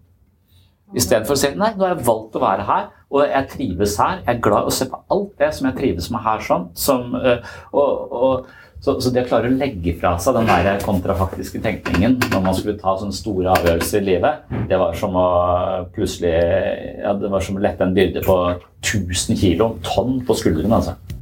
Istedenfor 0.95 1.35
å 1.35 1.41
si 1.41 1.51
nei, 1.59 1.73
nå 1.75 1.87
har 1.87 1.97
jeg 1.97 2.07
valgt 2.07 2.37
å 2.39 2.43
være 2.43 2.67
her, 2.69 2.85
og 3.11 3.25
jeg 3.27 3.49
trives 3.51 3.97
her. 3.99 4.21
Jeg 4.21 4.37
er 4.37 4.45
glad 4.45 4.67
i 4.67 4.71
å 4.71 4.75
se 4.75 4.87
på 4.91 5.01
alt 5.15 5.33
det 5.41 5.49
som 5.57 5.67
jeg 5.67 5.79
trives 5.81 6.11
med 6.15 6.23
her. 6.23 6.45
sånn, 6.45 6.69
som, 6.79 7.17
øh, 7.19 7.57
og, 7.73 8.13
og 8.15 8.85
så, 8.85 8.99
så, 9.01 9.11
det 9.11 9.25
å 9.25 9.29
klare 9.31 9.49
å 9.49 9.57
legge 9.57 9.95
fra 9.97 10.13
seg 10.21 10.37
den 10.37 10.51
der 10.51 10.83
kontrafaktiske 10.85 11.63
tenkningen 11.65 12.19
når 12.29 12.43
man 12.45 12.57
skulle 12.59 12.77
ta 12.79 12.95
sånne 13.01 13.17
store 13.17 13.55
avgjørelser 13.55 14.03
i 14.03 14.09
livet, 14.11 14.45
det 14.69 14.79
var 14.79 14.93
som 14.99 15.17
å 15.17 15.29
plutselig 15.95 16.35
ja, 17.01 17.15
Det 17.17 17.33
var 17.33 17.47
som 17.47 17.57
å 17.57 17.65
lette 17.65 17.87
en 17.87 17.97
byrde 17.97 18.23
på 18.27 18.39
1000 18.85 19.41
kilo, 19.41 19.73
tonn, 19.87 20.21
på 20.27 20.37
skuldrene. 20.37 20.83
altså. 20.83 21.14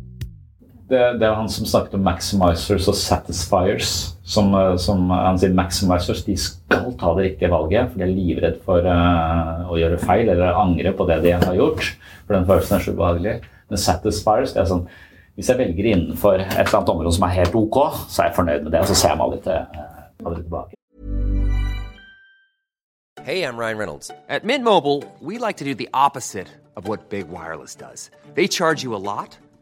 Det, 0.93 1.01
det 1.17 1.25
er 1.25 1.39
han 1.39 1.49
som 1.49 1.65
snakket 1.65 1.95
om 1.97 2.03
maximizers 2.05 2.89
og 2.91 2.97
satisfiers. 3.01 3.93
Som, 4.33 4.53
som 4.81 5.09
han 5.13 5.39
sier 5.41 5.55
maximizers 5.57 6.21
de 6.27 6.35
skal 6.39 6.93
ta 7.01 7.15
det 7.17 7.25
riktige 7.27 7.51
valget, 7.53 7.89
for 7.91 8.01
de 8.01 8.05
er 8.07 8.13
livredd 8.13 8.59
for 8.67 8.85
uh, 8.85 9.65
å 9.73 9.79
gjøre 9.81 10.01
feil 10.03 10.29
eller 10.29 10.53
angre 10.53 10.93
på 10.97 11.07
det 11.09 11.23
de 11.25 11.33
har 11.33 11.57
gjort. 11.57 11.95
For 12.27 12.37
den 12.37 12.45
følelsen 12.49 12.77
er 12.77 12.85
så 12.85 12.95
ubehagelig. 12.95 13.35
Men 13.73 13.81
satisfiers 13.81 14.53
det 14.53 14.63
er 14.63 14.69
sånn 14.69 14.85
hvis 15.33 15.49
jeg 15.49 15.57
velger 15.63 15.87
innenfor 15.95 16.43
et 16.43 16.53
eller 16.53 16.77
annet 16.77 16.91
område 16.93 17.15
som 17.17 17.25
er 17.25 17.37
helt 17.39 17.55
ok, 17.57 17.79
så 18.05 18.21
er 18.21 18.27
jeg 18.29 18.37
fornøyd 18.37 18.67
med 18.67 18.75
det. 18.75 18.83
Og 18.85 18.91
så 18.91 18.97
ser 19.01 19.15
jeg 19.15 19.21
meg 19.23 19.33
litt, 19.33 19.49
uh, 19.49 20.29
litt 20.29 20.45
tilbake. 20.45 20.77
Hey, 23.25 23.45
I'm 23.45 23.57
Ryan 23.57 23.79
Reynolds. 23.79 24.11
At 24.29 24.45
Mint 24.45 24.65
Mobile, 24.65 25.05
we 25.21 25.39
like 25.39 25.57
to 25.59 25.65
do 25.65 25.75
the 25.75 25.89
opposite 25.95 26.49
of 26.77 26.89
what 26.89 27.09
Big 27.09 27.29
Wireless 27.29 27.75
does. 27.75 28.11
They 28.35 28.47
charge 28.47 28.83
you 28.83 28.95
a 28.95 29.01
lot, 29.01 29.39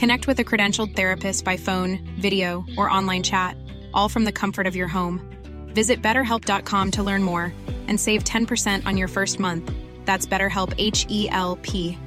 Connect 0.00 0.26
with 0.26 0.40
a 0.40 0.44
credentialed 0.44 0.96
therapist 0.96 1.44
by 1.44 1.58
phone, 1.58 1.98
video, 2.18 2.64
or 2.78 2.88
online 2.88 3.22
chat, 3.22 3.54
all 3.92 4.08
from 4.08 4.24
the 4.24 4.32
comfort 4.32 4.66
of 4.66 4.74
your 4.74 4.88
home. 4.88 5.20
Visit 5.74 6.00
betterhelp.com 6.00 6.90
to 6.92 7.02
learn 7.02 7.22
more 7.22 7.52
and 7.86 8.00
save 8.00 8.24
10% 8.24 8.86
on 8.86 8.96
your 8.96 9.08
first 9.08 9.38
month. 9.38 9.70
That's 10.06 10.24
BetterHelp 10.24 10.72
H 10.78 11.04
E 11.10 11.28
L 11.28 11.58
P. 11.60 11.98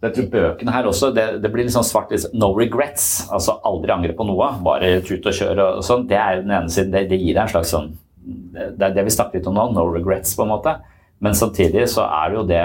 Dette 0.00 0.24
bøkene 0.24 0.72
her 0.72 0.88
også, 0.88 1.12
det, 1.12 1.42
det 1.44 1.52
blir 1.52 1.68
litt 1.68 1.76
sånn 1.76 1.84
svart 1.84 2.16
No 2.32 2.54
regrets. 2.56 3.28
Altså 3.28 3.58
aldri 3.68 3.92
angre 3.92 4.16
på 4.16 4.24
noe. 4.24 4.48
Bare 4.64 5.02
tut 5.04 5.28
og 5.28 5.36
kjør 5.36 5.62
og 5.66 5.84
sånn. 5.84 6.08
Det 6.08 6.16
er 6.16 6.40
den 6.40 6.56
ene 6.56 6.72
siden. 6.72 6.96
Det, 6.96 7.04
det 7.12 7.20
gir 7.20 7.36
deg 7.36 7.44
en 7.44 7.52
slags 7.52 7.76
sånn 7.76 7.92
Det 8.24 8.80
er 8.80 8.96
det 8.96 9.04
vi 9.04 9.12
snakker 9.12 9.42
litt 9.42 9.52
om 9.52 9.60
nå. 9.60 9.68
No 9.76 9.90
regrets, 9.92 10.32
på 10.32 10.48
en 10.48 10.54
måte. 10.56 10.78
Men 11.20 11.36
samtidig 11.36 11.84
så 11.92 12.08
er 12.08 12.32
det 12.32 12.40
jo 12.40 12.48
det 12.48 12.64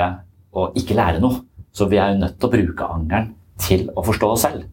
å 0.56 0.70
ikke 0.78 0.98
lære 0.98 1.22
noe. 1.24 1.44
Så 1.76 1.88
vi 1.90 2.00
er 2.02 2.14
jo 2.14 2.24
nødt 2.24 2.40
til 2.40 2.50
å 2.50 2.54
bruke 2.54 2.92
angeren 2.96 3.34
til 3.62 3.88
å 3.94 4.04
forstå 4.06 4.30
oss 4.34 4.46
selv. 4.48 4.66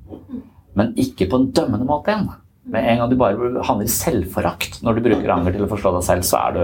Men 0.76 0.92
ikke 1.00 1.28
på 1.30 1.40
en 1.40 1.50
dømmende 1.56 1.88
måte 1.88 2.12
igjen. 2.12 2.28
Med 2.72 2.86
en 2.90 3.02
gang 3.02 3.10
du 3.10 3.18
bare 3.20 3.50
handler 3.68 3.86
i 3.86 3.92
selvforakt 3.92 4.80
når 4.82 4.96
du 4.96 5.04
bruker 5.06 5.32
anger 5.32 5.54
til 5.54 5.66
å 5.66 5.70
forstå 5.70 5.92
deg 5.96 6.06
selv, 6.06 6.26
så 6.26 6.40
er 6.48 6.56
du 6.56 6.62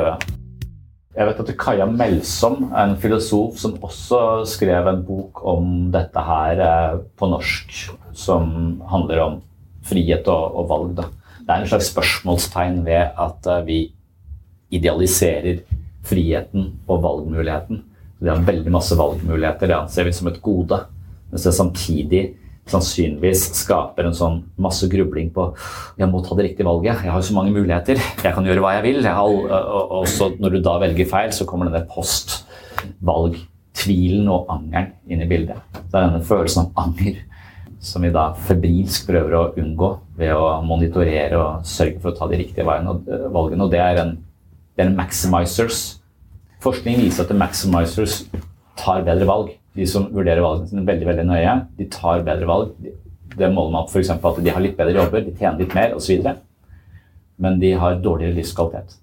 jeg 1.13 1.29
vet 1.29 1.41
at 1.43 1.51
Kaja 1.61 1.85
Melsom 1.85 2.71
en 2.73 2.95
filosof 3.01 3.59
som 3.61 3.75
også 3.85 4.19
skrev 4.49 4.87
en 4.89 5.03
bok 5.05 5.43
om 5.45 5.91
dette 5.93 6.23
her 6.25 6.63
eh, 6.65 6.95
på 7.21 7.29
norsk, 7.29 7.75
som 8.17 8.47
handler 8.89 9.21
om 9.21 9.37
frihet 9.85 10.29
og, 10.33 10.57
og 10.57 10.71
valg. 10.71 10.95
Da. 10.97 11.05
Det 11.43 11.53
er 11.53 11.61
en 11.61 11.69
slags 11.69 11.91
spørsmålstegn 11.93 12.81
ved 12.87 13.21
at 13.27 13.49
eh, 13.53 13.61
vi 13.69 13.79
idealiserer 14.73 15.61
friheten 16.09 16.71
og 16.89 17.05
valgmuligheten. 17.05 17.83
Vi 18.23 18.31
har 18.31 18.45
veldig 18.47 18.71
masse 18.73 18.97
valgmuligheter, 18.99 19.69
det 19.69 19.77
anser 19.81 20.05
vi 20.07 20.13
som 20.15 20.29
et 20.31 20.43
gode. 20.45 20.79
Mens 21.33 21.45
det 21.49 21.55
samtidig 21.57 22.23
sannsynligvis 22.71 23.41
skaper 23.59 24.07
en 24.07 24.15
sånn 24.15 24.37
masse 24.63 24.87
grubling 24.91 25.31
på 25.35 25.43
jeg 25.99 26.09
må 26.11 26.21
ta 26.23 26.35
det 26.39 26.45
riktige 26.47 26.69
valget. 26.69 27.03
Jeg 27.03 27.15
har 27.15 27.23
så 27.27 27.35
mange 27.35 27.55
muligheter. 27.55 27.97
Jeg 28.23 28.35
kan 28.37 28.47
gjøre 28.47 28.63
hva 28.63 28.73
jeg 28.77 28.85
vil. 28.87 28.99
Jeg 29.03 29.17
har, 29.19 29.29
og 29.99 30.07
så 30.11 30.25
når 30.39 30.51
du 30.55 30.59
da 30.63 30.75
velger 30.83 31.07
feil, 31.11 31.31
så 31.35 31.49
kommer 31.49 31.65
denne 31.69 31.91
postvalgtvilen 31.91 34.27
og 34.31 34.41
angeren 34.55 34.91
inn 35.11 35.23
i 35.25 35.31
bildet. 35.31 35.59
Det 35.75 35.97
er 35.97 36.07
denne 36.07 36.29
følelsen 36.29 36.61
av 36.65 36.69
anger 36.87 37.15
som 37.83 38.01
vi 38.07 38.11
da 38.15 38.25
febrilsk 38.47 39.01
prøver 39.09 39.33
å 39.35 39.53
unngå 39.59 39.91
ved 40.21 40.33
å 40.39 40.63
monitorere 40.63 41.37
og 41.41 41.67
sørge 41.67 41.99
for 41.99 42.09
å 42.13 42.17
ta 42.21 42.25
de 42.31 42.39
riktige 42.39 42.63
valgene. 42.63 42.95
Og 43.35 43.67
det 43.73 43.83
er 43.83 43.99
en, 44.05 44.13
det 44.77 44.83
er 44.85 44.89
en 44.93 45.01
maximizers. 45.01 46.02
Forskning 46.63 47.01
viser 47.03 47.27
at 47.27 47.35
maximizers 47.35 48.23
tar 48.79 49.03
bedre 49.07 49.27
valg 49.29 49.51
de 49.77 49.87
som 49.89 50.09
vurderer 50.13 50.45
valgene 50.45 50.69
sine 50.69 50.85
veldig 50.87 51.09
veldig 51.09 51.25
nøye, 51.29 51.55
de 51.79 51.89
tar 51.93 52.25
bedre 52.27 52.49
valg. 52.49 52.73
Det 53.33 53.49
måler 53.49 53.73
man 53.73 53.89
f.eks. 53.89 54.11
at 54.13 54.41
de 54.45 54.53
har 54.53 54.65
litt 54.65 54.77
bedre 54.77 54.99
jobber, 54.99 55.25
de 55.25 55.33
tjener 55.39 55.63
litt 55.63 55.77
mer 55.77 55.95
osv. 55.97 56.27
Men 57.43 57.57
de 57.63 57.73
har 57.81 58.03
dårligere 58.05 58.37
livskvalitet. 58.37 58.99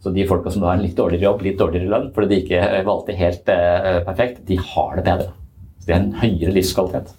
Så 0.00 0.12
de 0.14 0.24
folka 0.30 0.50
som 0.54 0.64
har 0.64 0.78
en 0.78 0.84
litt 0.86 0.96
dårligere 0.96 1.26
jobb, 1.26 1.44
litt 1.44 1.60
dårligere 1.60 1.90
lønn 1.92 2.10
fordi 2.14 2.30
de 2.30 2.40
ikke 2.44 2.82
valgte 2.86 3.16
helt 3.18 3.50
eh, 3.52 4.00
perfekt, 4.06 4.44
de 4.48 4.58
har 4.62 4.96
det 4.96 5.04
bedre. 5.10 5.32
Så 5.78 5.90
de 5.90 5.94
har 5.94 6.04
en 6.04 6.20
høyere 6.22 6.54
livskvalitet. 6.54 7.14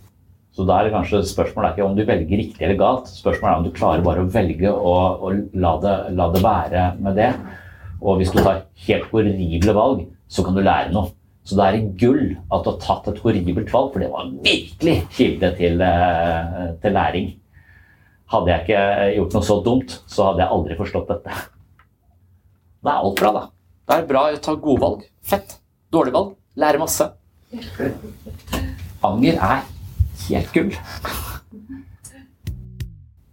Så 0.56 0.66
da 0.68 0.80
er 0.80 0.88
det 0.88 0.96
kanskje 0.96 1.22
spørsmålet 1.30 1.70
er 1.70 1.76
ikke 1.76 1.86
om 1.88 1.98
du 1.98 2.06
velger 2.08 2.42
riktig 2.42 2.66
eller 2.66 2.80
galt. 2.80 3.12
Spørsmålet 3.12 3.52
er 3.52 3.60
om 3.60 3.68
du 3.68 3.76
klarer 3.76 4.04
bare 4.04 4.24
å 4.26 4.32
velge 4.34 4.72
og, 4.74 5.22
og 5.22 5.60
la, 5.62 5.76
det, 5.84 5.98
la 6.18 6.30
det 6.34 6.42
være 6.44 6.86
med 7.04 7.20
det. 7.20 7.30
Og 8.00 8.20
hvis 8.20 8.32
du 8.32 8.40
tar 8.40 8.66
helt 8.88 9.10
horrible 9.12 9.76
valg, 9.76 10.06
så 10.30 10.46
kan 10.46 10.56
du 10.56 10.64
lære 10.64 10.94
noe. 10.96 11.12
Så 11.50 11.58
det 11.58 11.66
er 11.66 11.86
gull 11.98 12.26
at 12.54 12.66
du 12.66 12.70
har 12.70 12.82
tatt 12.84 13.08
et 13.10 13.22
horribelt 13.24 13.72
valg, 13.74 13.94
for 13.94 14.04
det 14.04 14.10
var 14.12 14.28
virkelig 14.46 14.96
kilde 15.16 15.50
til, 15.58 15.82
eh, 15.82 16.60
til, 16.82 16.94
læring. 16.94 17.32
Hadde 18.30 18.52
jeg 18.52 18.66
ikke 18.68 18.84
gjort 19.16 19.38
noe 19.38 19.48
så 19.48 19.58
dumt, 19.66 19.96
så 20.06 20.28
hadde 20.28 20.44
jeg 20.44 20.54
aldri 20.56 20.78
forstått 20.78 21.10
dette. 21.10 21.40
Det 22.80 22.92
er 22.92 23.02
alt 23.02 23.18
bra, 23.20 23.32
da. 23.34 23.44
Det 23.90 23.98
er 23.98 24.06
bra 24.12 24.22
å 24.30 24.38
ta 24.46 24.54
gode 24.54 24.84
valg. 24.84 25.08
Fett. 25.26 25.58
Dårlig 25.92 26.14
valg. 26.14 26.36
Lære 26.56 26.80
masse. 26.84 27.10
Anger 29.10 29.42
er 29.42 29.66
helt 30.28 30.54
gull. 30.54 30.76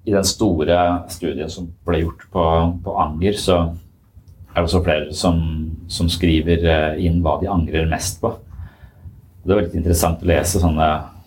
I 0.07 0.15
den 0.15 0.25
store 0.25 0.79
studien 1.13 1.51
som 1.53 1.69
ble 1.85 2.01
gjort 2.07 2.25
på, 2.33 2.45
på 2.87 2.97
anger, 3.03 3.37
så 3.37 3.59
er 4.57 4.65
det 4.65 4.71
også 4.71 4.85
flere 4.87 5.13
som, 5.15 5.41
som, 5.93 6.09
skriver 6.09 6.63
eh, 6.65 7.03
inn 7.05 7.21
hva 7.25 7.37
de 7.43 7.51
angrer 7.53 7.89
mest 7.91 8.23
på. 8.23 8.31
Det 9.45 9.53
er 9.53 9.61
veldig 9.61 9.83
interessant 9.83 10.23
å 10.25 10.29
lese 10.31 10.63
sånne, 10.63 10.87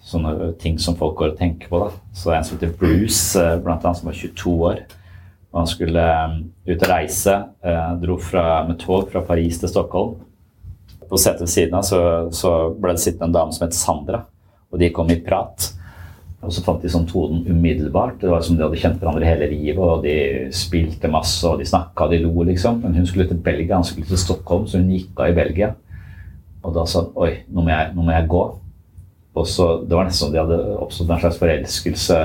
sånne 0.09 0.53
ting 0.61 0.80
som 0.82 0.97
folk 0.97 1.19
går 1.19 1.36
og 1.36 1.38
tenker 1.38 1.69
på. 1.69 1.84
Da. 1.84 1.91
Så 2.17 2.34
En 2.34 2.47
som 2.47 2.57
heter 2.57 2.73
Bruce, 2.80 3.38
eh, 3.38 3.59
blant 3.61 3.86
annet, 3.86 4.01
som 4.01 4.09
var 4.09 4.17
22 4.17 4.55
år. 4.71 4.82
og 5.51 5.61
Han 5.61 5.69
skulle 5.69 6.07
eh, 6.15 6.39
ut 6.73 6.82
og 6.82 6.89
reise. 6.89 7.38
Dro 8.01 8.17
fra, 8.17 8.47
med 8.67 8.82
tog 8.82 9.11
fra 9.13 9.21
Paris 9.21 9.61
til 9.61 9.69
Stockholm. 9.69 10.17
På 11.09 11.17
setet 11.17 11.45
ved 11.45 11.53
siden 11.53 11.77
av 11.77 11.86
så, 11.86 12.01
så 12.34 12.55
ble 12.77 12.97
det 12.97 13.05
sittende 13.05 13.30
en 13.30 13.38
dame 13.38 13.53
som 13.53 13.67
het 13.67 13.77
Sandra. 13.77 14.23
Og 14.73 14.82
de 14.82 14.89
kom 14.93 15.09
i 15.13 15.21
prat. 15.21 15.69
Og 16.39 16.53
så 16.55 16.61
fant 16.63 16.79
de 16.79 16.87
sånn 16.91 17.07
tonen 17.07 17.41
umiddelbart. 17.49 18.21
Det 18.21 18.29
var 18.31 18.43
som 18.45 18.55
de 18.55 18.63
hadde 18.63 18.79
kjent 18.79 19.01
hverandre 19.01 19.27
hele 19.27 19.49
livet. 19.51 19.81
Og 19.83 20.05
de 20.05 20.47
spilte 20.55 21.11
masse, 21.11 21.43
og 21.47 21.59
de 21.59 21.67
snakka, 21.67 22.07
de 22.13 22.21
lo, 22.23 22.45
liksom. 22.47 22.79
Men 22.83 22.95
hun 22.95 23.07
skulle 23.09 23.27
til 23.27 23.41
Belgia, 23.43 23.75
han 23.75 23.87
skulle 23.87 24.07
til 24.07 24.21
Stockholm, 24.21 24.67
så 24.67 24.79
hun 24.79 24.93
gikk 24.93 25.19
av 25.19 25.33
i 25.33 25.35
Belgia. 25.35 25.73
Og 26.63 26.75
da 26.75 26.85
sa 26.87 27.03
han 27.03 27.19
oi, 27.19 27.31
nå 27.51 27.65
må 27.65 27.73
jeg, 27.73 27.91
nå 27.95 28.05
må 28.07 28.15
jeg 28.15 28.29
gå. 28.31 28.43
Og 29.39 29.47
så, 29.47 29.67
Det 29.83 29.95
var 29.95 30.07
nesten 30.07 30.27
som 30.27 30.31
de 30.33 30.39
hadde 30.39 30.77
oppstått 30.79 31.11
en 31.11 31.21
slags 31.25 31.41
forelskelse 31.43 32.21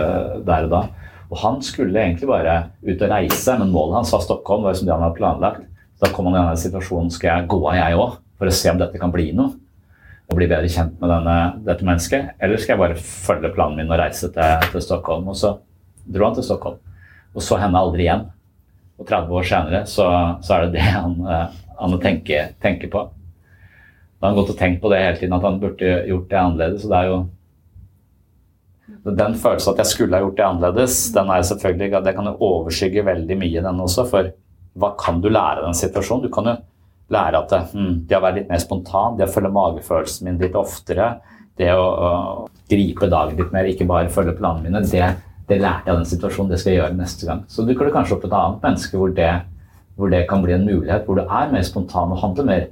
der 0.47 0.69
og 0.69 0.73
da. 0.73 0.85
Og 1.33 1.37
han 1.43 1.61
skulle 1.67 1.99
egentlig 1.99 2.31
bare 2.31 2.57
ut 2.87 3.03
og 3.03 3.11
reise, 3.11 3.59
men 3.59 3.75
målet 3.75 3.99
hans 3.99 4.15
var 4.15 4.23
Stockholm. 4.23 4.63
det 4.63 4.71
var 4.71 4.79
som 4.79 4.87
det 4.87 4.95
han 4.95 5.05
hadde 5.09 5.19
planlagt. 5.19 5.67
Så 5.99 6.07
da 6.07 6.15
kom 6.15 6.31
han 6.31 6.37
i 6.37 6.39
denne 6.39 6.63
situasjonen 6.63 7.11
skal 7.11 7.31
jeg 7.33 7.51
gå 7.51 7.61
av, 7.67 7.77
jeg 7.81 7.99
òg, 7.99 8.17
for 8.39 8.51
å 8.51 8.55
se 8.55 8.71
om 8.71 8.79
dette 8.79 8.99
kan 9.01 9.13
bli 9.15 9.33
noe 9.35 9.59
og 10.31 10.39
bli 10.39 10.49
bedre 10.49 10.71
kjent 10.73 10.97
med 11.01 11.11
denne, 11.13 11.37
dette 11.67 11.87
mennesket? 11.87 12.35
Eller 12.43 12.61
skal 12.61 12.75
jeg 12.75 12.83
bare 12.83 13.01
følge 13.01 13.53
planen 13.55 13.81
min 13.81 13.93
og 13.93 14.01
reise 14.01 14.31
til, 14.33 14.71
til 14.73 14.85
Stockholm? 14.85 15.29
Og 15.31 15.37
så 15.39 15.57
dro 16.05 16.29
han 16.29 16.39
til 16.39 16.47
Stockholm, 16.47 16.81
og 17.35 17.45
så 17.45 17.59
henne 17.61 17.81
aldri 17.81 18.07
igjen. 18.07 18.27
Og 19.01 19.07
30 19.09 19.39
år 19.39 19.47
senere 19.49 19.85
så, 19.91 20.09
så 20.45 20.57
er 20.57 20.67
det 20.67 20.77
det 20.77 20.85
han, 20.87 21.17
eh, 21.27 21.63
han 21.81 21.97
tenker, 22.03 22.53
tenker 22.63 22.93
på. 22.93 23.07
Da 24.19 24.29
har 24.29 24.33
han 24.33 24.39
gått 24.39 24.53
og 24.55 24.61
tenkt 24.61 24.81
på 24.83 24.91
det 24.93 25.01
hele 25.03 25.17
tiden, 25.19 25.35
at 25.37 25.45
han 25.45 25.59
burde 25.61 25.97
gjort 26.09 26.29
det 26.31 26.39
annerledes. 26.41 26.85
og 26.87 26.93
det 26.93 27.01
er 27.01 27.11
jo 27.11 27.19
den 29.05 29.35
følelsen 29.37 29.73
at 29.75 29.83
jeg 29.83 29.91
skulle 29.91 30.17
ha 30.17 30.25
gjort 30.25 30.39
det 30.39 30.47
annerledes, 30.47 31.01
den 31.13 31.33
er 31.33 31.43
selvfølgelig, 31.45 32.05
det 32.05 32.15
kan 32.17 32.31
jo 32.31 32.37
overskygge 32.47 33.05
veldig 33.05 33.37
mye, 33.41 33.65
den 33.67 33.83
også. 33.85 34.07
For 34.09 34.31
hva 34.81 34.95
kan 35.01 35.21
du 35.21 35.29
lære 35.29 35.61
av 35.61 35.67
den 35.69 35.77
situasjonen? 35.79 36.25
Du 36.25 36.33
kan 36.33 36.49
jo 36.49 36.55
lære 37.13 37.41
at 37.43 37.75
mm, 37.75 37.95
det 38.09 38.17
å 38.17 38.23
være 38.25 38.41
litt 38.41 38.51
mer 38.51 38.63
spontan, 38.63 39.19
det 39.19 39.27
å 39.27 39.33
følge 39.33 39.53
magefølelsen 39.55 40.29
min 40.29 40.41
litt 40.41 40.57
oftere, 40.59 41.11
det 41.61 41.71
å, 41.77 41.85
å 41.85 42.11
gripe 42.71 43.09
dagen 43.11 43.39
litt 43.39 43.53
mer, 43.55 43.69
ikke 43.71 43.87
bare 43.89 44.13
følge 44.13 44.37
planene 44.39 44.69
mine, 44.69 44.83
det, 44.89 45.11
det, 45.49 45.61
lærte 45.61 45.91
jeg 45.91 45.95
av 45.95 46.01
den 46.01 46.11
situasjonen. 46.11 46.53
Det 46.53 46.61
skal 46.63 46.73
jeg 46.73 46.81
gjøre 46.81 46.99
neste 46.99 47.29
gang. 47.29 47.45
Så 47.49 47.67
dukker 47.69 47.89
det 47.89 47.95
kanskje 47.97 48.17
opp 48.17 48.27
et 48.27 48.39
annet 48.39 48.65
menneske 48.65 49.01
hvor 49.01 49.13
det, 49.15 49.31
hvor 49.99 50.11
det 50.11 50.25
kan 50.31 50.43
bli 50.43 50.57
en 50.57 50.67
mulighet, 50.67 51.05
hvor 51.07 51.21
du 51.21 51.25
er 51.27 51.53
mer 51.53 51.67
spontan 51.67 52.15
og 52.15 52.23
handler 52.25 52.49
mer 52.49 52.67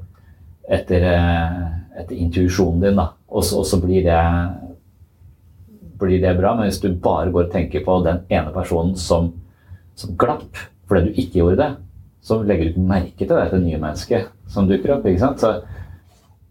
etter, 0.72 1.06
eh, 1.12 1.62
etter 2.02 2.18
intuisjonen 2.18 2.82
din. 2.82 2.98
Da. 2.98 3.12
Og 3.30 3.46
så, 3.46 3.78
blir 3.82 4.06
det 4.08 4.18
blir 6.02 6.18
det 6.22 6.34
bra. 6.40 6.56
Men 6.56 6.66
hvis 6.66 6.82
du 6.82 6.90
bare 6.98 7.30
går 7.30 7.46
og 7.46 7.54
tenker 7.54 7.84
på 7.86 8.00
den 8.06 8.24
ene 8.32 8.50
personen 8.54 8.96
som, 8.98 9.32
som 9.94 10.16
glapp 10.18 10.58
fordi 10.88 11.08
du 11.08 11.20
ikke 11.22 11.38
gjorde 11.38 11.60
det, 11.60 11.70
så 12.22 12.38
legger 12.46 12.70
du 12.70 12.82
merke 12.86 13.24
til 13.24 13.34
dette 13.34 13.58
nye 13.58 13.80
mennesket 13.82 14.30
som 14.52 14.68
dukker 14.70 14.96
opp. 14.96 15.06
ikke 15.10 15.22
sant? 15.22 15.42
Så 15.42 15.54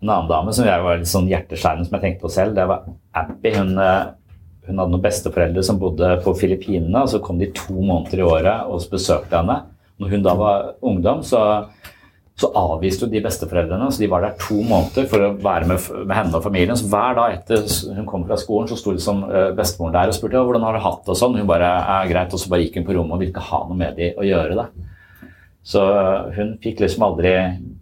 en 0.01 0.09
annen 0.09 0.31
dame 0.31 0.53
som 0.55 0.67
jeg 0.67 0.83
var 0.83 0.99
litt 0.99 1.11
sånn 1.11 1.29
hjerteskjærende 1.29 1.87
som 1.87 1.95
jeg 1.97 2.03
tenkte 2.05 2.25
på 2.25 2.33
selv, 2.33 2.57
det 2.57 2.65
var 2.67 2.87
Abby. 3.21 3.53
Hun, 3.55 3.77
eh, 3.79 4.09
hun 4.67 4.81
hadde 4.81 4.91
noen 4.95 5.05
besteforeldre 5.05 5.63
som 5.63 5.79
bodde 5.81 6.09
på 6.25 6.35
Filippinene, 6.37 7.05
og 7.05 7.11
så 7.11 7.21
kom 7.23 7.39
de 7.39 7.51
to 7.55 7.77
måneder 7.77 8.19
i 8.19 8.27
året 8.27 8.67
og 8.67 8.83
besøkte 8.91 9.39
henne. 9.39 9.61
Når 10.01 10.15
hun 10.15 10.25
da 10.25 10.35
var 10.35 10.69
ungdom, 10.81 11.23
så 11.23 11.65
så 12.41 12.49
avviste 12.57 13.05
jo 13.05 13.11
de 13.11 13.21
besteforeldrene. 13.21 13.91
så 13.91 14.01
De 14.01 14.07
var 14.09 14.23
der 14.23 14.37
to 14.39 14.55
måneder 14.65 15.05
for 15.11 15.21
å 15.21 15.33
være 15.37 15.67
med, 15.69 15.83
med 16.07 16.15
henne 16.15 16.39
og 16.39 16.45
familien. 16.45 16.77
Så 16.79 16.87
Hver 16.89 17.13
dag 17.19 17.35
etter 17.35 17.67
hun 17.93 18.07
kom 18.09 18.23
fra 18.25 18.37
skolen, 18.39 18.69
så 18.71 18.77
sto 18.79 18.95
som 18.97 19.21
bestemoren 19.57 19.93
der 19.93 20.09
og 20.09 20.17
spurte 20.17 20.41
hvordan 20.41 20.65
har 20.65 20.73
du 20.73 20.81
hatt 20.81 21.03
det. 21.03 21.13
og 21.13 21.19
sånn. 21.19 21.37
Hun 21.37 21.49
bare 21.49 21.69
er 21.69 22.09
greit, 22.09 22.33
og 22.33 22.41
så 22.41 22.49
bare 22.49 22.63
gikk 22.65 22.79
hun 22.79 22.87
på 22.87 22.95
rommet 22.97 23.13
og 23.13 23.21
ville 23.21 23.35
ikke 23.35 23.49
ha 23.51 23.59
noe 23.67 23.77
med 23.77 23.99
de 23.99 24.09
å 24.17 24.25
gjøre. 24.25 24.57
det. 24.57 24.80
Så 25.63 25.81
hun 26.35 26.55
fikk 26.61 26.79
liksom 26.81 27.03
aldri, 27.05 27.31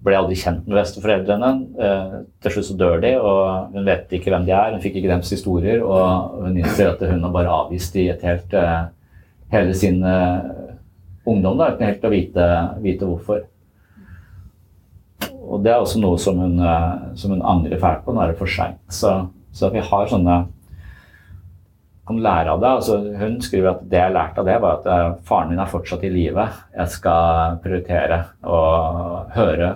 ble 0.03 0.17
aldri 0.19 0.35
kjent 0.39 0.65
med 0.67 0.81
besteforeldrene. 0.81 1.51
Eh, 1.79 2.15
til 2.43 2.55
slutt 2.55 2.69
så 2.71 2.79
dør 2.79 3.03
de, 3.03 3.13
og 3.19 3.75
hun 3.75 3.87
vet 3.87 4.17
ikke 4.17 4.33
hvem 4.33 4.47
de 4.47 4.55
er. 4.55 4.73
Hun 4.75 4.83
fikk 4.83 4.99
ikke 4.99 5.11
deres 5.13 5.31
historier, 5.31 5.83
og 5.85 6.41
hun 6.43 6.57
innser 6.59 6.91
at 6.91 7.05
hun 7.07 7.23
har 7.23 7.35
bare 7.35 7.53
avvist 7.61 7.95
de 7.95 8.09
et 8.11 8.25
helt, 8.27 8.53
eh, 8.53 8.81
hele 9.53 9.77
sin 9.77 10.03
ungdom 11.29 11.57
da, 11.57 11.71
uten 11.73 11.87
helt 11.87 12.05
å 12.05 12.11
vite, 12.11 12.49
vite 12.83 13.07
hvorfor. 13.07 13.47
Og 15.49 15.63
det 15.65 15.73
er 15.73 15.81
også 15.81 16.01
noe 16.01 16.19
som 16.21 16.37
hun, 16.41 16.59
eh, 16.61 16.95
som 17.17 17.33
hun 17.33 17.45
angrer 17.45 17.81
fælt 17.81 18.05
på. 18.05 18.13
Nå 18.13 18.23
er 18.23 18.31
det 18.31 18.39
for 18.39 18.49
seint. 18.49 18.79
Så, 18.93 19.15
så, 19.51 19.71
vi 19.73 19.81
har 19.81 20.09
sånne 20.09 20.43
kan 22.09 22.21
lære 22.25 22.53
av 22.55 22.61
det. 22.63 22.69
Altså, 22.79 22.97
hun 23.19 23.37
skriver 23.45 23.69
at 23.73 23.83
det 23.91 23.99
jeg 24.01 24.13
lærte 24.15 24.41
av 24.41 24.47
det, 24.49 24.57
var 24.63 24.79
at 24.79 24.87
uh, 24.89 25.19
faren 25.27 25.51
min 25.51 25.61
er 25.61 25.69
fortsatt 25.69 26.05
i 26.07 26.13
live. 26.13 26.47
Jeg 26.73 26.93
skal 26.95 27.59
prioritere 27.63 28.23
å 28.41 28.61
høre 29.35 29.75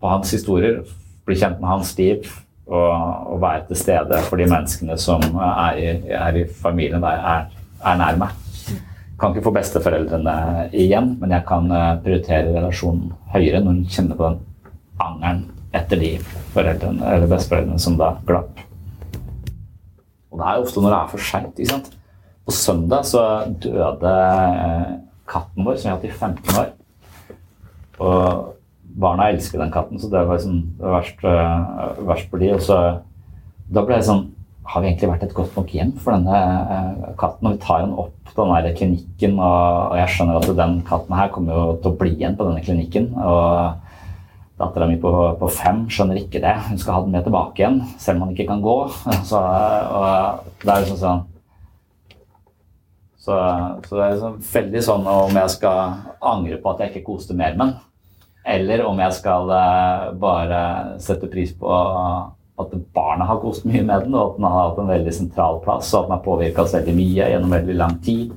på 0.00 0.12
hans 0.12 0.30
historier, 0.32 0.84
bli 1.26 1.36
kjent 1.36 1.58
med 1.60 1.68
hans 1.68 1.90
liv 1.98 2.22
og, 2.70 2.94
og 3.34 3.42
være 3.42 3.66
til 3.68 3.80
stede 3.82 4.20
for 4.28 4.40
de 4.40 4.46
menneskene 4.48 4.96
som 5.00 5.24
er 5.42 5.80
i, 5.80 5.90
er 6.16 6.38
i 6.38 6.46
familien 6.62 7.02
der, 7.02 7.18
er, 7.34 7.50
er 7.82 7.98
nær 7.98 8.22
meg. 8.22 8.38
Kan 9.20 9.34
ikke 9.34 9.50
få 9.50 9.56
besteforeldrene 9.58 10.70
igjen, 10.70 11.16
men 11.20 11.34
jeg 11.34 11.44
kan 11.50 11.66
uh, 11.74 11.98
prioritere 12.04 12.54
relasjonen 12.54 13.10
høyere 13.34 13.64
når 13.64 13.74
hun 13.74 13.84
kjenner 13.90 14.16
på 14.16 14.30
den 14.30 14.42
angeren 15.02 15.46
etter 15.76 15.98
de 15.98 16.16
foreldrene 16.54 17.14
eller 17.14 17.30
besteforeldrene 17.30 17.82
som 17.82 17.98
da 17.98 18.14
glapp. 18.26 18.69
Og 20.30 20.38
det 20.38 20.46
er 20.46 20.56
jo 20.56 20.66
ofte 20.66 20.82
når 20.82 20.94
det 20.94 21.00
er 21.00 21.10
for 21.10 21.26
seint. 21.26 21.90
På 22.46 22.54
søndag 22.54 23.06
så 23.06 23.24
døde 23.62 24.14
eh, 24.14 24.90
katten 25.30 25.66
vår, 25.66 25.76
som 25.76 25.88
vi 25.88 25.92
har 25.92 25.98
hatt 25.98 26.08
i 26.08 26.12
15 26.14 26.60
år. 26.62 26.72
Og 28.00 28.56
barna 29.00 29.30
elsker 29.30 29.60
den 29.60 29.72
katten, 29.74 30.00
så 30.00 30.10
det 30.10 30.24
var 30.26 30.38
liksom 30.38 30.60
det 30.80 30.92
verst, 30.94 31.24
uh, 31.24 32.00
verst 32.08 32.30
for 32.30 32.42
de. 32.42 32.52
Og 32.56 32.62
så, 32.64 32.78
da 33.70 33.84
ble 33.86 33.98
det 34.00 34.08
sånn 34.08 34.28
Har 34.70 34.82
vi 34.84 34.90
egentlig 34.90 35.08
vært 35.10 35.22
et 35.26 35.32
godt 35.34 35.56
nok 35.58 35.70
hjem 35.74 35.88
for 35.98 36.14
denne 36.14 36.40
uh, 36.70 37.06
katten? 37.18 37.48
Og 37.48 37.56
vi 37.56 37.62
tar 37.64 37.80
den 37.82 37.94
opp 37.98 38.30
på 38.30 38.44
den 38.44 38.66
der 38.66 38.76
klinikken, 38.78 39.38
og, 39.42 39.96
jeg 39.98 40.12
skjønner 40.14 40.38
at 40.38 40.50
den 40.60 40.76
katten 40.86 41.16
her 41.18 41.30
kommer 41.34 41.56
jo 41.56 41.64
til 41.82 41.90
å 41.90 41.98
bli 41.98 42.12
igjen 42.14 42.36
på 42.38 42.46
denne 42.46 42.62
klinikken. 42.62 43.08
og 43.18 43.89
Dattera 44.60 44.86
mi 44.90 44.98
på, 45.00 45.10
på, 45.40 45.48
fem 45.56 45.86
skjønner 45.88 46.20
ikke 46.20 46.42
det. 46.42 46.52
Hun 46.68 46.80
skal 46.80 46.98
ha 46.98 47.02
den 47.04 47.14
med 47.14 47.24
tilbake 47.24 47.62
igjen, 47.62 47.78
selv 47.96 48.18
om 48.18 48.26
han 48.26 48.34
ikke 48.34 48.48
kan 48.50 48.64
gå. 48.64 48.78
Så, 49.30 49.40
det 50.60 50.72
er 50.72 50.82
liksom 50.84 50.98
sånn 51.00 51.22
så, 53.20 53.36
så, 53.84 53.94
det 53.94 54.02
er 54.02 54.12
liksom 54.14 54.36
veldig 54.48 54.82
sånn 54.84 55.08
om 55.12 55.34
jeg 55.36 55.52
skal 55.52 55.80
angre 56.24 56.56
på 56.60 56.70
at 56.70 56.78
jeg 56.80 56.92
ikke 56.92 57.08
koste 57.10 57.36
mer 57.36 57.52
med 57.52 57.66
den. 57.66 57.74
Eller 58.48 58.82
om 58.88 59.00
jeg 59.00 59.16
skal 59.18 59.52
eh, 59.52 60.06
bare 60.20 60.60
sette 61.04 61.28
pris 61.28 61.52
på 61.56 61.68
at 62.60 62.72
barna 62.96 63.26
har 63.28 63.42
kost 63.42 63.66
mye 63.68 63.82
med 63.84 64.06
den, 64.06 64.16
og 64.16 64.22
at 64.22 64.38
den 64.38 64.48
har 64.48 64.56
hatt 64.62 64.80
en 64.80 64.92
veldig 64.92 65.12
sentral 65.16 65.60
plass, 65.64 65.92
og 65.92 66.00
at 66.00 66.08
den 66.08 66.16
har 66.16 66.24
påvirka 66.24 66.64
oss 66.64 66.76
veldig 66.76 66.96
mye 66.96 67.28
gjennom 67.34 67.54
veldig 67.56 67.76
lang 67.76 67.98
tid 68.04 68.32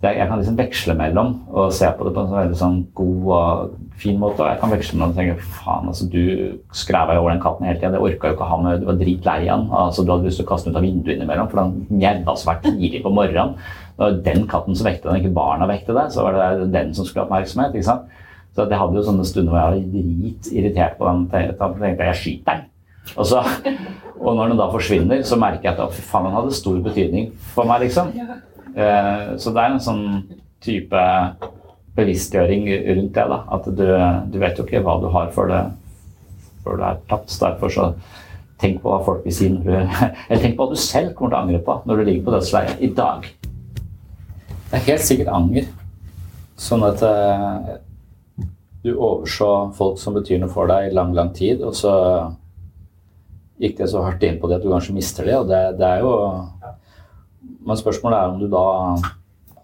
jeg, 0.00 0.28
kan 0.30 0.38
liksom 0.40 0.56
veksle 0.56 0.94
mellom 0.96 1.34
og 1.52 1.74
se 1.76 1.88
på 1.92 2.06
det 2.06 2.14
på 2.16 2.22
en 2.22 2.30
sånn 2.30 2.38
veldig 2.38 2.56
sånn 2.56 2.76
god 2.96 3.26
og 3.36 3.74
fin 4.00 4.16
måte. 4.20 4.40
Og 4.40 4.48
jeg 4.48 4.60
kan 4.62 4.72
veksle 4.72 4.96
mellom 4.96 5.12
og 5.12 5.18
tenke 5.18 5.50
faen, 5.58 5.90
altså 5.90 6.06
du 6.08 6.22
jo 6.22 7.18
over 7.18 7.28
den 7.28 7.42
katten 7.42 7.68
hele 7.68 7.76
tida. 7.76 7.90
Det 7.92 8.00
orka 8.00 8.30
jo 8.30 8.38
ikke 8.38 8.48
ha 8.48 8.58
med 8.64 8.80
Du 8.80 8.88
var 8.88 9.00
dritlei 9.02 9.38
den. 9.44 9.66
Altså, 9.82 10.04
du 10.04 10.14
hadde 10.14 10.30
lyst 10.30 10.40
til 10.40 10.48
å 10.48 10.50
kaste 10.54 10.70
den 10.70 10.74
ut 10.74 10.80
av 10.80 10.86
vinduet 10.88 11.14
innimellom, 11.18 11.52
for 11.52 11.60
den 11.60 12.00
mjaua 12.00 12.36
så 12.36 12.48
hvert 12.48 12.64
tidlig 12.64 13.02
på 13.04 13.12
morgenen. 13.12 13.54
Det 13.92 14.06
var 14.06 14.18
den 14.30 14.48
katten 14.48 14.80
som 14.80 14.88
vekte 14.88 15.10
den, 15.10 15.20
ikke 15.20 15.36
barna 15.36 15.68
vekte 15.68 15.96
det. 15.98 16.08
Så 16.14 16.24
var 16.24 16.38
det 16.38 16.72
den 16.72 16.96
som 16.96 17.04
skulle 17.04 17.26
ha 17.26 17.28
oppmerksomhet. 17.28 17.76
ikke 17.76 17.90
sant? 17.90 18.18
Så 18.56 18.64
jeg 18.64 18.80
hadde 18.80 18.96
jo 18.96 19.06
sånne 19.06 19.28
stunder 19.28 19.52
hvor 19.52 19.60
jeg 19.60 19.68
var 19.68 19.80
dritirritert 19.92 20.96
på 20.98 21.10
den. 21.10 21.26
Tenkte 21.30 21.90
jeg 21.90 22.08
jeg 22.08 22.20
skyter 22.24 22.54
den. 22.56 22.68
Og, 23.16 23.26
så, 23.26 23.42
og 24.20 24.36
når 24.36 24.52
den 24.52 24.60
da 24.60 24.68
forsvinner, 24.72 25.22
så 25.26 25.36
merker 25.40 25.70
jeg 25.70 25.76
at 25.76 25.96
fy 25.96 26.02
faen, 26.08 26.28
den 26.28 26.36
hadde 26.38 26.56
stor 26.56 26.80
betydning 26.84 27.30
for 27.52 27.68
meg. 27.68 27.84
liksom. 27.84 28.14
Eh, 28.76 29.36
så 29.40 29.52
det 29.54 29.62
er 29.62 29.74
en 29.74 29.82
sånn 29.82 30.04
type 30.62 31.02
bevisstgjøring 31.98 32.68
rundt 32.70 33.14
det. 33.16 33.26
da, 33.32 33.42
At 33.56 33.68
du, 33.68 33.86
du 34.30 34.38
vet 34.42 34.58
jo 34.58 34.66
ikke 34.66 34.82
hva 34.86 34.98
du 35.02 35.08
har 35.14 35.30
før 35.34 35.50
det, 35.50 35.60
før 36.64 36.80
det 36.80 36.88
er 36.88 37.04
tapt. 37.10 37.34
Derfor 37.42 37.74
så 37.74 37.90
tenk 38.60 38.80
på 38.82 38.92
hva 38.92 39.02
folk 39.04 39.24
vil 39.24 39.34
si 39.34 39.48
når 39.48 39.66
du 39.66 39.76
Eller 40.28 40.42
tenk 40.42 40.56
på 40.56 40.66
hva 40.66 40.74
du 40.74 40.80
selv 40.80 41.14
kommer 41.16 41.32
til 41.32 41.38
å 41.38 41.44
angre 41.44 41.62
på 41.64 41.78
når 41.88 42.00
du 42.00 42.08
ligger 42.08 42.26
på 42.26 42.34
dødsleiet 42.36 42.82
i 42.84 42.90
dag. 42.96 43.28
Det 44.70 44.78
er 44.78 44.88
helt 44.92 45.06
sikkert 45.06 45.32
anger. 45.34 45.70
Sånn 46.60 46.84
at 46.86 47.02
eh, 47.02 47.78
du 48.84 48.92
overså 48.94 49.48
folk 49.76 49.98
som 50.00 50.14
betyr 50.16 50.40
noe 50.40 50.52
for 50.52 50.70
deg 50.70 50.88
i 50.88 50.94
lang, 50.94 51.12
lang 51.16 51.32
tid, 51.36 51.64
og 51.64 51.74
så 51.76 51.92
gikk 53.60 53.76
det 53.80 53.90
så 53.92 54.04
hardt 54.06 54.22
inn 54.24 54.38
på 54.40 54.48
det 54.48 54.60
at 54.60 54.64
du 54.64 54.70
kanskje 54.72 54.94
mister 54.96 55.26
det. 55.28 55.36
Og 55.36 55.48
det, 55.50 55.60
det 55.80 55.88
er 55.88 56.04
jo 56.04 56.12
men 57.66 57.78
spørsmålet 57.78 58.18
er 58.18 58.34
om 58.34 58.38
du 58.40 58.46
da 58.50 58.66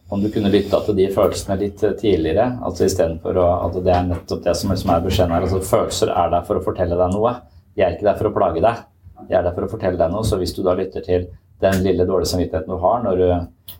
om 0.08 0.22
du 0.22 0.28
kunne 0.30 0.52
lytta 0.52 0.78
til 0.86 0.94
de 0.94 1.08
følelsene 1.10 1.56
litt 1.58 1.80
tidligere. 1.98 2.60
altså 2.62 2.86
Istedenfor 2.86 3.40
at 3.42 3.78
det 3.82 3.90
er 3.90 4.04
nettopp 4.06 4.44
det 4.44 4.54
som 4.54 4.70
liksom 4.70 4.92
er 4.94 5.00
beskjeden 5.02 5.34
her. 5.34 5.46
altså 5.48 5.62
Følelser 5.66 6.12
er 6.14 6.30
der 6.30 6.44
for 6.46 6.60
å 6.60 6.62
fortelle 6.62 6.98
deg 6.98 7.14
noe. 7.14 7.32
De 7.74 7.82
er 7.82 7.96
ikke 7.96 8.06
der 8.06 8.20
for 8.20 8.30
å 8.30 8.36
plage 8.36 8.62
deg. 8.62 8.84
De 9.26 9.34
er 9.34 9.42
der 9.42 9.56
for 9.56 9.66
å 9.66 9.72
fortelle 9.72 9.98
deg 9.98 10.12
noe. 10.12 10.22
Så 10.26 10.38
hvis 10.38 10.54
du 10.54 10.62
da 10.62 10.76
lytter 10.78 11.02
til 11.02 11.26
den 11.64 11.82
lille 11.82 12.06
dårlige 12.06 12.30
samvittigheten 12.34 12.70
du 12.70 12.78
har 12.84 13.02
når 13.02 13.18
du 13.22 13.74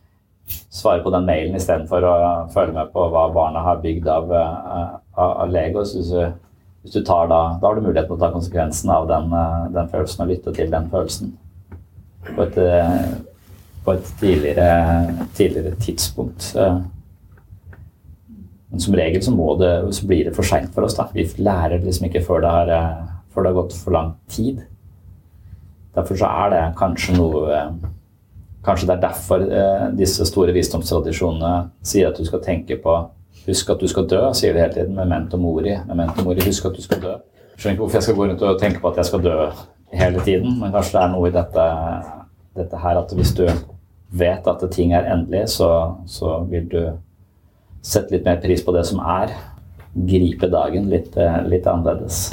svarer 0.76 1.02
på 1.04 1.12
den 1.14 1.26
mailen 1.26 1.56
istedenfor 1.58 2.04
å 2.06 2.16
følge 2.54 2.74
med 2.76 2.90
på 2.94 3.06
hva 3.12 3.26
barna 3.34 3.62
har 3.66 3.80
bygd 3.82 4.08
av, 4.10 4.32
eh, 4.32 4.90
av, 5.14 5.30
av 5.44 5.50
Lego, 5.50 5.82
hvis 5.82 6.10
du, 6.10 6.20
hvis 6.82 6.94
du 6.94 7.00
tar 7.06 7.30
da, 7.30 7.40
da 7.60 7.68
har 7.68 7.78
du 7.78 7.86
muligheten 7.86 8.10
til 8.10 8.18
å 8.18 8.20
ta 8.22 8.32
konsekvensen 8.34 8.92
av 8.94 9.08
den, 9.10 9.32
eh, 9.32 9.64
den 9.74 9.90
følelsen 9.94 10.24
og 10.24 10.30
lytte 10.32 10.54
til 10.56 10.70
den 10.74 10.90
følelsen. 10.92 11.32
På 12.32 12.46
et 12.46 12.60
eh, 12.62 13.02
på 13.86 13.94
et 13.94 14.12
tidligere, 14.20 15.26
tidligere 15.38 15.78
tidspunkt. 15.80 16.52
Men 18.70 18.82
som 18.82 18.96
regel 18.98 19.22
så, 19.22 19.32
det, 19.60 19.72
så 19.94 20.06
blir 20.10 20.26
det 20.26 20.34
for 20.36 20.46
seint 20.46 20.72
for 20.74 20.84
oss. 20.86 20.96
da. 20.98 21.06
Vi 21.14 21.24
lærer 21.38 21.84
liksom 21.84 22.08
ikke 22.08 22.24
før 22.26 22.42
det, 22.42 22.50
har, 22.50 22.72
før 23.30 23.46
det 23.46 23.52
har 23.52 23.60
gått 23.60 23.76
for 23.78 23.94
lang 23.94 24.16
tid. 24.28 24.64
Derfor 25.94 26.18
så 26.18 26.32
er 26.44 26.50
det 26.52 26.64
kanskje 26.80 27.14
noe 27.16 27.60
Kanskje 28.66 28.88
det 28.88 28.94
er 28.96 29.02
derfor 29.04 29.42
eh, 29.46 29.82
disse 29.94 30.24
store 30.26 30.50
visdomstradisjonene 30.50 31.68
sier 31.86 32.08
at 32.08 32.16
du 32.18 32.26
skal 32.26 32.40
tenke 32.42 32.74
på 32.82 32.96
Husk 33.46 33.70
at 33.70 33.78
du 33.78 33.86
skal 33.86 34.08
dø, 34.10 34.18
sier 34.34 34.54
de 34.56 34.62
hele 34.62 34.74
tiden. 34.74 34.96
Memento 34.96 35.38
mori. 35.38 35.70
Memento 35.86 36.24
mori, 36.26 36.42
husk 36.42 36.66
at 36.66 36.74
du 36.74 36.82
skal 36.82 36.98
dø. 37.02 37.14
Skjønner 37.54 37.76
ikke 37.76 37.84
hvorfor 37.84 37.98
jeg 38.00 38.06
skal 38.08 38.16
gå 38.18 38.26
rundt 38.26 38.42
og 38.42 38.60
tenke 38.60 38.82
på 38.82 38.90
at 38.90 38.98
jeg 39.00 39.08
skal 39.10 39.22
dø 39.22 39.36
hele 39.96 40.22
tiden, 40.26 40.56
men 40.60 40.72
kanskje 40.74 40.96
det 40.96 41.02
er 41.04 41.12
noe 41.12 41.28
i 41.28 41.34
dette, 41.36 41.66
dette 42.58 42.80
her 42.82 42.98
at 42.98 43.12
hvis 43.16 43.30
du 43.38 43.44
vet 44.10 44.46
at 44.46 44.64
ting 44.72 44.92
er 44.94 45.08
endelig, 45.12 45.48
så, 45.56 45.70
så, 46.06 46.38
vil 46.50 46.66
du 46.70 46.80
sette 47.82 48.14
litt 48.14 48.26
mer 48.26 48.40
pris 48.42 48.62
på 48.64 48.74
det 48.76 48.84
som 48.88 49.00
er. 49.02 49.32
Gripe 49.96 50.50
dagen 50.52 50.90
litt, 50.92 51.16
eh, 51.16 51.38
litt 51.48 51.66
annerledes. 51.70 52.28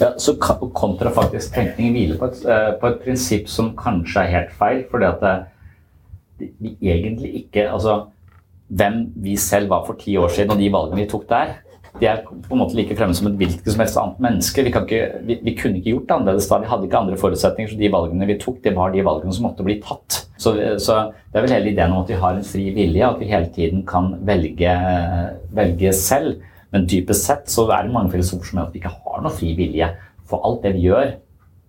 Ja, 0.00 0.12
så 0.18 0.34
kontrafaktisk 0.38 1.54
tenkning 1.54 1.92
hviler 1.94 2.18
på 2.18 2.30
et, 2.30 2.40
eh, 2.50 2.70
på 2.80 2.90
et, 2.90 3.02
prinsipp 3.04 3.48
som 3.50 3.74
kanskje 3.78 4.24
er 4.24 4.32
helt 4.38 4.56
feil. 4.58 4.84
fordi 4.90 5.06
at 5.06 5.20
det, 5.20 5.34
vi 6.58 6.76
egentlig 6.82 7.44
ikke 7.44 7.70
Altså 7.70 8.06
hvem 8.68 9.12
vi 9.16 9.36
selv 9.36 9.68
var 9.70 9.84
for 9.86 9.94
ti 9.94 10.16
år 10.16 10.28
siden 10.28 10.50
og 10.50 10.58
de 10.58 10.72
valgene 10.72 11.02
vi 11.02 11.08
tok 11.08 11.28
der, 11.28 11.60
de 12.00 12.06
er 12.10 12.22
på 12.26 12.54
en 12.56 12.58
måte 12.58 12.74
like 12.74 12.94
fremme 12.98 13.14
som 13.14 13.28
et 13.28 13.36
hvilket 13.38 13.68
som 13.70 13.82
helst 13.82 13.98
annet 14.00 14.22
menneske. 14.24 14.62
Vi, 14.66 14.70
ikke, 14.72 15.02
vi, 15.28 15.36
vi, 15.46 15.52
kunne 15.58 15.78
ikke 15.78 15.92
gjort 15.92 16.08
det 16.08 16.16
annerledes 16.16 16.48
da. 16.50 16.58
Vi 16.62 16.70
hadde 16.70 16.88
ikke 16.88 17.02
andre 17.04 17.18
forutsetninger. 17.20 17.70
Så 17.70 17.78
de 17.78 17.90
valgene 17.94 18.28
vi 18.28 18.38
tok, 18.42 18.58
det 18.64 18.72
var 18.74 18.90
de 18.90 19.04
valgene 19.06 19.34
som 19.36 19.46
måtte 19.46 19.66
bli 19.66 19.76
tatt. 19.82 20.24
Så, 20.34 20.56
så 20.82 20.96
det 21.30 21.38
er 21.38 21.46
vel 21.46 21.54
hele 21.54 21.70
ideen 21.70 21.94
om 21.94 22.02
at 22.02 22.10
vi 22.10 22.18
har 22.18 22.34
en 22.34 22.48
fri 22.48 22.64
vilje, 22.74 23.06
at 23.06 23.22
vi 23.22 23.30
hele 23.30 23.52
tiden 23.54 23.84
kan 23.86 24.10
velge, 24.26 24.74
velge 25.54 25.94
selv. 25.94 26.42
Men 26.74 26.88
dypest 26.90 27.28
sett 27.28 27.52
så 27.52 27.68
er 27.70 27.86
det 27.86 27.94
mange 27.94 28.10
filosofer 28.16 28.50
som 28.50 28.58
mener 28.58 28.72
at 28.72 28.74
vi 28.74 28.82
ikke 28.82 28.96
har 28.96 29.22
noe 29.22 29.36
fri 29.36 29.52
vilje. 29.58 29.92
For 30.26 30.42
alt 30.42 30.66
det 30.66 30.74
vi 30.74 30.88
gjør, 30.88 31.14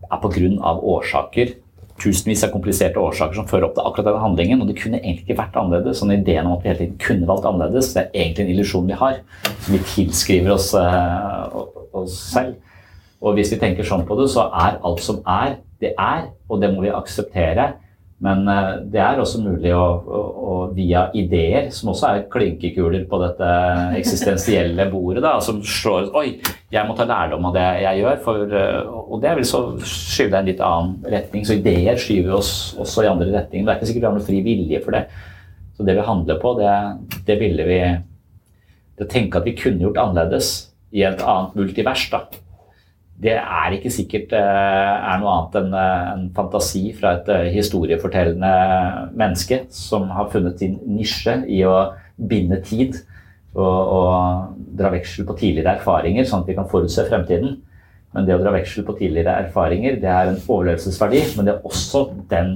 er 0.06 0.22
på 0.22 0.34
grunn 0.34 0.58
av 0.66 0.82
årsaker 0.86 1.54
tusenvis 2.02 2.44
av 2.44 2.52
kompliserte 2.52 3.00
årsaker 3.00 3.38
som 3.40 3.48
fører 3.48 3.70
opp 3.70 3.76
til 3.78 3.86
akkurat 3.88 4.10
den 4.10 4.24
handlingen. 4.24 4.62
Og 4.62 4.70
det 4.70 4.78
kunne 4.82 5.00
egentlig 5.00 5.26
ikke 5.26 5.40
vært 5.40 5.58
annerledes. 5.60 6.02
Sånn 6.02 6.14
ideen 6.16 6.50
om 6.50 6.58
at 6.58 6.66
vi 6.66 6.72
hele 6.72 6.82
tiden 6.82 7.00
kunne 7.02 7.30
valgt 7.30 7.48
annerledes, 7.50 7.94
det 7.96 8.04
er 8.04 8.22
egentlig 8.26 8.46
en 8.46 8.54
illusjon 8.56 8.92
vi 8.92 9.00
har. 9.00 9.22
Som 9.64 9.78
vi 9.78 9.82
tilskriver 9.94 10.56
oss, 10.58 10.74
eh, 10.76 11.58
oss 11.96 12.20
selv. 12.34 12.58
Og 13.24 13.38
hvis 13.38 13.54
vi 13.54 13.62
tenker 13.62 13.88
sånn 13.88 14.06
på 14.06 14.18
det, 14.20 14.28
så 14.34 14.50
er 14.52 14.80
alt 14.86 15.02
som 15.02 15.22
er, 15.26 15.58
det 15.82 15.94
er, 15.98 16.28
og 16.50 16.62
det 16.62 16.74
må 16.74 16.84
vi 16.84 16.94
akseptere. 16.94 17.74
Men 18.24 18.46
uh, 18.48 18.78
det 18.88 19.02
er 19.04 19.20
også 19.20 19.42
mulig 19.44 19.74
å, 19.76 19.84
å, 19.84 20.20
å, 20.40 20.54
via 20.76 21.10
ideer, 21.18 21.68
som 21.76 21.92
også 21.92 22.08
er 22.08 22.22
klinkekuler 22.32 23.04
på 23.10 23.20
dette 23.20 23.50
eksistensielle 24.00 24.88
bordet, 24.94 25.24
da, 25.26 25.34
som 25.44 25.60
slår 25.60 26.14
Oi, 26.16 26.38
jeg 26.72 26.88
må 26.88 26.96
ta 26.96 27.08
lærdom 27.10 27.50
av 27.50 27.58
det 27.58 27.66
jeg 27.84 28.02
gjør. 28.02 28.22
For, 28.24 28.56
uh, 28.56 28.96
og 29.04 29.20
det 29.26 29.36
vil 29.40 29.50
så 29.50 29.62
skyve 29.84 30.32
deg 30.32 30.38
i 30.38 30.40
en 30.40 30.50
litt 30.54 30.66
annen 30.70 31.12
retning. 31.18 31.46
Så 31.48 31.60
ideer 31.60 32.00
skyver 32.00 32.38
oss 32.40 32.54
også 32.80 33.04
i 33.04 33.12
andre 33.12 33.34
retninger. 33.34 33.68
Det 33.68 33.76
er 33.76 33.82
ikke 33.82 33.92
sikkert 33.92 34.06
vi 34.06 34.10
har 34.10 34.18
noe 34.20 34.30
fri 34.30 34.42
vilje 34.48 34.82
for 34.86 34.96
det. 34.96 35.06
Så 35.76 35.84
det 35.84 35.98
vi 35.98 36.08
handler 36.08 36.40
på, 36.40 36.56
det, 36.62 36.74
det 37.28 37.40
ville 37.42 37.68
vi 37.68 37.80
Det 38.96 39.10
tenke 39.12 39.42
at 39.42 39.44
vi 39.44 39.52
kunne 39.60 39.84
gjort 39.84 39.98
annerledes 40.00 40.70
i 40.96 41.02
et 41.04 41.20
annet 41.20 41.58
multivers, 41.60 42.06
da 42.08 42.22
det 43.16 43.38
er 43.40 43.76
ikke 43.76 43.92
sikkert 43.94 44.34
uh, 44.36 44.40
er 44.44 45.22
noe 45.22 45.32
annet 45.32 45.58
enn 45.62 45.76
uh, 45.76 46.08
en 46.16 46.24
fantasi 46.36 46.90
fra 46.98 47.16
et 47.16 47.30
uh, 47.32 47.46
historiefortellende 47.54 48.52
menneske 49.16 49.62
som 49.72 50.10
har 50.12 50.28
funnet 50.34 50.60
sin 50.60 50.76
nisje 50.98 51.38
i 51.48 51.62
å 51.64 51.94
binde 52.16 52.60
tid 52.66 52.98
og, 53.56 53.64
og, 53.64 54.56
dra 54.76 54.92
veksel 54.92 55.24
på 55.28 55.38
tidligere 55.40 55.78
erfaringer, 55.78 56.28
sånn 56.28 56.44
at 56.44 56.50
vi 56.52 56.58
kan 56.58 56.68
forutse 56.68 57.06
fremtiden. 57.08 57.54
Men 58.16 58.28
det 58.28 58.36
å 58.36 58.42
dra 58.42 58.52
veksel 58.52 58.84
på 58.88 58.98
tidligere 59.00 59.38
erfaringer 59.46 59.96
det 60.02 60.10
er 60.12 60.32
en 60.32 60.42
overlevelsesverdi, 60.42 61.22
men 61.38 61.48
det 61.48 61.54
er 61.54 61.68
også 61.68 62.10
den 62.32 62.52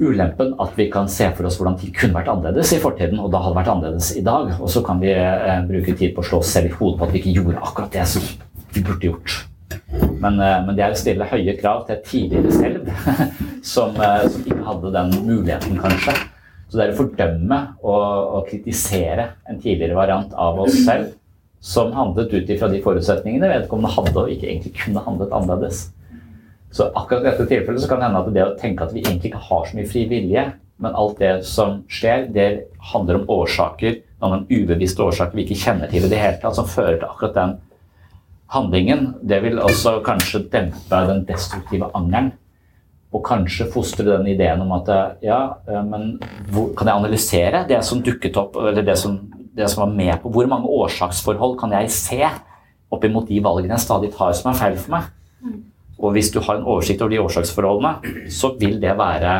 ulempen 0.00 0.54
at 0.62 0.78
vi 0.78 0.86
kan 0.90 1.10
se 1.10 1.26
for 1.34 1.50
oss 1.50 1.58
hvordan 1.58 1.76
ting 1.80 1.90
kunne 1.96 2.14
vært 2.14 2.30
annerledes 2.30 2.70
i 2.76 2.78
fortiden, 2.82 3.18
og 3.18 3.34
da 3.34 3.42
hadde 3.42 3.58
vært 3.58 3.72
annerledes 3.74 4.12
i 4.16 4.22
dag. 4.26 4.54
Og 4.62 4.70
så 4.70 4.84
kan 4.86 5.02
vi 5.02 5.10
bruke 5.66 5.98
tid 5.98 6.14
på 6.14 6.22
å 6.22 6.30
slå 6.30 6.40
oss 6.44 6.54
selv 6.54 6.70
i 6.70 6.78
hodet 6.78 7.00
på 7.00 7.08
at 7.08 7.12
vi 7.16 7.24
ikke 7.24 7.34
gjorde 7.40 7.66
akkurat 7.66 7.98
det 7.98 8.06
som 8.14 8.30
vi 8.74 8.82
burde 8.86 9.10
gjort. 9.10 9.38
Men, 10.20 10.40
eh, 10.40 10.58
men, 10.66 10.74
det 10.76 10.84
er 10.84 10.94
å 10.94 10.98
stille 10.98 11.28
høye 11.30 11.54
krav 11.60 11.86
til 11.86 11.96
et 11.96 12.04
tidligere 12.06 12.52
selv 12.52 12.90
som, 13.72 13.96
eh, 13.96 14.26
som, 14.26 14.44
ikke 14.44 14.66
hadde 14.66 14.92
den 14.96 15.14
muligheten, 15.26 15.78
kanskje. 15.80 16.16
Så 16.70 16.78
det 16.78 16.84
er 16.84 16.92
å 16.92 16.98
fordømme 17.00 17.60
og, 17.82 18.02
og 18.36 18.50
kritisere 18.50 19.32
en 19.50 19.58
tidligere 19.62 19.98
variant 19.98 20.34
av 20.38 20.60
oss 20.62 20.76
selv 20.84 21.16
som 21.60 21.90
handlet 21.92 22.32
ut 22.32 22.50
ifra 22.50 22.68
de 22.72 22.80
forutsetningene 22.84 23.48
vedkommende 23.50 23.90
hadde 23.92 24.16
og 24.16 24.30
ikke 24.32 24.48
egentlig 24.48 24.76
kunne 24.78 25.02
handlet 25.04 25.34
annerledes. 25.36 25.88
Så 26.70 26.86
akkurat 26.94 27.24
i 27.24 27.28
dette 27.28 27.48
tilfellet 27.50 27.82
så 27.82 27.90
kan 27.90 28.00
det 28.00 28.06
hende 28.08 28.22
at 28.22 28.30
det 28.36 28.44
å 28.46 28.58
tenke 28.60 28.86
at 28.86 28.94
vi 28.94 29.02
egentlig 29.02 29.32
ikke 29.32 29.42
har 29.48 29.66
så 29.66 29.76
mye 29.76 29.90
fri 29.90 30.04
vilje, 30.08 30.44
men 30.80 30.96
alt 30.96 31.18
det 31.20 31.32
som 31.44 31.82
skjer, 31.92 32.28
det 32.32 32.46
handler 32.92 33.20
om 33.20 33.26
årsaker, 33.40 33.98
noen 34.22 34.46
ubevisste 34.48 35.02
årsaker 35.04 35.36
vi 35.36 35.44
ikke 35.44 35.58
kjenner 35.64 35.90
til 35.90 36.06
i 36.06 36.12
det 36.12 36.20
hele 36.22 36.38
tatt, 36.40 36.56
som 36.56 36.68
fører 36.68 37.00
til 37.00 37.10
akkurat 37.10 37.36
den 37.36 37.58
handlingen, 38.50 39.14
det 39.22 39.40
vil 39.44 39.60
også 39.62 40.00
kanskje 40.06 40.44
dempe 40.52 41.02
den 41.08 41.24
destruktive 41.28 41.90
angeren. 41.94 42.32
Og 43.10 43.24
kanskje 43.26 43.66
fostre 43.72 44.06
den 44.06 44.28
ideen 44.30 44.62
om 44.62 44.70
at 44.76 44.90
ja, 45.24 45.40
men 45.86 46.12
hvor, 46.52 46.70
kan 46.78 46.86
jeg 46.86 47.00
analysere 47.00 47.64
det 47.66 47.80
som 47.86 48.02
dukket 48.06 48.38
opp, 48.38 48.58
eller 48.60 48.86
det 48.86 48.94
som, 48.98 49.16
det 49.56 49.66
som, 49.70 49.82
var 49.82 49.96
med 49.96 50.20
på 50.22 50.30
Hvor 50.30 50.46
mange 50.46 50.70
årsaksforhold 50.70 51.56
kan 51.58 51.74
jeg 51.74 51.90
se 51.90 52.20
oppimot 52.90 53.26
de 53.26 53.40
valgene 53.42 53.74
jeg 53.74 53.86
stadig 53.86 54.12
tar 54.14 54.34
som 54.38 54.52
er 54.52 54.60
feil 54.60 54.78
for 54.78 54.94
meg? 54.94 55.10
Og 56.00 56.14
hvis 56.14 56.30
du 56.32 56.38
har 56.40 56.58
en 56.58 56.68
oversikt 56.70 57.02
over 57.02 57.12
de 57.12 57.20
årsaksforholdene, 57.20 58.14
så 58.30 58.54
vil 58.60 58.78
det 58.82 58.94
være 58.98 59.34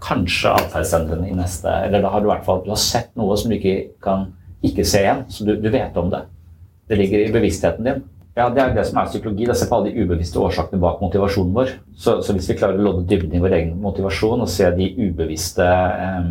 kanskje 0.00 0.54
atferdsendrende 0.56 1.28
i 1.28 1.36
neste 1.36 1.68
Eller 1.68 2.00
da 2.00 2.08
har 2.08 2.22
du 2.22 2.30
i 2.30 2.32
hvert 2.32 2.46
fall 2.46 2.62
du 2.64 2.70
har 2.72 2.80
sett 2.80 3.12
noe 3.20 3.36
som 3.36 3.52
du 3.52 3.58
ikke 3.58 3.92
kan 4.02 4.30
ikke 4.64 4.84
se 4.84 5.04
igjen, 5.04 5.24
så 5.32 5.44
du, 5.44 5.54
du 5.56 5.68
vet 5.72 5.96
om 5.96 6.10
det. 6.12 6.24
Det 6.90 6.98
ligger 6.98 7.22
i 7.22 7.32
bevisstheten 7.32 7.86
din. 7.86 8.02
Ja, 8.34 8.48
Det 8.50 8.62
er 8.62 8.74
det 8.74 8.86
som 8.88 8.98
er 8.98 9.10
psykologi. 9.10 9.46
Det 9.46 9.54
er 9.54 9.58
se 9.58 9.68
på 9.70 9.78
alle 9.78 9.90
de 9.90 10.04
ubevisste 10.04 10.38
årsakene 10.42 10.80
bak 10.82 11.02
motivasjonen 11.02 11.54
vår. 11.54 11.74
Så, 11.94 12.20
så 12.22 12.34
hvis 12.34 12.48
vi 12.50 12.56
klarer 12.58 12.78
å 12.78 12.86
lodde 12.86 13.08
dybden 13.10 13.36
i 13.36 13.42
vår 13.42 13.56
egen 13.58 13.76
motivasjon 13.82 14.42
og 14.42 14.50
se 14.50 14.70
de 14.74 14.88
ubevisste 14.98 15.66
eh, 15.66 16.30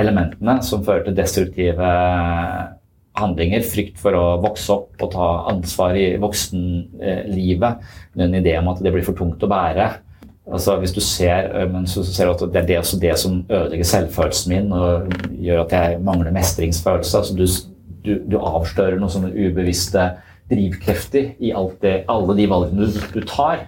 elementene 0.00 0.58
som 0.66 0.84
fører 0.84 1.06
til 1.06 1.16
destruktive 1.16 1.92
handlinger, 3.18 3.64
frykt 3.66 3.96
for 4.00 4.14
å 4.14 4.26
vokse 4.42 4.72
opp 4.74 5.04
og 5.04 5.12
ta 5.14 5.30
ansvar 5.52 5.96
i 5.98 6.10
voksenlivet, 6.22 7.88
en 8.18 8.36
idé 8.38 8.54
om 8.60 8.70
at 8.72 8.84
det 8.84 8.92
blir 8.94 9.06
for 9.06 9.18
tungt 9.18 9.42
å 9.42 9.50
bære. 9.50 9.88
Altså, 10.48 10.78
hvis 10.80 10.94
du 10.96 11.00
ser, 11.04 11.50
eh, 11.52 11.68
men 11.68 11.88
så 11.88 12.04
ser 12.04 12.28
du 12.28 12.36
at 12.36 12.52
det 12.52 12.62
er 12.62 12.68
det, 12.70 13.00
det 13.02 13.16
som 13.20 13.42
ødelegger 13.42 13.88
selvfølelsen 13.88 14.54
min 14.54 14.70
og 14.72 15.12
gjør 15.36 15.66
at 15.66 15.74
jeg 15.76 15.98
mangler 16.04 16.32
mestringsfølelse. 16.32 17.18
Altså, 17.20 17.36
du 17.36 17.44
du, 18.08 18.14
du 18.24 18.38
avslører 18.40 18.98
noen 18.98 19.12
sånne 19.12 19.34
ubevisste 19.36 20.08
drivkrefter 20.48 21.34
i 21.44 21.52
det, 21.82 21.96
alle 22.08 22.36
de 22.38 22.46
valgene 22.48 22.88
du, 22.88 23.02
du 23.12 23.20
tar, 23.28 23.66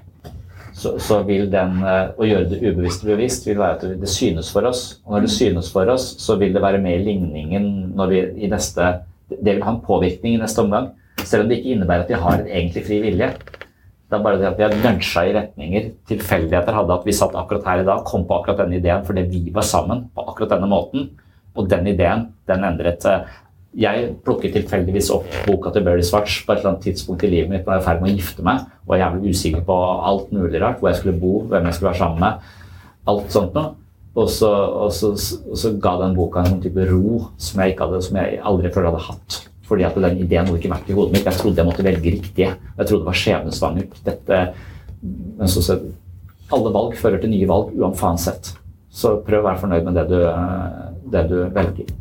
så, 0.80 0.94
så, 1.02 1.18
vil 1.28 1.50
den 1.52 1.82
eh, 1.84 2.12
å 2.16 2.24
gjøre 2.24 2.48
det 2.48 2.60
ubevisste 2.62 3.08
bevisst 3.10 3.44
vil 3.44 3.58
være 3.60 3.76
at 3.76 4.00
det 4.00 4.08
synes 4.08 4.48
for 4.54 4.64
oss. 4.68 5.00
Og 5.04 5.12
når 5.12 5.26
det 5.26 5.32
synes 5.34 5.68
for 5.74 5.90
oss, 5.92 6.06
så 6.22 6.38
vil 6.40 6.54
det 6.54 6.62
være 6.64 6.80
med 6.80 6.96
i 6.96 7.04
ligningen 7.10 7.66
når 7.98 8.12
vi 8.12 8.20
i 8.46 8.50
neste 8.50 8.86
Det 9.30 9.52
vil 9.52 9.62
ha 9.62 9.74
en 9.76 9.84
påvirkning 9.84 10.34
i 10.34 10.40
neste 10.40 10.62
omgang. 10.64 10.88
Selv 11.20 11.44
om 11.44 11.50
det 11.50 11.60
ikke 11.60 11.74
innebærer 11.76 12.06
at 12.06 12.08
vi 12.10 12.22
har 12.22 12.40
en 12.40 12.48
egentlig 12.48 12.86
fri 12.86 12.96
vilje. 13.04 13.28
Det 14.10 14.16
er 14.16 14.24
bare 14.24 14.40
det 14.40 14.48
at 14.48 14.56
vi 14.58 14.64
har 14.64 14.72
lunsja 14.74 15.22
i 15.28 15.34
retninger. 15.36 15.84
Tilfeldigheter 16.08 16.74
hadde 16.74 16.96
at 16.96 17.06
vi 17.06 17.14
satt 17.14 17.36
akkurat 17.38 17.68
her 17.70 17.82
i 17.84 17.86
dag, 17.86 18.00
kom 18.08 18.24
på 18.26 18.40
akkurat 18.40 18.64
denne 18.64 18.80
ideen 18.80 19.04
fordi 19.06 19.26
vi 19.30 19.42
var 19.54 19.68
sammen 19.68 20.08
på 20.16 20.24
akkurat 20.32 20.56
denne 20.56 20.70
måten. 20.70 21.10
Og 21.54 21.68
den 21.70 21.92
ideen 21.92 22.26
den 22.50 22.66
endret 22.66 23.06
eh, 23.06 23.28
jeg 23.78 24.14
plukket 24.26 24.56
tilfeldigvis 24.56 25.12
opp 25.14 25.28
boka 25.46 25.70
til 25.70 25.84
Berry 25.86 26.02
Swatch 26.02 26.40
på 26.42 26.52
et 26.52 26.58
eller 26.58 26.72
annet 26.72 26.86
tidspunkt 26.88 27.22
i 27.22 27.30
livet 27.30 27.52
mitt 27.52 27.66
da 27.66 27.76
jeg 27.76 27.84
var 27.84 27.84
i 27.84 27.86
ferd 27.86 28.00
med 28.02 28.10
å 28.10 28.16
gifte 28.16 28.46
meg. 28.46 28.64
Var 28.90 29.02
jævlig 29.02 29.34
usikker 29.34 29.62
på 29.68 29.76
alt 30.10 30.32
mulig 30.34 30.62
rart. 30.62 30.80
Hvor 30.80 30.90
jeg 30.90 30.98
skulle 30.98 31.20
bo, 31.20 31.34
hvem 31.50 31.68
jeg 31.68 31.76
skulle 31.76 31.92
være 31.92 32.00
sammen 32.00 32.24
med. 32.24 32.48
Alt 33.10 33.30
sånt 33.36 33.54
noe. 33.54 33.76
Og 34.18 34.26
så, 34.26 34.50
og, 34.50 34.90
så, 34.90 35.12
og 35.14 35.60
så, 35.60 35.70
ga 35.78 35.94
den 36.00 36.16
boka 36.16 36.42
en 36.42 36.50
sånn 36.50 36.64
type 36.64 36.82
ro 36.88 37.20
som 37.38 37.62
jeg, 37.62 37.76
hadde, 37.78 38.02
som 38.02 38.18
jeg 38.18 38.40
aldri 38.50 38.72
før 38.74 38.90
hadde 38.90 39.04
hatt. 39.06 39.38
Fordi 39.70 39.86
at 39.86 40.02
den 40.02 40.18
ideen 40.24 40.50
hadde 40.50 40.58
ikke 40.58 40.72
vært 40.72 40.90
i 40.90 40.96
hodet 40.98 41.14
mitt. 41.14 41.30
Jeg 41.30 41.38
trodde 41.38 41.62
jeg 41.62 41.70
måtte 41.70 41.86
velge 41.86 42.14
riktige. 42.16 42.50
Jeg 42.58 42.90
trodde 42.90 43.04
det 43.04 43.10
var 43.12 43.20
skjebnesvangert. 43.22 44.00
Dette, 44.08 44.42
men 45.38 45.52
så, 45.52 45.62
så, 45.62 45.78
alle 46.50 46.74
valg 46.74 46.98
fører 46.98 47.22
til 47.22 47.30
nye 47.36 47.46
valg 47.46 47.70
uansett. 47.78 48.56
Så 48.90 49.20
prøv 49.22 49.44
å 49.44 49.46
være 49.52 49.62
fornøyd 49.62 49.86
med 49.86 50.00
det 50.00 50.08
du, 50.10 50.18
det 51.14 51.26
du 51.30 51.36
velger. 51.54 51.94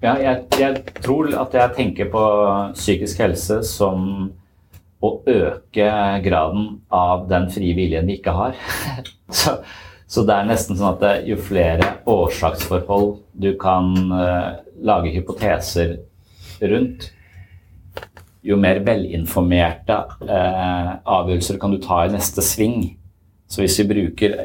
Ja, 0.00 0.14
jeg, 0.16 0.46
jeg, 0.56 0.78
tror 1.04 1.28
at 1.36 1.52
jeg 1.52 1.74
tenker 1.76 2.08
på 2.08 2.20
psykisk 2.72 3.18
helse 3.20 3.58
som 3.68 4.30
å 5.04 5.10
øke 5.28 5.88
graden 6.24 6.70
av 6.88 7.26
den 7.28 7.50
frie 7.52 7.76
viljen 7.76 8.08
vi 8.08 8.16
ikke 8.16 8.32
har. 8.32 8.56
så, 9.40 9.58
så, 10.08 10.24
det 10.24 10.36
er 10.36 10.48
nesten 10.48 10.78
sånn 10.80 10.96
at 10.96 11.26
jo 11.28 11.36
flere 11.44 11.98
årsaksforhold 12.08 13.18
du 13.44 13.52
kan 13.60 13.92
uh, 14.08 14.60
lage 14.80 15.12
hypoteser 15.12 15.98
rundt, 16.72 17.10
jo 18.40 18.56
mer 18.56 18.80
velinformerte 18.84 19.98
uh, 20.24 20.96
avgjørelser 21.04 21.60
kan 21.60 21.76
du 21.76 21.80
ta 21.84 22.06
i 22.06 22.14
neste 22.16 22.44
sving. 22.44 22.94
Så 23.50 23.64
hvis 23.64 23.80
vi 23.80 23.88
bruker, 23.90 24.36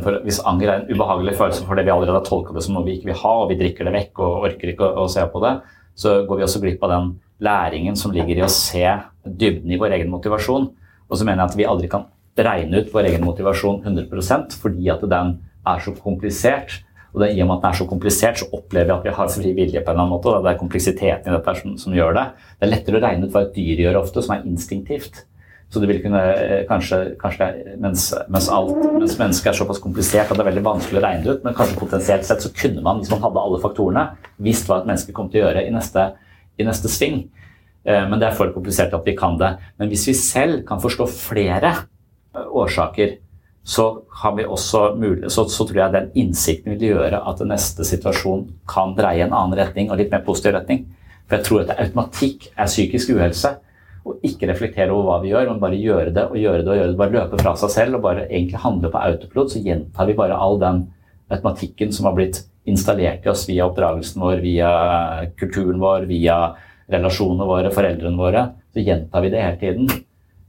for, 0.00 0.20
hvis 0.24 0.40
anger 0.48 0.70
er 0.70 0.78
en 0.80 0.88
ubehagelig 0.88 1.34
følelse 1.36 1.66
fordi 1.68 1.84
vi 1.84 1.92
allerede 1.92 2.16
har 2.16 2.24
tolka 2.24 2.54
det 2.56 2.62
som 2.64 2.76
noe 2.76 2.86
vi 2.86 2.94
ikke 2.96 3.10
vil 3.10 3.18
ha, 3.20 3.32
og 3.42 3.50
vi 3.50 3.58
drikker 3.60 3.84
det 3.84 3.92
vekk 3.92 4.22
og 4.24 4.46
orker 4.48 4.72
ikke 4.72 4.86
å, 4.86 5.04
å, 5.04 5.10
se 5.12 5.24
på 5.28 5.42
det, 5.44 5.52
så 5.96 6.14
går 6.28 6.40
vi 6.40 6.46
også 6.46 6.62
glipp 6.62 6.86
av 6.86 6.94
den 6.94 7.10
læringen 7.44 7.98
som 8.00 8.14
ligger 8.16 8.40
i 8.40 8.46
å 8.46 8.52
se 8.52 8.86
dybden 9.26 9.74
i 9.76 9.80
vår 9.80 9.98
egen 9.98 10.08
motivasjon. 10.12 10.70
Og 11.06 11.20
så 11.20 11.28
mener 11.28 11.42
jeg 11.42 11.52
at 11.52 11.58
vi 11.60 11.68
aldri 11.68 11.92
kan 11.92 12.08
regne 12.36 12.80
ut 12.80 12.90
vår 12.92 13.10
egen 13.10 13.28
motivasjon 13.28 13.84
100% 13.84 14.56
fordi 14.62 14.90
at 14.92 15.04
den 15.04 15.36
er 15.68 15.84
så 15.84 15.92
komplisert. 16.00 16.80
Og 17.12 17.22
det, 17.22 17.30
I 17.36 17.44
og 17.44 17.50
med 17.50 17.58
at 17.58 17.62
den 17.62 17.70
er 17.74 17.78
så 17.82 17.90
komplisert, 17.92 18.40
så 18.40 18.48
opplever 18.56 18.88
vi 18.88 18.96
at 18.96 19.06
vi 19.06 19.16
har 19.20 19.32
fri 19.36 19.52
vilje. 19.56 19.84
på 19.84 19.92
en 19.92 19.94
eller 19.94 20.02
annen 20.02 20.16
måte. 20.16 20.32
Det 20.44 20.52
er 20.52 20.60
kompleksiteten 20.64 21.28
i 21.28 21.36
dette 21.36 21.60
som, 21.60 21.76
som 21.80 21.96
gjør 21.96 22.16
det. 22.16 22.26
Det 22.56 22.66
er 22.66 22.72
lettere 22.72 23.00
å 23.00 23.04
regne 23.04 23.28
ut 23.28 23.36
hva 23.36 23.46
et 23.46 23.56
dyr 23.56 23.84
gjør 23.84 24.00
ofte, 24.02 24.24
som 24.24 24.36
er 24.36 24.48
instinktivt. 24.48 25.26
Så 25.72 25.82
det 25.82 25.88
vil 25.90 25.98
kunne 26.04 26.20
eh, 26.22 26.60
kanskje, 26.68 27.00
kanskje 27.20 27.48
mens, 27.82 28.08
mens, 28.30 28.46
alt, 28.54 28.76
mens 28.94 29.16
mennesket 29.18 29.50
er 29.50 29.58
såpass 29.58 29.82
komplisert 29.82 30.30
at 30.30 30.38
det 30.38 30.44
er 30.44 30.50
veldig 30.52 30.64
vanskelig 30.66 31.00
å 31.00 31.04
regne 31.04 31.32
ut, 31.32 31.42
men 31.44 31.56
kanskje 31.58 31.80
potensielt 31.80 32.28
sett 32.28 32.44
så 32.44 32.52
kunne 32.54 32.84
man, 32.84 33.02
hvis 33.02 33.10
man 33.10 33.24
hadde 33.24 33.42
alle 33.42 33.58
faktorene, 33.62 34.04
visst 34.46 34.70
hva 34.70 34.80
et 34.80 34.88
menneske 34.92 35.14
kom 35.16 35.28
til 35.32 35.42
å 35.42 35.48
gjøre 35.48 35.66
i 35.66 35.74
neste, 35.74 36.06
i 36.56 36.66
neste 36.68 36.92
sving. 36.92 37.24
Eh, 37.82 38.06
men 38.06 38.22
det 38.22 38.30
er 38.30 38.38
for 38.38 38.54
komplisert 38.54 38.94
at 38.94 39.06
vi 39.06 39.16
kan 39.18 39.38
det. 39.42 39.56
Men 39.80 39.90
hvis 39.90 40.06
vi 40.10 40.16
selv 40.18 40.62
kan 40.68 40.82
forstå 40.82 41.08
flere 41.12 41.74
eh, 41.74 42.46
årsaker, 42.46 43.18
så, 43.66 43.86
mulig, 44.94 45.30
så, 45.30 45.42
så 45.50 45.64
tror 45.66 45.80
jeg 45.80 45.94
den 45.96 46.10
innsikten 46.14 46.76
vil 46.76 46.92
gjøre 46.92 47.18
at 47.18 47.40
neste 47.50 47.82
situasjon 47.82 48.44
kan 48.70 48.94
dreie 48.94 49.24
en 49.26 49.34
annen 49.34 49.58
retning, 49.58 49.90
og 49.90 49.98
litt 49.98 50.12
mer 50.14 50.22
positiv 50.22 50.54
retning. 50.54 50.84
For 51.26 51.40
jeg 51.40 51.48
tror 51.48 51.64
at 51.64 51.72
automatikk 51.74 52.52
er 52.54 52.70
psykisk 52.70 53.10
uhelse. 53.16 53.56
Og 54.06 54.26
ikke 54.26 54.46
reflektere 54.50 54.94
over 54.94 55.08
hva 55.08 55.16
vi 55.22 55.32
gjør, 55.32 55.48
men 55.50 55.62
bare 55.62 55.78
gjøre 55.80 56.12
det 56.14 56.26
og 56.30 56.36
gjøre 56.38 56.62
det 56.62 56.70
og 56.70 56.78
gjøre 56.78 56.90
det. 56.92 56.98
Bare 57.00 57.14
løpe 57.16 57.40
fra 57.40 57.54
seg 57.58 57.72
selv 57.74 57.98
og 57.98 58.04
bare 58.04 58.26
egentlig 58.28 58.62
handle 58.62 58.90
på 58.92 59.02
autopilot, 59.02 59.52
så 59.52 59.62
gjentar 59.64 60.06
vi 60.06 60.18
bare 60.18 60.38
all 60.46 60.60
den 60.62 60.84
automatikken 61.26 61.92
som 61.94 62.06
har 62.06 62.14
blitt 62.16 62.44
installert 62.70 63.26
i 63.26 63.30
oss 63.30 63.44
via 63.48 63.66
oppdragelsen 63.66 64.22
vår, 64.22 64.42
via 64.44 64.70
kulturen 65.38 65.82
vår, 65.82 66.06
via 66.10 66.38
relasjonene 66.92 67.48
våre, 67.48 67.72
foreldrene 67.74 68.20
våre. 68.20 68.44
Så 68.74 68.84
gjentar 68.86 69.24
vi 69.24 69.32
det 69.34 69.42
hele 69.42 69.60
tiden. 69.60 69.90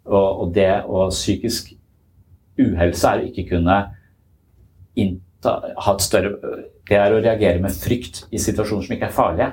Og, 0.08 0.28
og 0.44 0.52
det 0.56 0.72
og 0.86 1.10
psykisk 1.12 1.74
uhelse 2.62 3.10
er 3.10 3.22
å 3.22 3.30
ikke 3.30 3.48
kunne 3.56 3.78
innta, 4.98 5.60
ha 5.78 5.94
et 5.94 6.02
større 6.02 6.34
Det 6.88 6.98
er 6.98 7.14
å 7.14 7.20
reagere 7.20 7.60
med 7.62 7.76
frykt 7.76 8.24
i 8.32 8.40
situasjoner 8.42 8.86
som 8.86 8.96
ikke 8.96 9.10
er 9.10 9.18
farlige. 9.18 9.50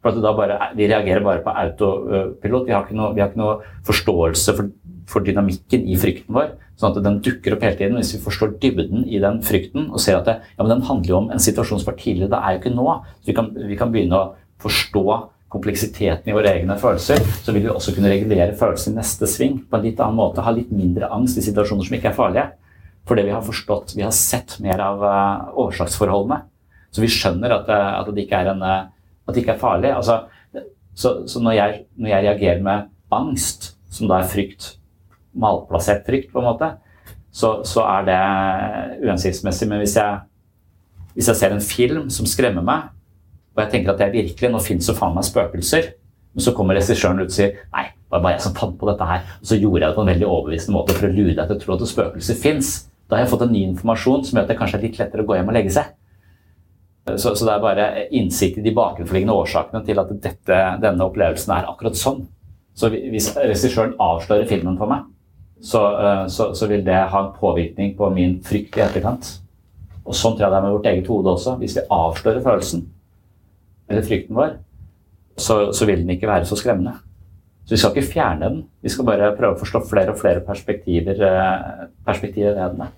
For 0.00 0.16
bare, 0.36 0.72
Vi 0.76 0.88
reagerer 0.88 1.20
bare 1.20 1.42
på 1.44 1.52
autopilot. 1.52 2.66
Vi 2.66 2.72
har 2.72 2.86
ikke 2.86 2.96
noe, 2.96 3.12
har 3.18 3.28
ikke 3.28 3.40
noe 3.40 3.56
forståelse 3.84 4.54
for, 4.56 4.70
for, 5.06 5.24
dynamikken 5.26 5.84
i 5.84 5.98
frykten 6.00 6.34
vår. 6.34 6.54
Sånn 6.80 6.94
at 6.94 7.02
den 7.04 7.18
dukker 7.20 7.56
opp 7.56 7.66
hele 7.66 7.76
tiden. 7.76 7.98
Hvis 8.00 8.14
vi 8.16 8.22
forstår 8.24 8.54
dybden 8.62 9.04
i 9.04 9.20
den 9.20 9.42
frykten 9.44 9.90
og 9.90 10.00
ser 10.00 10.20
at 10.20 10.30
det, 10.30 10.38
ja, 10.56 10.64
den 10.64 10.86
handler 10.88 11.12
jo 11.12 11.18
om 11.18 11.28
en 11.34 11.42
situasjon 11.42 11.82
som 11.82 11.90
var 11.90 11.98
tidligere, 12.00 12.30
det 12.32 12.40
er 12.40 12.56
jo 12.56 12.62
ikke 12.62 12.72
nå. 12.78 12.86
Så 13.20 13.28
vi 13.28 13.36
kan, 13.36 13.50
vi 13.72 13.76
kan 13.80 13.92
begynne 13.92 14.16
å 14.16 14.30
forstå 14.64 15.04
kompleksiteten 15.50 16.30
i 16.30 16.36
våre 16.36 16.52
egne 16.54 16.76
følelser, 16.78 17.20
så 17.42 17.52
vil 17.52 17.64
vi 17.64 17.72
også 17.72 17.92
kunne 17.96 18.12
regulere 18.12 18.54
følelsene 18.56 18.94
i 18.94 19.00
neste 19.00 19.26
sving 19.28 19.58
på 19.66 19.76
en 19.76 19.84
litt 19.84 20.00
annen 20.00 20.20
måte. 20.20 20.44
Ha 20.46 20.54
litt 20.54 20.70
mindre 20.72 21.10
angst 21.12 21.40
i 21.40 21.44
situasjoner 21.44 21.88
som 21.88 21.98
ikke 21.98 22.12
er 22.12 22.16
farlige. 22.16 22.46
Fordi 23.10 23.26
vi 23.26 23.34
har 23.34 23.44
forstått, 23.44 23.96
vi 23.98 24.06
har 24.06 24.14
sett 24.14 24.56
mer 24.62 24.80
av 24.84 25.04
årsaksforholdene. 25.58 26.44
Så 26.94 27.02
vi 27.02 27.10
skjønner 27.10 27.54
at, 27.54 27.68
uh, 27.70 28.00
at 28.00 28.10
det 28.14 28.24
ikke 28.24 28.40
er 28.42 28.52
en 28.52 28.64
uh, 28.64 28.88
at 29.30 29.36
det 29.36 29.44
ikke 29.44 29.56
er 29.56 29.62
farlig. 29.62 29.92
Altså, 29.94 30.20
så, 30.94 31.14
så 31.30 31.42
når, 31.42 31.56
jeg, 31.56 31.82
når, 31.96 32.12
jeg, 32.12 32.24
reagerer 32.26 32.62
med 32.62 32.90
angst, 33.14 33.72
som 33.90 34.10
da 34.10 34.20
er 34.20 34.30
frykt, 34.30 34.74
malplassert 35.32 36.06
frykt, 36.06 36.32
på 36.32 36.42
en 36.42 36.48
måte, 36.50 36.72
så, 37.32 37.60
så 37.66 37.84
er 37.86 38.08
det 38.08 38.18
uhensiktsmessig. 39.06 39.68
Men 39.70 39.82
hvis 39.82 39.96
jeg, 39.96 40.18
hvis 41.14 41.30
jeg, 41.30 41.38
ser 41.40 41.54
en 41.54 41.64
film 41.64 42.10
som 42.12 42.28
skremmer 42.28 42.66
meg, 42.66 42.90
og 43.54 43.64
jeg 43.64 43.72
tenker 43.72 43.94
at 43.94 44.04
er 44.04 44.12
virkelig, 44.14 44.50
nå 44.50 44.60
finnes 44.62 44.88
jo 44.88 44.96
faen 44.98 45.16
meg 45.16 45.26
spøkelser, 45.26 45.94
men 46.30 46.44
så 46.44 46.52
kommer 46.54 46.78
regissøren 46.78 47.18
ut 47.18 47.26
og 47.26 47.34
sier 47.34 47.56
nei, 47.74 47.88
det 47.90 48.14
var 48.14 48.22
bare 48.22 48.36
jeg 48.36 48.44
som 48.44 48.54
fant 48.54 48.76
på 48.78 48.86
dette 48.86 49.06
her. 49.06 49.24
Og 49.40 49.50
så 49.50 49.58
gjorde 49.58 49.82
jeg 49.82 49.88
det 49.88 49.96
på 49.96 50.04
en 50.04 50.10
veldig 50.12 50.28
overbevisende 50.28 50.76
måte 50.76 50.94
for 50.98 51.08
å 51.08 51.14
lure 51.14 51.34
deg 51.34 51.48
til 51.48 51.56
å 51.56 51.62
tro 51.64 51.74
at 51.74 51.90
spøkelser 51.90 52.38
fins. 52.38 52.70
Da 53.10 53.16
har 53.16 53.24
jeg 53.24 53.32
fått 53.32 53.42
en 53.46 53.52
ny 53.54 53.64
informasjon 53.72 54.22
som 54.26 54.38
gjør 54.38 54.46
at 54.46 54.52
det 54.52 54.58
kanskje 54.60 54.78
er 54.78 54.84
litt 54.86 55.00
lettere 55.00 55.24
å 55.24 55.26
gå 55.26 55.38
hjem 55.38 55.50
og 55.50 55.56
legge 55.56 55.74
seg. 55.74 55.90
Så, 57.16 57.34
så, 57.34 57.46
det 57.46 57.54
er 57.54 57.62
bare 57.62 57.86
innsikt 58.16 58.60
i 58.60 58.64
de 58.64 58.74
bakenforliggende 58.76 59.36
årsakene 59.36 59.82
til 59.86 60.00
at 60.02 60.12
dette, 60.22 60.60
denne 60.82 61.06
opplevelsen 61.06 61.54
er 61.56 61.68
akkurat 61.70 61.98
sånn. 61.98 62.24
Så 62.76 62.90
hvis 62.92 63.32
regissøren 63.36 63.96
avslører 64.00 64.48
filmen 64.48 64.78
for 64.80 64.90
meg, 64.90 65.08
så, 65.60 65.82
eh, 66.00 66.24
så, 66.32 66.50
så, 66.56 66.68
vil 66.70 66.84
det 66.86 66.96
ha 67.12 67.24
en 67.24 67.34
påvirkning 67.36 67.92
på 67.98 68.08
min 68.14 68.38
frykt 68.46 68.78
i 68.78 68.84
etterkant. 68.86 69.34
Og 70.06 70.16
sånn 70.16 70.36
tror 70.36 70.46
jeg 70.46 70.54
det 70.54 70.60
er 70.60 70.66
med 70.66 70.76
vårt 70.78 70.88
eget 70.92 71.10
hode 71.12 71.34
også. 71.34 71.58
Hvis 71.60 71.76
vi 71.76 71.86
avslører 71.92 72.44
følelsen, 72.44 72.86
eller 73.90 74.06
frykten 74.06 74.38
vår, 74.38 74.56
så 75.40 75.86
vil 75.88 76.02
den 76.02 76.14
ikke 76.14 76.30
være 76.30 76.48
så 76.48 76.56
skremmende. 76.58 76.94
Så 77.64 77.74
vi 77.76 77.78
skal 77.80 77.92
ikke 77.94 78.12
fjerne 78.12 78.46
den. 78.48 78.62
Vi 78.82 78.90
skal 78.90 79.06
bare 79.06 79.34
prøve 79.38 79.54
å 79.54 79.60
forstå 79.60 79.84
flere 79.86 80.14
og 80.14 80.18
flere 80.18 80.40
perspektiver, 80.42 81.20
eh, 81.22 81.84
perspektiver 82.06 82.56
ved 82.56 82.78
den. 82.78 82.88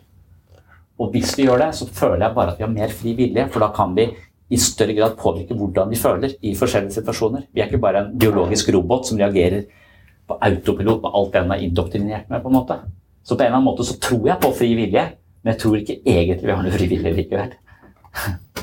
Og 1.00 1.12
hvis 1.14 1.32
vi 1.38 1.46
gjør 1.46 1.62
det, 1.64 1.70
så 1.76 1.88
føler 1.88 2.26
jeg 2.26 2.36
bare 2.36 2.52
at 2.52 2.58
vi 2.60 2.66
har 2.66 2.72
mer 2.72 2.92
fri 2.92 3.14
vilje, 3.18 3.46
for 3.52 3.64
da 3.64 3.70
kan 3.74 3.94
vi 3.96 4.10
i 4.52 4.58
større 4.60 4.94
grad 4.96 5.16
påvirke 5.16 5.56
hvordan 5.56 5.90
vi 5.90 6.00
føler 6.00 6.34
i 6.44 6.52
forskjellige 6.58 6.98
situasjoner. 6.98 7.46
Vi 7.52 7.62
er 7.62 7.70
ikke 7.70 7.80
bare 7.80 8.04
en 8.04 8.12
biologisk 8.18 8.68
robot 8.74 9.08
som 9.08 9.20
reagerer 9.20 9.64
på 10.28 10.36
autopilot 10.48 11.00
på 11.02 11.12
alt 11.18 11.32
den 11.34 11.54
er 11.54 11.64
indoktrinert 11.64 12.28
med. 12.28 12.42
på 12.42 12.48
en 12.48 12.58
måte. 12.58 12.78
Så 13.24 13.36
på 13.36 13.42
en 13.42 13.46
eller 13.46 13.56
annen 13.56 13.70
måte 13.70 13.86
så 13.88 13.98
tror 14.00 14.26
jeg 14.28 14.40
på 14.42 14.52
fri 14.58 14.74
vilje, 14.76 15.04
men 15.42 15.52
jeg 15.52 15.60
tror 15.62 15.76
ikke 15.78 15.98
egentlig 16.04 16.46
vi 16.46 16.52
har 16.52 16.62
noe 16.62 16.76
fri 16.76 16.88
vilje 16.90 17.14
likevel. 17.16 17.54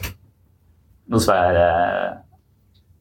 Nå 1.09 1.19
skal 1.23 1.41
jeg 1.41 1.63
eh, 1.65 2.17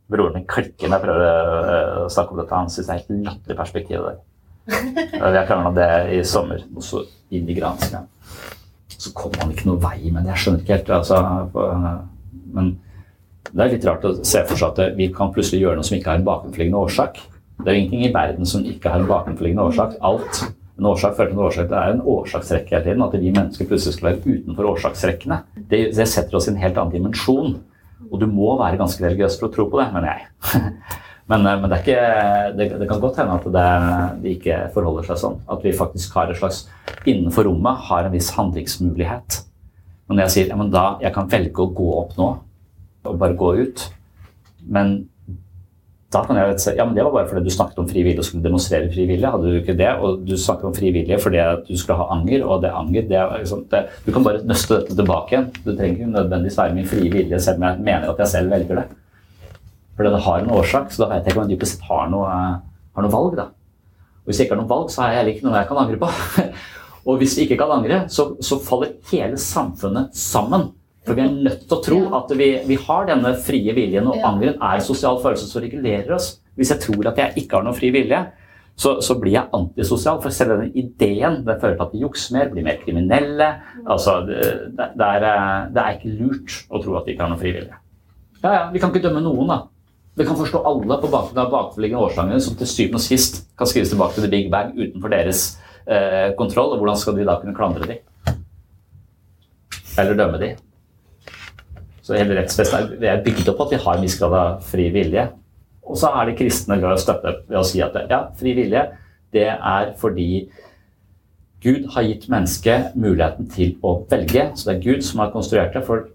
broren 0.08 0.38
min 0.38 0.48
klikke 0.48 0.88
når 0.88 0.96
jeg 0.96 1.04
prøver 1.04 1.72
eh, 1.74 1.96
å 2.06 2.10
snakke 2.12 2.32
om 2.32 2.40
dette. 2.40 2.56
Han 2.56 2.72
syns 2.72 2.88
det 2.88 2.94
er 2.94 3.02
helt 3.02 3.26
latterlig 3.28 3.58
perspektiv. 3.58 4.06
Der. 4.08 4.22
Vi 5.12 5.20
har 5.36 5.44
krangla 5.48 5.74
om 5.74 5.76
det 5.76 5.90
i 6.16 6.22
sommer, 6.24 6.64
også 6.76 7.04
inn 7.36 7.48
i 7.48 7.56
granskauen 7.58 8.08
så 8.99 9.14
kommer 9.14 9.44
man 9.44 9.55
ikke 9.55 9.68
noe 9.70 9.80
vei. 9.82 10.11
med 10.11 10.24
det. 10.24 10.34
jeg 10.34 10.42
skjønner 10.42 10.62
ikke 10.64 10.76
helt 10.76 10.92
altså, 10.99 11.18
Men 12.55 12.70
det 13.49 13.64
er 13.64 13.72
litt 13.72 13.86
rart 13.86 14.05
å 14.05 14.14
se 14.26 14.42
for 14.49 14.59
seg 14.59 14.74
at 14.74 14.96
vi 14.99 15.09
kan 15.14 15.32
plutselig 15.32 15.62
gjøre 15.62 15.78
noe 15.78 15.86
som 15.86 15.96
ikke 15.96 16.11
har 16.11 16.20
en 16.20 16.26
bakenforliggende 16.26 16.82
årsak. 16.82 17.20
Det 17.62 17.70
er 17.70 17.78
ingenting 17.78 18.07
i 18.07 18.12
verden 18.14 18.49
som 18.49 18.66
ikke 18.66 18.92
har 18.92 19.03
en 19.03 19.09
bakenforliggende 19.11 19.68
årsak. 19.70 19.96
Alt. 20.05 20.42
En 20.78 20.90
årsak 20.90 21.16
fører 21.16 21.32
til 21.32 21.38
en 21.38 21.46
årsak. 21.46 21.70
Det 21.70 21.78
er 21.78 21.94
en 21.94 22.05
årsaksrekke 22.12 22.74
hele 22.74 22.84
tiden. 22.84 23.07
At 23.07 23.16
vi 23.18 23.32
mennesker 23.32 23.70
plutselig 23.70 23.96
skal 23.96 24.11
være 24.11 24.36
utenfor 24.36 24.70
årsaksrekkene. 24.74 25.40
Det, 25.70 25.80
det 25.96 26.09
setter 26.11 26.38
oss 26.38 26.51
i 26.51 26.53
en 26.53 26.61
helt 26.62 26.78
annen 26.78 26.94
dimensjon. 26.94 27.57
Og 28.09 28.20
du 28.20 28.28
må 28.30 28.53
være 28.61 28.78
ganske 28.78 29.03
religiøs 29.05 29.38
for 29.40 29.49
å 29.49 29.55
tro 29.55 29.66
på 29.70 29.80
det, 29.80 29.88
mener 29.94 30.12
jeg. 30.12 30.68
Men, 31.28 31.44
eh, 31.46 31.58
men 31.60 31.70
det, 31.70 31.82
ikke, 31.82 31.98
det, 32.56 32.70
det, 32.80 32.88
kan 32.88 33.02
godt 33.02 33.20
hende 33.20 33.36
at 33.36 33.50
det, 33.56 33.66
det, 34.22 34.36
ikke 34.38 34.62
forholder 34.74 35.10
seg 35.10 35.20
sånn. 35.20 35.36
At 35.52 35.64
vi 35.64 35.76
faktisk 35.76 36.16
har 36.18 36.32
et 36.32 36.40
slags 36.40 36.64
Innenfor 37.08 37.46
rommet 37.48 37.84
har 37.88 38.08
en 38.08 38.14
viss 38.14 38.32
handlingsmulighet. 38.36 39.42
Men 40.08 40.24
jeg 40.24 40.34
sier 40.34 40.50
ja, 40.50 40.86
jeg 41.04 41.14
kan 41.14 41.28
velge 41.30 41.64
å 41.64 41.72
gå 41.76 41.88
opp 42.00 42.16
nå 42.18 42.32
og 43.08 43.14
bare 43.20 43.36
gå 43.38 43.52
ut 43.60 43.82
Men 44.66 44.94
da 46.12 46.22
kan 46.24 46.38
jeg 46.40 46.56
si 46.60 46.72
ja, 46.72 46.86
men 46.88 46.96
det 46.96 47.04
var 47.04 47.12
bare 47.12 47.28
fordi 47.28 47.44
du 47.44 47.52
snakket 47.52 47.80
om 47.82 47.88
frivillige 47.88 48.22
og 48.22 48.26
skulle 48.26 48.44
demonstrere 48.46 48.88
frivillige. 48.88 49.28
Hadde 49.28 49.50
du 49.52 49.58
ikke 49.58 49.74
det? 49.76 49.90
Og 50.00 50.22
du 50.24 50.32
snakket 50.40 50.70
om 50.70 50.76
frivillige 50.76 51.18
fordi 51.20 51.42
du 51.66 51.74
skulle 51.76 51.98
ha 52.00 52.06
anger, 52.14 52.46
og 52.46 52.62
det 52.64 52.70
anger 52.72 53.04
det, 53.10 53.24
liksom, 53.42 53.66
det, 53.68 53.82
Du 54.06 54.08
kan 54.14 54.24
bare 54.24 54.40
nøste 54.48 54.78
dette 54.78 54.96
tilbake 54.96 55.34
igjen. 55.34 55.50
Du 55.66 55.74
trenger 55.74 55.98
ikke 55.98 56.14
nødvendigvis 56.14 56.56
være 56.62 56.78
min 56.78 56.88
frie 56.88 57.12
vilje 57.12 57.42
selv 57.44 57.60
om 57.60 57.68
jeg 57.68 57.84
mener 57.90 58.08
at 58.08 58.24
jeg 58.24 58.32
selv 58.32 58.56
velger 58.56 58.80
det. 58.80 58.86
For 59.99 60.07
det 60.07 60.22
har 60.22 60.42
en 60.44 60.53
årsak, 60.55 60.92
så 60.94 61.03
da 61.03 61.09
vet 61.11 61.26
jeg 61.26 61.34
ikke 61.34 61.40
om 61.42 61.49
jeg 61.49 61.59
dypest 61.59 61.74
sett 61.74 61.88
har 61.90 62.11
noe, 62.12 62.34
har 62.94 63.05
noe 63.05 63.11
valg. 63.11 63.32
da. 63.34 63.49
Og 64.22 64.30
Hvis 64.30 64.38
jeg 64.38 64.46
ikke 64.46 64.55
har 64.55 64.62
noe 64.62 64.70
valg, 64.70 64.92
så 64.94 65.03
har 65.03 65.11
jeg 65.11 65.18
heller 65.18 65.34
ikke 65.34 65.46
noe 65.49 65.57
jeg 65.59 65.68
kan 65.70 65.80
angre 65.82 65.99
på. 65.99 66.11
og 67.09 67.16
hvis 67.18 67.34
vi 67.34 67.46
ikke 67.49 67.57
kan 67.59 67.72
angre, 67.74 67.96
så, 68.07 68.28
så, 68.38 68.61
faller 68.62 68.92
hele 69.11 69.40
samfunnet 69.42 70.14
sammen. 70.14 70.68
For 71.03 71.18
vi 71.18 71.24
er 71.24 71.32
nødt 71.34 71.64
til 71.64 71.74
å 71.74 71.82
tro 71.82 71.99
at 72.20 72.30
vi, 72.38 72.49
vi 72.68 72.76
har 72.84 73.09
denne 73.09 73.32
frie 73.42 73.74
viljen, 73.74 74.07
og 74.07 74.22
angeren 74.28 74.61
er 74.61 74.78
en 74.78 74.86
sosial 74.86 75.18
følelse 75.24 75.49
som 75.51 75.64
regulerer 75.64 76.14
oss. 76.14 76.36
Hvis 76.55 76.70
jeg 76.74 76.84
tror 76.84 77.11
at 77.11 77.18
jeg 77.18 77.42
ikke 77.42 77.59
har 77.59 77.66
noen 77.66 77.78
fri 77.78 77.90
vilje, 77.94 78.20
så, 78.78 78.92
så, 79.03 79.16
blir 79.18 79.34
jeg 79.34 79.51
antisosial. 79.59 80.20
For 80.22 80.34
selv 80.34 80.55
denne 80.55 80.70
ideen 80.78 81.40
det 81.46 81.59
fører 81.59 81.74
til 81.74 81.86
at 81.88 81.96
vi 81.96 82.05
jukser 82.05 82.36
mer, 82.36 82.53
blir 82.53 82.66
mer 82.68 82.78
kriminelle. 82.84 83.49
Altså, 83.82 84.20
det, 84.28 84.38
det, 84.76 85.09
er, 85.09 85.26
det, 85.74 85.82
er, 85.82 85.99
ikke 85.99 86.14
lurt 86.20 86.61
å 86.70 86.84
tro 86.84 86.94
at 87.01 87.09
vi 87.09 87.16
ikke 87.16 87.26
har 87.26 87.32
noen 87.34 87.42
fri 87.42 87.57
vilje. 87.57 87.80
Ja, 88.44 88.53
ja, 88.53 88.62
vi 88.70 88.78
kan 88.78 88.94
ikke 88.94 89.03
dømme 89.09 89.24
noen, 89.24 89.51
da. 89.51 89.59
Vi 90.18 90.26
kan 90.26 90.36
forstå 90.36 90.64
alle 90.66 90.96
på 90.98 91.08
bakgrunn 91.12 91.44
av 91.44 91.50
bakenforliggende 91.52 92.04
årsaker 92.08 92.40
som 92.42 92.56
til 92.58 92.66
syvende 92.66 92.98
og 92.98 93.04
sist 93.04 93.36
kan 93.58 93.68
skrives 93.70 93.92
tilbake 93.92 94.16
til 94.16 94.24
the 94.26 94.30
big 94.32 94.48
bang 94.50 94.72
utenfor 94.74 95.12
deres 95.12 95.42
eh, 95.86 96.32
kontroll. 96.38 96.72
og 96.74 96.80
Hvordan 96.82 96.98
skal 96.98 97.14
de 97.18 97.26
da 97.28 97.36
kunne 97.38 97.54
klandre 97.54 97.86
dem? 97.86 98.34
Eller 99.98 100.18
dømme 100.18 100.40
dem? 100.42 100.58
Så 102.02 102.18
hele 102.18 102.34
rettsvesenet 102.40 103.04
er 103.04 103.22
bygd 103.22 103.52
opp 103.52 103.60
på 103.60 103.68
at 103.68 103.76
vi 103.76 103.80
har 103.84 103.98
en 103.98 104.06
viss 104.08 104.18
grad 104.18 104.34
av 104.34 104.66
fri 104.66 104.88
vilje. 104.90 105.28
Og 105.86 106.00
så 106.00 106.10
er 106.10 106.26
det 106.26 106.38
kristne 106.40 106.80
glad 106.80 106.96
i 106.96 106.98
å 106.98 107.04
støtte 107.04 107.34
ved 107.46 107.60
å 107.60 107.66
si 107.68 107.82
at 107.84 107.94
ja, 108.10 108.24
fri 108.38 108.56
vilje 108.58 108.88
det 109.36 109.46
er 109.52 109.92
fordi 110.00 110.48
Gud 111.62 111.90
har 111.94 112.06
gitt 112.06 112.26
mennesket 112.32 112.94
muligheten 112.98 113.46
til 113.54 113.76
å 113.86 114.00
velge. 114.10 114.50
Så 114.56 114.66
det 114.66 114.76
er 114.78 114.86
Gud 114.86 115.06
som 115.06 115.22
har 115.22 115.34
konstruert 115.34 115.78
det. 115.78 115.86
for 115.86 116.08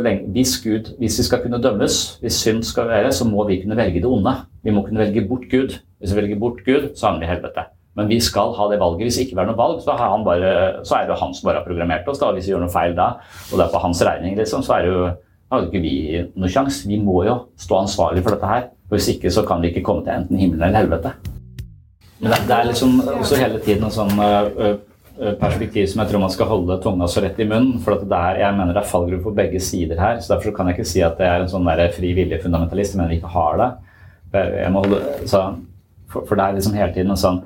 lenge, 0.00 0.30
hvis, 0.32 0.56
Gud, 0.64 0.94
hvis, 0.98 1.18
vi 1.18 1.24
skal 1.24 1.42
kunne 1.42 1.62
dømmes, 1.62 2.18
hvis 2.20 2.40
synd 2.40 2.62
skal 2.64 2.88
være, 2.88 3.12
så 3.12 3.26
må 3.28 3.44
vi 3.48 3.60
kunne 3.62 3.76
velge 3.76 4.00
det 4.00 4.08
onde. 4.08 4.32
Vi 4.64 4.72
må 4.72 4.82
kunne 4.86 5.00
velge 5.00 5.28
bort 5.28 5.44
Gud. 5.50 5.76
Hvis 5.98 6.14
vi 6.14 6.20
velger 6.20 6.38
bort 6.38 6.64
Gud, 6.64 6.94
så 6.96 7.06
havner 7.06 7.20
vi 7.20 7.26
i 7.26 7.34
helvete. 7.34 7.66
Men 7.96 8.08
vi 8.08 8.20
skal 8.20 8.52
ha 8.56 8.68
det 8.70 8.80
valget. 8.80 9.04
Hvis 9.04 9.18
det 9.18 9.26
ikke 9.26 9.40
er 9.40 9.48
noe 9.48 9.56
valg, 9.56 9.80
så, 9.84 9.96
bare, 10.24 10.50
så, 10.84 10.96
er 10.96 11.06
det 11.08 11.20
han 11.20 11.34
som 11.34 11.48
bare 11.48 11.60
har 11.60 11.68
programmert 11.68 12.08
oss. 12.08 12.20
Da. 12.20 12.32
Hvis 12.32 12.48
vi 12.48 12.52
gjør 12.54 12.64
noe 12.64 12.72
feil 12.72 12.96
da, 12.96 13.12
og 13.52 13.54
det 13.56 13.64
er 13.66 13.72
på 13.72 13.84
hans 13.84 14.02
regning, 14.04 14.36
liksom, 14.36 14.64
så 14.64 14.76
er 14.76 14.84
det 14.84 14.92
jo, 14.92 15.06
har 15.52 15.68
ikke 15.68 15.84
vi 15.84 15.94
noe 16.34 16.52
sjanse. 16.52 16.88
Vi 16.88 17.00
må 17.00 17.22
jo 17.28 17.38
stå 17.60 17.80
ansvarlig 17.84 18.24
for 18.24 18.36
dette 18.36 18.52
her. 18.52 18.68
For 18.88 18.98
Hvis 18.98 19.12
ikke 19.14 19.32
så 19.32 19.44
kan 19.48 19.64
vi 19.64 19.72
ikke 19.72 19.84
komme 19.86 20.04
til 20.04 20.16
enten 20.16 20.40
himmelen 20.40 20.68
eller 20.68 20.84
helvete. 20.84 21.14
Men 22.20 22.32
det, 22.32 22.44
det 22.48 22.56
er 22.56 22.68
liksom 22.70 23.00
også 23.18 23.40
hele 23.40 23.60
tiden 23.64 23.84
en 23.84 23.92
sånn 23.92 24.12
uh, 24.16 24.36
Eh, 24.56 24.76
perspektiv 25.40 25.86
som 25.90 26.02
jeg 26.02 26.10
tror 26.10 26.22
man 26.22 26.32
skal 26.32 26.48
holde 26.50 26.76
tunga 26.84 27.08
så 27.08 27.22
rett 27.24 27.38
i 27.40 27.48
munnen. 27.48 27.80
For 27.84 27.96
det 28.00 28.18
er, 28.18 28.42
jeg 28.42 28.56
mener 28.58 28.76
det 28.76 28.82
er 28.82 28.90
fallgruve 28.90 29.24
på 29.24 29.34
begge 29.36 29.60
sider 29.62 30.00
her. 30.00 30.20
så 30.20 30.34
Derfor 30.34 30.54
kan 30.56 30.68
jeg 30.68 30.78
ikke 30.78 30.90
si 30.92 31.02
at 31.04 31.18
det 31.20 31.28
er 31.28 31.42
en 31.42 31.50
sånn 31.50 31.68
fri 31.96 32.12
vilje-fundamentalist. 32.18 32.94
Jeg 32.94 33.00
mener 33.00 33.14
jeg 33.14 33.22
ikke 33.22 33.34
har 33.36 33.60
det. 33.62 33.70
Holde, 34.74 35.00
så, 35.24 35.42
for, 36.10 36.26
for, 36.26 36.36
det 36.36 36.44
er 36.44 36.56
liksom 36.56 36.76
hele 36.76 36.92
tiden 36.92 37.14
en 37.14 37.20
sånn 37.20 37.38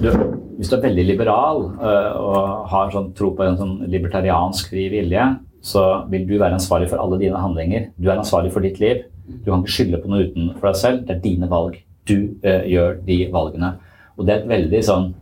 du, 0.00 0.08
Hvis 0.56 0.70
du 0.70 0.76
er 0.76 0.84
veldig 0.84 1.04
liberal 1.04 1.64
uh, 1.82 2.12
og 2.16 2.68
har 2.70 2.92
sånn, 2.94 3.10
tro 3.18 3.32
på 3.36 3.44
en 3.44 3.58
sånn 3.58 3.72
libertariansk 3.90 4.70
fri 4.70 4.86
vilje, 4.92 5.24
så 5.62 5.82
vil 6.12 6.24
du 6.28 6.36
være 6.36 6.56
ansvarlig 6.56 6.88
for 6.90 7.02
alle 7.02 7.18
dine 7.20 7.40
handlinger. 7.40 7.90
Du 7.96 8.08
er 8.08 8.20
ansvarlig 8.20 8.52
for 8.54 8.64
ditt 8.64 8.80
liv. 8.82 9.02
Du 9.26 9.50
kan 9.50 9.62
ikke 9.62 9.76
skylde 9.76 10.00
på 10.02 10.10
noe 10.10 10.28
utenfor 10.28 10.70
deg 10.70 10.78
selv. 10.78 11.02
Det 11.08 11.16
er 11.16 11.24
dine 11.24 11.50
valg. 11.50 11.80
du 12.08 12.34
uh, 12.42 12.64
gjør 12.66 12.96
de 13.06 13.18
valgene. 13.34 13.74
Og 14.16 14.26
det 14.26 14.34
er 14.34 14.40
et 14.42 14.50
veldig 14.50 14.80
sånn 14.86 15.12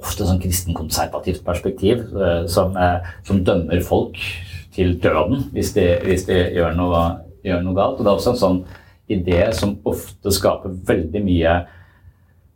ofte 0.00 0.26
sånn 0.26 0.40
kristenkonservativt 0.42 1.42
perspektiv 1.46 2.04
uh, 2.16 2.44
som, 2.50 2.76
uh, 2.76 3.04
som, 3.26 3.42
dømmer 3.46 3.82
folk 3.86 4.18
til 4.74 4.96
døden 5.02 5.48
hvis 5.54 5.74
de, 5.76 5.86
hvis 6.04 6.26
de 6.28 6.38
gjør, 6.56 6.76
noe, 6.78 7.02
gjør, 7.46 7.64
noe, 7.66 7.76
galt. 7.76 7.98
Og 7.98 8.06
det 8.06 8.12
er 8.12 8.16
også 8.16 8.34
en 8.34 8.42
sånn 8.44 8.60
idé 9.10 9.42
som 9.56 9.76
ofte 9.90 10.32
skaper 10.34 10.74
veldig 10.86 11.22
mye 11.26 11.54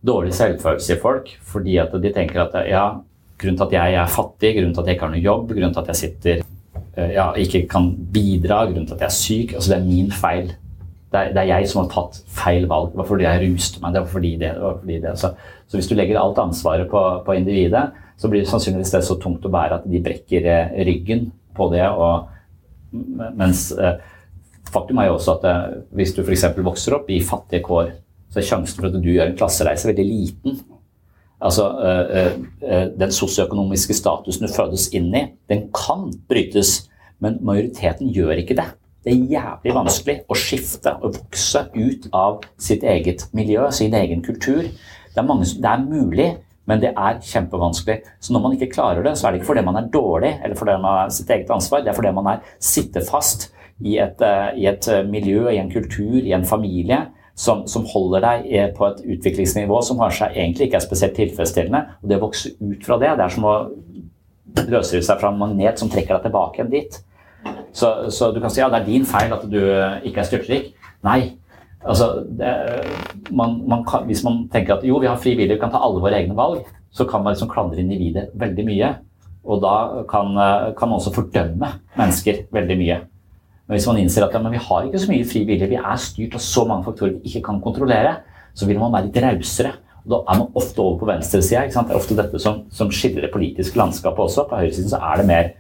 dårlig 0.05 0.34
selvfølelse 0.36 0.95
i 0.95 1.01
folk, 1.01 1.30
fordi 1.49 1.78
at 1.82 1.95
de 2.01 2.12
tenker 2.14 2.45
at 2.45 2.59
ja, 2.68 2.84
grunnen 3.40 3.59
til 3.59 3.66
at 3.66 3.78
jeg 3.78 3.97
er 3.99 4.12
fattig, 4.12 4.53
grunnen 4.59 4.74
til 4.74 4.84
at 4.84 4.90
jeg 4.90 4.99
ikke 4.99 5.09
har 5.09 5.14
noe 5.14 5.24
jobb, 5.24 5.47
grunnen 5.51 5.74
til 5.74 5.82
at 5.82 5.90
jeg 5.90 6.01
sitter 6.03 6.45
ja, 6.95 7.32
ikke 7.40 7.64
kan 7.70 7.88
bidra, 8.14 8.61
grunnen 8.68 8.86
til 8.86 8.95
at 8.99 9.07
jeg 9.07 9.11
er 9.11 9.16
syk, 9.16 9.57
altså 9.57 9.72
det 9.72 9.78
er 9.80 9.88
min 9.88 10.12
feil 10.14 10.53
det 11.14 11.20
er, 11.20 11.34
det 11.34 11.42
er, 11.44 11.50
jeg 11.52 11.68
som 11.70 11.84
har 11.84 11.90
tatt 11.92 12.16
feil 12.34 12.64
valg. 12.70 12.90
Det 12.90 12.98
var 12.98 13.06
fordi 13.06 13.26
jeg 13.26 13.42
ruste 13.44 13.82
meg. 13.82 13.94
det 13.94 14.00
var 14.02 14.10
fordi 14.10 14.32
det, 14.40 14.48
det, 14.56 14.62
var 14.64 14.80
fordi 14.80 14.96
det. 15.04 15.12
Så, 15.20 15.30
så, 15.68 15.76
hvis 15.78 15.90
du 15.90 15.94
legger 15.94 16.18
alt 16.18 16.40
ansvaret 16.42 16.90
på, 16.90 17.02
på, 17.26 17.36
individet, 17.38 17.84
så 18.18 18.30
blir 18.30 18.42
det 18.42 18.50
sannsynligvis 18.50 18.94
det 18.96 19.02
så 19.06 19.18
tungt 19.22 19.46
å 19.46 19.52
bære 19.54 19.78
at 19.78 19.86
de 19.90 20.02
brekker 20.02 20.48
eh, 20.50 20.74
ryggen 20.88 21.28
på 21.54 21.70
det. 21.70 21.86
Og, 21.86 22.26
mens 23.38 23.68
eh, 23.78 24.02
faktum 24.74 24.98
er 24.98 25.10
jo 25.10 25.16
også 25.20 25.38
at 25.38 25.48
eh, 25.50 25.78
hvis 26.00 26.16
du 26.16 26.24
f.eks. 26.24 26.48
vokser 26.66 26.98
opp 26.98 27.10
i 27.14 27.22
fattige 27.22 27.62
kår, 27.66 27.94
så 28.34 28.42
er 28.42 28.48
sjansen 28.50 28.80
for 28.80 28.90
at 28.90 28.98
du 28.98 29.10
gjør 29.12 29.30
en 29.30 29.38
klassereise 29.38 29.86
veldig 29.92 30.08
liten. 30.08 30.62
Altså, 31.44 31.66
Den 32.96 33.10
sosioøkonomiske 33.12 33.94
statusen 33.94 34.46
du 34.46 34.52
fødes 34.54 34.86
inn 34.96 35.10
i, 35.12 35.26
den 35.50 35.66
kan 35.76 36.08
brytes, 36.30 36.86
men 37.22 37.36
majoriteten 37.44 38.08
gjør 38.14 38.40
ikke 38.40 38.56
det. 38.58 38.64
Det 39.05 39.12
er 39.12 39.26
jævlig 39.34 39.74
vanskelig 39.76 40.16
å 40.32 40.36
skifte 40.38 40.94
og 41.02 41.18
vokse 41.18 41.66
ut 41.74 42.07
av 42.16 42.44
sitt 42.57 42.84
eget 42.88 43.26
miljø, 43.36 43.66
sin 43.74 43.94
egen 43.94 44.22
kultur. 44.24 44.64
Det 44.64 45.20
er, 45.20 45.26
mange, 45.28 45.44
det 45.44 45.70
er 45.70 45.82
mulig, 45.84 46.28
men 46.64 46.80
det 46.80 46.94
er 46.96 47.20
kjempevanskelig. 47.20 47.98
Så 48.24 48.32
når 48.32 48.44
man 48.46 48.57
ikke 48.57 48.70
klarer 48.72 49.05
det, 49.05 49.16
så 49.20 49.28
er 49.28 49.34
det 49.34 49.42
ikke 49.42 49.50
fordi 49.52 49.66
man 49.66 49.76
er 49.80 49.90
dårlig 49.92 50.32
eller 50.38 50.57
fordi 50.57 50.78
man 50.80 51.02
har 51.02 51.12
sitt 51.12 51.30
eget 51.36 51.52
ansvar, 51.52 51.84
det 51.84 51.92
er 51.92 51.98
fordi 51.98 52.14
man 52.16 52.32
er 52.32 52.57
sitter 52.59 53.05
fast 53.05 53.50
i 53.84 53.98
et, 54.00 54.24
eh, 54.24 54.48
i 54.62 54.66
et 54.70 54.88
eh, 54.88 55.05
miljø, 55.05 55.48
i 55.50 55.61
en 55.61 55.70
kultur, 55.70 56.16
i 56.22 56.32
en 56.32 56.46
familie 56.46 57.02
som, 57.34 57.66
som, 57.68 57.84
holder 57.90 58.22
deg 58.24 58.46
eh, 58.55 58.68
på 58.74 58.86
et 58.88 59.02
utviklingsnivå 59.16 59.80
som 59.84 60.00
kanskje 60.00 60.30
egentlig 60.32 60.68
ikke 60.70 60.80
er 60.80 60.86
spesielt 60.86 61.18
tilfredsstillende. 61.18 61.82
Og 62.00 62.09
det 62.09 62.20
å 62.20 62.24
vokse 62.24 62.55
ut 62.61 62.86
fra 62.86 63.00
det, 63.02 63.16
det 63.18 63.26
er 63.26 63.34
som 63.34 63.48
å 63.50 63.57
løsrive 64.62 65.05
seg 65.05 65.20
fra 65.20 65.32
en 65.32 65.42
magnet 65.42 65.80
som 65.82 65.90
trekker 65.92 66.16
deg 66.16 66.30
tilbake 66.30 66.62
igjen 66.62 66.72
dit. 66.72 67.02
Så, 67.75 68.11
så, 68.14 68.31
du 68.31 68.39
kan 68.41 68.53
si 68.55 68.62
ja, 68.62 68.68
det 68.70 68.83
er 68.83 68.87
din 68.87 69.07
feil 69.09 69.33
at 69.35 69.43
du 69.51 69.59
ikke 70.07 70.22
er 70.22 70.29
styrtrik. 70.29 70.68
Nei. 71.05 71.35
Altså, 71.85 72.22
det, 72.39 72.53
man, 73.35 73.59
man 73.68 73.83
kan, 73.89 74.07
hvis 74.09 74.22
man 74.25 74.45
tenker 74.53 74.79
at 74.79 74.87
jo, 74.87 75.01
vi 75.03 75.11
har 75.11 75.18
fri 75.20 75.35
vi 75.37 75.49
kan 75.61 75.72
ta 75.72 75.83
alle 75.83 76.01
våre 76.01 76.20
egne 76.20 76.37
valg, 76.39 76.62
så 76.95 77.05
kan 77.09 77.25
man 77.25 77.35
liksom 77.35 77.51
klandre 77.51 77.83
individet 77.83 78.31
veldig 78.39 78.66
mye. 78.68 78.93
Og 79.45 79.61
da 79.61 80.05
kan, 80.09 80.31
kan, 80.79 80.89
man 80.89 80.97
også 80.97 81.12
fordømme 81.12 81.68
mennesker 81.99 82.47
veldig 82.55 82.77
mye. 82.81 83.01
Men 83.66 83.77
hvis 83.77 83.89
man 83.91 83.99
innser 84.01 84.25
at 84.25 84.37
ja, 84.37 84.41
vi 84.41 84.62
har 84.68 84.87
ikke 84.87 85.03
så 85.03 85.11
mye 85.11 85.27
fri 85.29 85.43
vi 85.49 85.66
er 85.75 85.99
styrt 86.01 86.37
av 86.39 86.45
så 86.45 86.64
mange 86.68 86.87
faktorer 86.87 87.18
vi 87.18 87.33
ikke 87.33 87.45
kan 87.51 87.61
kontrollere, 87.64 88.14
så 88.55 88.68
vil 88.68 88.79
man 88.81 88.95
være 88.95 89.09
litt 89.09 89.20
rausere. 89.25 89.75
Da 90.05 90.20
er 90.20 90.39
man 90.39 90.57
ofte 90.57 90.81
over 90.81 90.99
på 91.01 91.09
venstresida. 91.09 91.66
Det 91.66 91.83
er 91.83 91.99
ofte 91.99 92.16
dette 92.16 92.41
som, 92.41 92.62
som 92.70 92.91
skiller 92.93 93.25
det 93.25 93.33
politiske 93.33 93.79
landskapet 93.81 94.25
også. 94.29 94.47
På 94.49 94.61
høyresiden 94.61 94.93
så 94.93 95.01
er 95.01 95.20
det 95.20 95.29
mer 95.29 95.53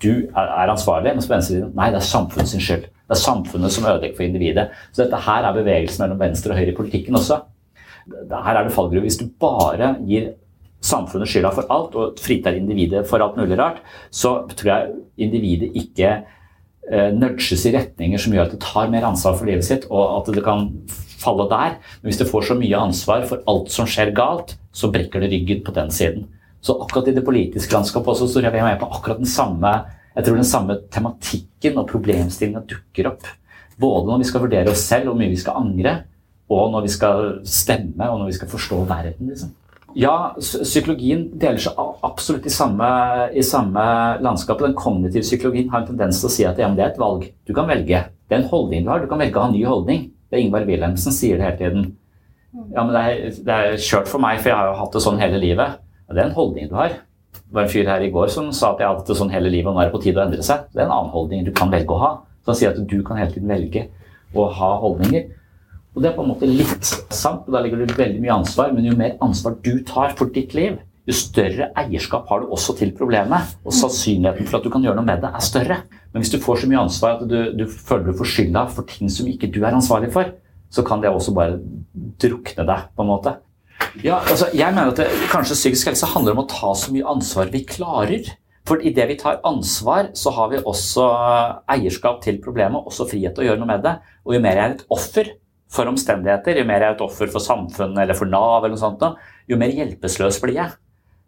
du 0.00 0.12
er 0.32 0.72
ansvarlig, 0.72 1.12
mens 1.16 1.28
på 1.28 1.34
venstresiden 1.34 1.74
nei, 1.76 1.90
det 1.92 2.00
er 2.00 2.08
samfunnet 2.08 2.48
sin 2.48 2.62
skyld. 2.64 2.86
Det 2.88 3.16
er 3.16 3.20
samfunnet 3.20 3.74
som 3.74 3.86
ødelegger 3.88 4.16
for 4.16 4.24
individet. 4.24 4.68
Så 4.92 5.02
dette 5.02 5.18
her 5.26 5.46
er 5.46 5.56
bevegelsen 5.56 6.04
mellom 6.04 6.20
venstre 6.22 6.54
og 6.54 6.60
høyre 6.60 6.72
i 6.72 6.76
politikken 6.76 7.18
også. 7.18 7.40
Her 8.30 8.56
er 8.56 8.64
det 8.64 8.74
fallgruve. 8.74 9.04
Hvis 9.04 9.18
du 9.20 9.26
bare 9.40 9.94
gir 10.08 10.32
samfunnet 10.80 11.28
skylda 11.28 11.52
for 11.52 11.68
alt 11.74 11.96
og 12.00 12.20
fritar 12.22 12.56
individet 12.56 13.04
for 13.08 13.20
alt 13.20 13.36
mulig 13.36 13.58
rart, 13.60 13.82
så 14.10 14.40
tror 14.54 14.70
jeg 14.72 14.94
individet 15.26 15.74
ikke 15.76 16.14
eh, 16.16 17.10
nudges 17.12 17.66
i 17.68 17.74
retninger 17.76 18.22
som 18.22 18.34
gjør 18.34 18.48
at 18.48 18.56
det 18.56 18.64
tar 18.64 18.90
mer 18.92 19.10
ansvar 19.10 19.36
for 19.36 19.50
livet 19.50 19.68
sitt, 19.68 19.86
og 19.92 20.22
at 20.22 20.32
det 20.32 20.44
kan 20.46 20.70
falle 21.20 21.50
der. 21.50 21.76
Men 22.00 22.08
hvis 22.08 22.22
det 22.22 22.30
får 22.30 22.48
så 22.48 22.56
mye 22.56 22.84
ansvar 22.88 23.28
for 23.28 23.44
alt 23.50 23.72
som 23.74 23.88
skjer 23.90 24.14
galt, 24.16 24.56
så 24.72 24.88
brekker 24.92 25.20
det 25.20 25.34
ryggen 25.34 25.64
på 25.66 25.76
den 25.76 25.92
siden. 25.92 26.30
Så 26.60 26.76
akkurat 26.76 27.08
i 27.08 27.16
det 27.16 27.24
politiske 27.24 27.72
landskapet 27.72 28.12
også, 28.12 28.28
så 28.28 28.42
er 28.44 28.52
vi 28.52 28.62
med 28.64 28.78
på 28.80 28.88
akkurat 28.90 29.22
den 29.22 29.28
samme 29.28 29.72
jeg 30.16 30.26
tror 30.26 30.40
den 30.40 30.48
samme 30.48 30.76
tematikken 30.90 31.78
og 31.78 31.86
problemstillinga 31.90 32.64
dukker 32.68 33.12
opp. 33.12 33.28
Både 33.80 34.10
når 34.10 34.20
vi 34.20 34.28
skal 34.28 34.42
vurdere 34.44 34.72
oss 34.72 34.82
selv, 34.84 35.08
hvor 35.08 35.18
mye 35.18 35.30
vi 35.32 35.38
skal 35.40 35.60
angre, 35.60 35.94
og 36.50 36.72
når 36.74 36.84
vi 36.84 36.92
skal 36.92 37.26
stemme 37.46 38.08
og 38.10 38.18
når 38.20 38.32
vi 38.32 38.36
skal 38.40 38.50
forstå 38.50 38.82
verden. 38.90 39.30
Liksom. 39.30 39.52
Ja, 39.98 40.32
psykologien 40.38 41.24
deler 41.40 41.62
seg 41.62 41.78
absolutt 42.06 42.46
i 42.46 42.52
samme, 42.52 42.88
i 43.34 43.42
samme 43.46 43.84
landskapet. 44.22 44.68
Den 44.68 44.78
kognitive 44.78 45.24
psykologien 45.26 45.70
har 45.70 45.82
en 45.82 45.92
tendens 45.92 46.20
til 46.20 46.28
å 46.28 46.34
si 46.34 46.46
at 46.46 46.58
ja, 46.60 46.68
det 46.74 46.84
er 46.84 46.92
et 46.92 47.00
valg. 47.00 47.24
Du 47.46 47.54
kan 47.56 47.70
velge. 47.70 48.04
Det 48.28 48.36
er 48.36 48.42
en 48.42 48.50
holdning 48.50 48.84
du 48.84 48.92
har. 48.92 49.02
Du 49.02 49.10
kan 49.10 49.22
velge 49.22 49.38
å 49.38 49.46
ha 49.46 49.50
en 49.50 49.56
ny 49.56 49.64
holdning. 49.66 50.08
Det 50.30 50.38
er 50.38 50.44
Ingvar 50.44 50.66
Wilhelmsen 50.68 51.14
sier 51.14 51.38
det 51.38 51.48
hele 51.48 51.58
tiden. 51.58 51.88
Ja, 52.74 52.82
men 52.82 52.92
det 52.94 53.02
er, 53.02 53.40
det 53.46 53.56
er 53.56 53.82
kjørt 53.82 54.10
for 54.10 54.22
meg, 54.22 54.42
for 54.42 54.50
jeg 54.50 54.58
har 54.58 54.70
jo 54.70 54.78
hatt 54.82 54.94
det 54.94 55.02
sånn 55.06 55.22
hele 55.22 55.40
livet. 55.42 55.79
Det 56.10 56.18
er 56.18 56.26
en 56.26 56.36
holdning 56.36 56.68
du 56.70 56.74
har. 56.74 56.96
Det 57.30 57.54
var 57.54 57.66
en 57.66 57.70
fyr 57.70 57.86
her 57.86 58.02
i 58.02 58.10
går 58.10 58.30
som 58.34 58.50
sa 58.54 58.72
at 58.72 58.80
jeg 58.82 58.88
hadde 58.88 59.02
hatt 59.02 59.10
det 59.10 59.18
sånn 59.18 59.30
hele 59.30 59.50
livet, 59.52 59.70
og 59.70 59.76
nå 59.76 59.82
er 59.82 59.90
det 59.90 59.94
på 59.94 60.02
tide 60.02 60.18
å 60.18 60.24
endre 60.26 60.42
seg. 60.46 60.66
Det 60.72 60.82
er 60.82 60.88
en 60.88 60.96
annen 60.96 61.12
holdning 61.14 61.46
du 61.46 61.52
kan 61.54 61.70
velge 61.70 61.94
å 61.94 62.00
ha. 62.02 62.10
Så 62.42 62.52
han 62.52 62.58
sier 62.58 62.72
at 62.74 62.80
du 62.90 62.96
kan 63.06 63.20
hele 63.20 63.30
tiden 63.34 63.50
velge 63.50 63.86
å 64.34 64.46
ha 64.58 64.70
holdninger. 64.82 65.28
Og 65.94 66.02
det 66.02 66.10
er 66.10 66.14
på 66.16 66.24
en 66.24 66.30
måte 66.30 66.48
litt 66.50 66.86
sant, 66.86 67.46
og 67.46 67.54
da 67.54 67.62
ligger 67.62 67.82
det 67.82 67.98
veldig 67.98 68.22
mye 68.22 68.38
ansvar, 68.40 68.70
men 68.74 68.86
jo 68.86 68.94
mer 68.98 69.16
ansvar 69.22 69.56
du 69.62 69.72
tar 69.86 70.14
for 70.18 70.30
ditt 70.34 70.54
liv, 70.54 70.78
jo 71.08 71.16
større 71.16 71.70
eierskap 71.80 72.28
har 72.30 72.42
du 72.42 72.52
også 72.54 72.76
til 72.78 72.92
problemet. 72.94 73.54
Og 73.66 73.74
sannsynligheten 73.74 74.46
for 74.46 74.60
at 74.60 74.66
du 74.66 74.70
kan 74.74 74.84
gjøre 74.86 74.98
noe 75.00 75.08
med 75.08 75.22
det, 75.24 75.30
er 75.34 75.46
større. 75.46 75.80
Men 76.12 76.22
hvis 76.22 76.32
du 76.34 76.38
får 76.42 76.62
så 76.62 76.70
mye 76.70 76.84
ansvar 76.84 77.18
at 77.18 77.26
du, 77.30 77.38
du 77.58 77.64
føler 77.70 78.10
du 78.10 78.18
får 78.18 78.30
skylda 78.34 78.66
for 78.74 78.86
ting 78.90 79.10
som 79.10 79.30
ikke 79.30 79.50
du 79.50 79.62
er 79.62 79.74
ansvarlig 79.74 80.12
for, 80.14 80.30
så 80.70 80.86
kan 80.86 81.02
det 81.02 81.10
også 81.10 81.34
bare 81.34 81.58
drukne 82.22 82.66
deg, 82.66 82.90
på 82.94 83.02
en 83.02 83.10
måte. 83.10 83.34
Ja, 84.04 84.20
altså, 84.20 84.48
jeg 84.54 84.74
mener 84.74 84.92
at 84.92 85.00
det, 85.00 85.08
kanskje 85.32 85.58
psykisk 85.58 85.90
helse 85.90 86.08
handler 86.12 86.36
om 86.36 86.44
å 86.44 86.48
ta 86.50 86.72
så 86.78 86.92
mye 86.94 87.08
ansvar 87.10 87.50
vi 87.52 87.64
klarer. 87.68 88.30
For 88.68 88.82
idet 88.86 89.08
vi 89.08 89.16
tar 89.18 89.40
ansvar, 89.48 90.12
så 90.14 90.30
har 90.36 90.50
vi 90.52 90.60
også 90.60 91.06
eierskap 91.74 92.20
til 92.22 92.38
problemet, 92.44 92.86
også 92.86 93.08
frihet 93.10 93.34
til 93.34 93.44
å 93.44 93.48
gjøre 93.48 93.62
noe 93.62 93.70
med 93.72 93.86
det. 93.86 93.96
Og 94.26 94.36
jo 94.36 94.42
mer 94.44 94.60
jeg 94.60 94.66
er 94.66 94.76
et 94.76 94.84
offer 94.94 95.32
for 95.70 95.90
omstendigheter, 95.90 96.60
jo 96.60 96.66
mer 96.68 96.82
jeg 96.82 96.92
er 96.92 96.98
et 96.98 97.04
offer 97.04 97.30
for 97.30 97.42
samfunnet 97.42 98.04
eller 98.04 98.18
for 98.18 98.30
Nav, 98.30 98.64
eller 98.64 98.74
noe 98.74 98.82
sånt, 98.82 99.04
jo 99.50 99.58
mer 99.58 99.74
hjelpeløs 99.74 100.40
blir 100.42 100.56
jeg. 100.58 100.76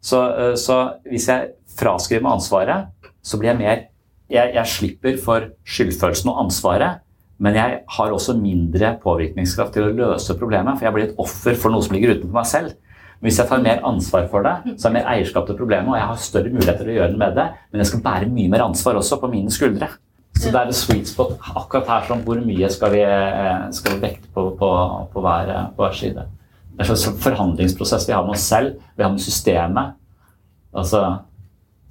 Så, 0.02 0.18
eh, 0.18 0.54
så 0.58 0.78
hvis 1.06 1.28
jeg 1.30 1.52
fraskriver 1.78 2.26
meg 2.26 2.38
ansvaret, 2.40 2.90
så 3.22 3.38
blir 3.38 3.52
jeg 3.52 3.60
mer 3.60 3.84
jeg, 4.32 4.54
jeg 4.56 4.70
slipper 4.72 5.18
for 5.20 5.50
skyldfølelsen 5.68 6.30
og 6.32 6.44
ansvaret. 6.46 7.02
Men 7.42 7.58
jeg 7.58 7.78
har 7.96 8.14
også 8.14 8.36
mindre 8.38 8.94
påvirkningskraft 9.02 9.74
til 9.74 9.88
å 9.88 9.94
løse 9.96 10.36
problemet, 10.38 10.78
for 10.78 10.86
jeg 10.86 10.94
blir 10.94 11.08
et 11.08 11.20
offer 11.22 11.58
for 11.58 11.74
noe 11.74 11.82
som 11.82 11.96
ligger 11.96 12.14
utenfor 12.14 12.36
meg 12.36 12.48
selv. 12.50 12.76
Men 13.18 13.28
hvis 13.28 13.40
jeg 13.40 13.50
tar 13.50 13.64
mer 13.64 13.82
ansvar 13.86 14.28
for 14.30 14.46
det, 14.46 14.54
så 14.76 14.86
har 14.86 14.92
jeg 14.92 14.98
mer 15.00 15.10
eierskap 15.14 15.48
til 15.48 15.58
problemet, 15.58 15.90
og 15.90 15.98
jeg 15.98 16.08
har 16.10 16.22
større 16.22 16.52
muligheter 16.54 16.84
til 16.84 16.94
å 16.94 16.96
gjøre 17.00 17.14
noe 17.14 17.22
med 17.24 17.36
det, 17.38 17.48
men 17.70 17.82
jeg 17.82 17.90
skal 17.90 18.04
bære 18.06 18.30
mye 18.30 18.52
mer 18.52 18.64
ansvar 18.68 18.98
også 19.00 19.18
på 19.22 19.30
mine 19.32 19.54
skuldre. 19.54 19.90
Så 20.38 20.50
det 20.50 20.58
er 20.58 20.70
et 20.70 20.78
sweet 20.78 21.10
spot 21.10 21.34
akkurat 21.52 21.90
her 21.90 22.06
som 22.08 22.22
hvor 22.26 22.38
mye 22.42 22.70
skal 22.72 22.94
vi, 22.94 23.02
eh, 23.04 23.66
skal 23.76 23.96
vi 23.96 24.04
vekte 24.06 24.30
på, 24.34 24.46
på, 24.58 24.70
på, 25.12 25.22
hver, 25.22 25.50
på 25.76 25.84
hver 25.84 25.98
side. 25.98 26.24
Det 26.72 26.80
er 26.80 26.86
en 26.86 26.88
slags 26.88 27.24
forhandlingsprosess 27.26 28.08
vi 28.08 28.14
har 28.16 28.24
med 28.24 28.38
oss 28.38 28.46
selv, 28.48 28.78
vi 28.96 29.04
har 29.04 29.12
med 29.12 29.22
systemet. 29.22 29.98
Altså, 30.72 31.02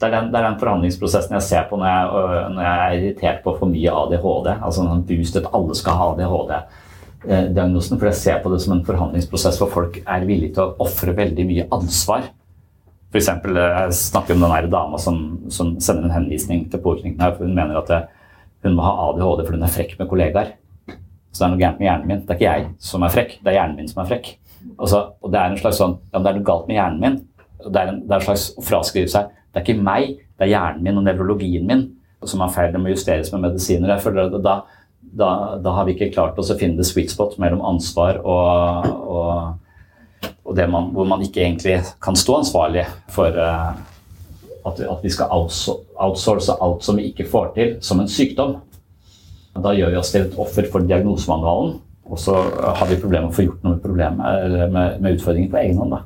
det 0.01 0.07
er, 0.07 0.15
den, 0.15 0.29
det 0.33 0.39
er 0.39 0.47
den 0.47 0.59
forhandlingsprosessen 0.59 1.35
jeg 1.37 1.45
ser 1.45 1.65
på 1.69 1.77
når 1.77 1.87
jeg, 1.87 2.05
øh, 2.17 2.45
når 2.55 2.63
jeg, 2.65 2.77
er 2.81 2.93
irritert 2.97 3.41
på 3.43 3.53
for 3.59 3.69
mye 3.69 3.93
ADHD. 3.93 4.47
Altså 4.57 4.85
en 4.85 5.03
boost 5.05 5.37
at 5.37 5.49
alle 5.53 5.75
skal 5.77 5.97
ha 5.99 6.07
ADHD-diagnosen. 6.15 7.99
For 7.99 8.09
jeg 8.09 8.19
ser 8.19 8.39
på 8.41 8.53
det 8.53 8.61
som 8.63 8.73
en 8.75 8.85
forhandlingsprosess 8.87 9.59
hvor 9.61 9.69
folk 9.69 9.99
er 10.01 10.25
villige 10.25 10.55
til 10.55 10.63
å 10.65 10.87
ofre 10.87 11.13
veldig 11.17 11.45
mye 11.49 11.67
ansvar. 11.77 12.31
F.eks. 13.11 13.19
eksempel, 13.19 13.59
jeg 13.59 13.99
snakker 13.99 14.37
om 14.37 14.45
den 14.47 14.71
dama 14.71 14.97
som, 15.01 15.21
som, 15.51 15.75
sender 15.83 16.07
en 16.07 16.15
henvisning 16.15 16.63
til 16.71 16.81
poliklinikken 16.81 17.21
her, 17.21 17.35
for 17.35 17.45
hun 17.45 17.57
mener 17.57 17.77
at 17.81 17.91
det, 17.91 18.01
hun 18.63 18.77
må 18.77 18.85
ha 18.87 19.09
ADHD 19.09 19.43
fordi 19.43 19.59
hun 19.59 19.67
er 19.67 19.75
frekk 19.75 19.97
med 19.99 20.09
kollegaer. 20.09 20.55
Så 21.31 21.43
det 21.43 21.45
er 21.45 21.51
noe 21.53 21.61
gærent 21.61 21.81
med 21.81 21.87
hjernen 21.87 22.07
min. 22.07 22.23
Det 22.25 22.33
er 22.33 22.39
ikke 22.39 22.47
jeg 22.47 22.71
som 22.91 23.03
er 23.05 23.13
frekk, 23.13 23.35
det 23.43 23.51
er 23.51 23.59
hjernen 23.59 23.77
min 23.77 23.91
som 23.91 24.01
er 24.01 24.09
frekk. 24.09 24.31
Altså, 24.77 25.03
og 25.21 25.33
det 25.33 25.41
er 25.41 25.51
en 25.51 25.61
slags 25.61 25.77
sånn, 25.81 25.99
ja, 26.09 26.17
det 26.19 26.31
er 26.31 26.39
noe 26.39 26.47
galt 26.47 26.65
med 26.71 26.79
hjernen 26.79 27.03
min. 27.03 27.21
Det 27.61 27.77
er 27.77 27.93
en, 27.93 28.01
det 28.07 28.15
er 28.15 28.17
en 28.17 28.25
slags 28.25 28.47
fraskrivelse 28.57 28.71
fraskrive 28.71 29.13
seg 29.13 29.37
det 29.51 29.59
er 29.59 29.65
ikke 29.65 29.83
meg, 29.83 30.13
det 30.39 30.47
er 30.47 30.53
hjernen 30.53 30.85
min 30.85 31.01
og 31.01 31.05
nevrologien 31.05 31.67
min 31.67 31.89
som 32.27 32.43
er 32.45 32.53
feil. 32.53 32.71
Det 32.73 32.81
må 32.81 32.93
justeres 32.93 33.31
med 33.33 33.43
medisiner. 33.47 33.95
Jeg 33.95 34.03
føler 34.05 34.29
at 34.29 34.43
da, 34.45 34.55
da, 35.01 35.29
da 35.63 35.75
har 35.75 35.87
vi 35.87 35.95
ikke 35.95 36.11
klart 36.13 36.39
oss 36.39 36.53
å 36.53 36.57
finne 36.59 36.79
det 36.79 36.87
sweet 36.89 37.11
spot 37.13 37.37
mellom 37.41 37.63
ansvar 37.65 38.21
og, 38.21 38.89
og, 39.01 40.27
og 40.45 40.61
man, 40.71 40.91
hvor 40.95 41.09
man 41.09 41.23
ikke 41.25 41.43
egentlig 41.43 41.79
kan 42.03 42.17
stå 42.17 42.41
ansvarlig 42.43 42.85
for 43.11 43.35
uh, 43.35 43.73
at, 44.67 44.83
at, 44.85 44.99
vi 45.01 45.11
skal 45.13 45.31
outsource 45.33 46.53
alt 46.61 46.85
som 46.85 46.99
vi 46.99 47.09
ikke 47.09 47.29
får 47.29 47.53
til, 47.57 47.73
som 47.83 48.01
en 48.01 48.11
sykdom. 48.11 48.59
Da 49.57 49.73
gjør 49.75 49.91
vi 49.91 49.99
oss 49.99 50.13
til 50.13 50.27
et 50.27 50.37
offer 50.39 50.69
for 50.71 50.85
diagnosemanualen. 50.85 51.79
Og 52.11 52.19
så 52.19 52.35
har 52.35 52.87
vi 52.89 52.99
problemer 52.99 53.29
med 53.29 53.33
å 53.33 53.35
få 53.35 53.45
gjort 53.45 53.65
noe 53.65 53.93
med, 53.95 54.71
med, 54.73 54.97
med 54.99 55.13
utfordringen 55.15 55.51
på 55.51 55.59
egen 55.61 55.79
hånd. 55.79 55.95
Da. 55.95 56.01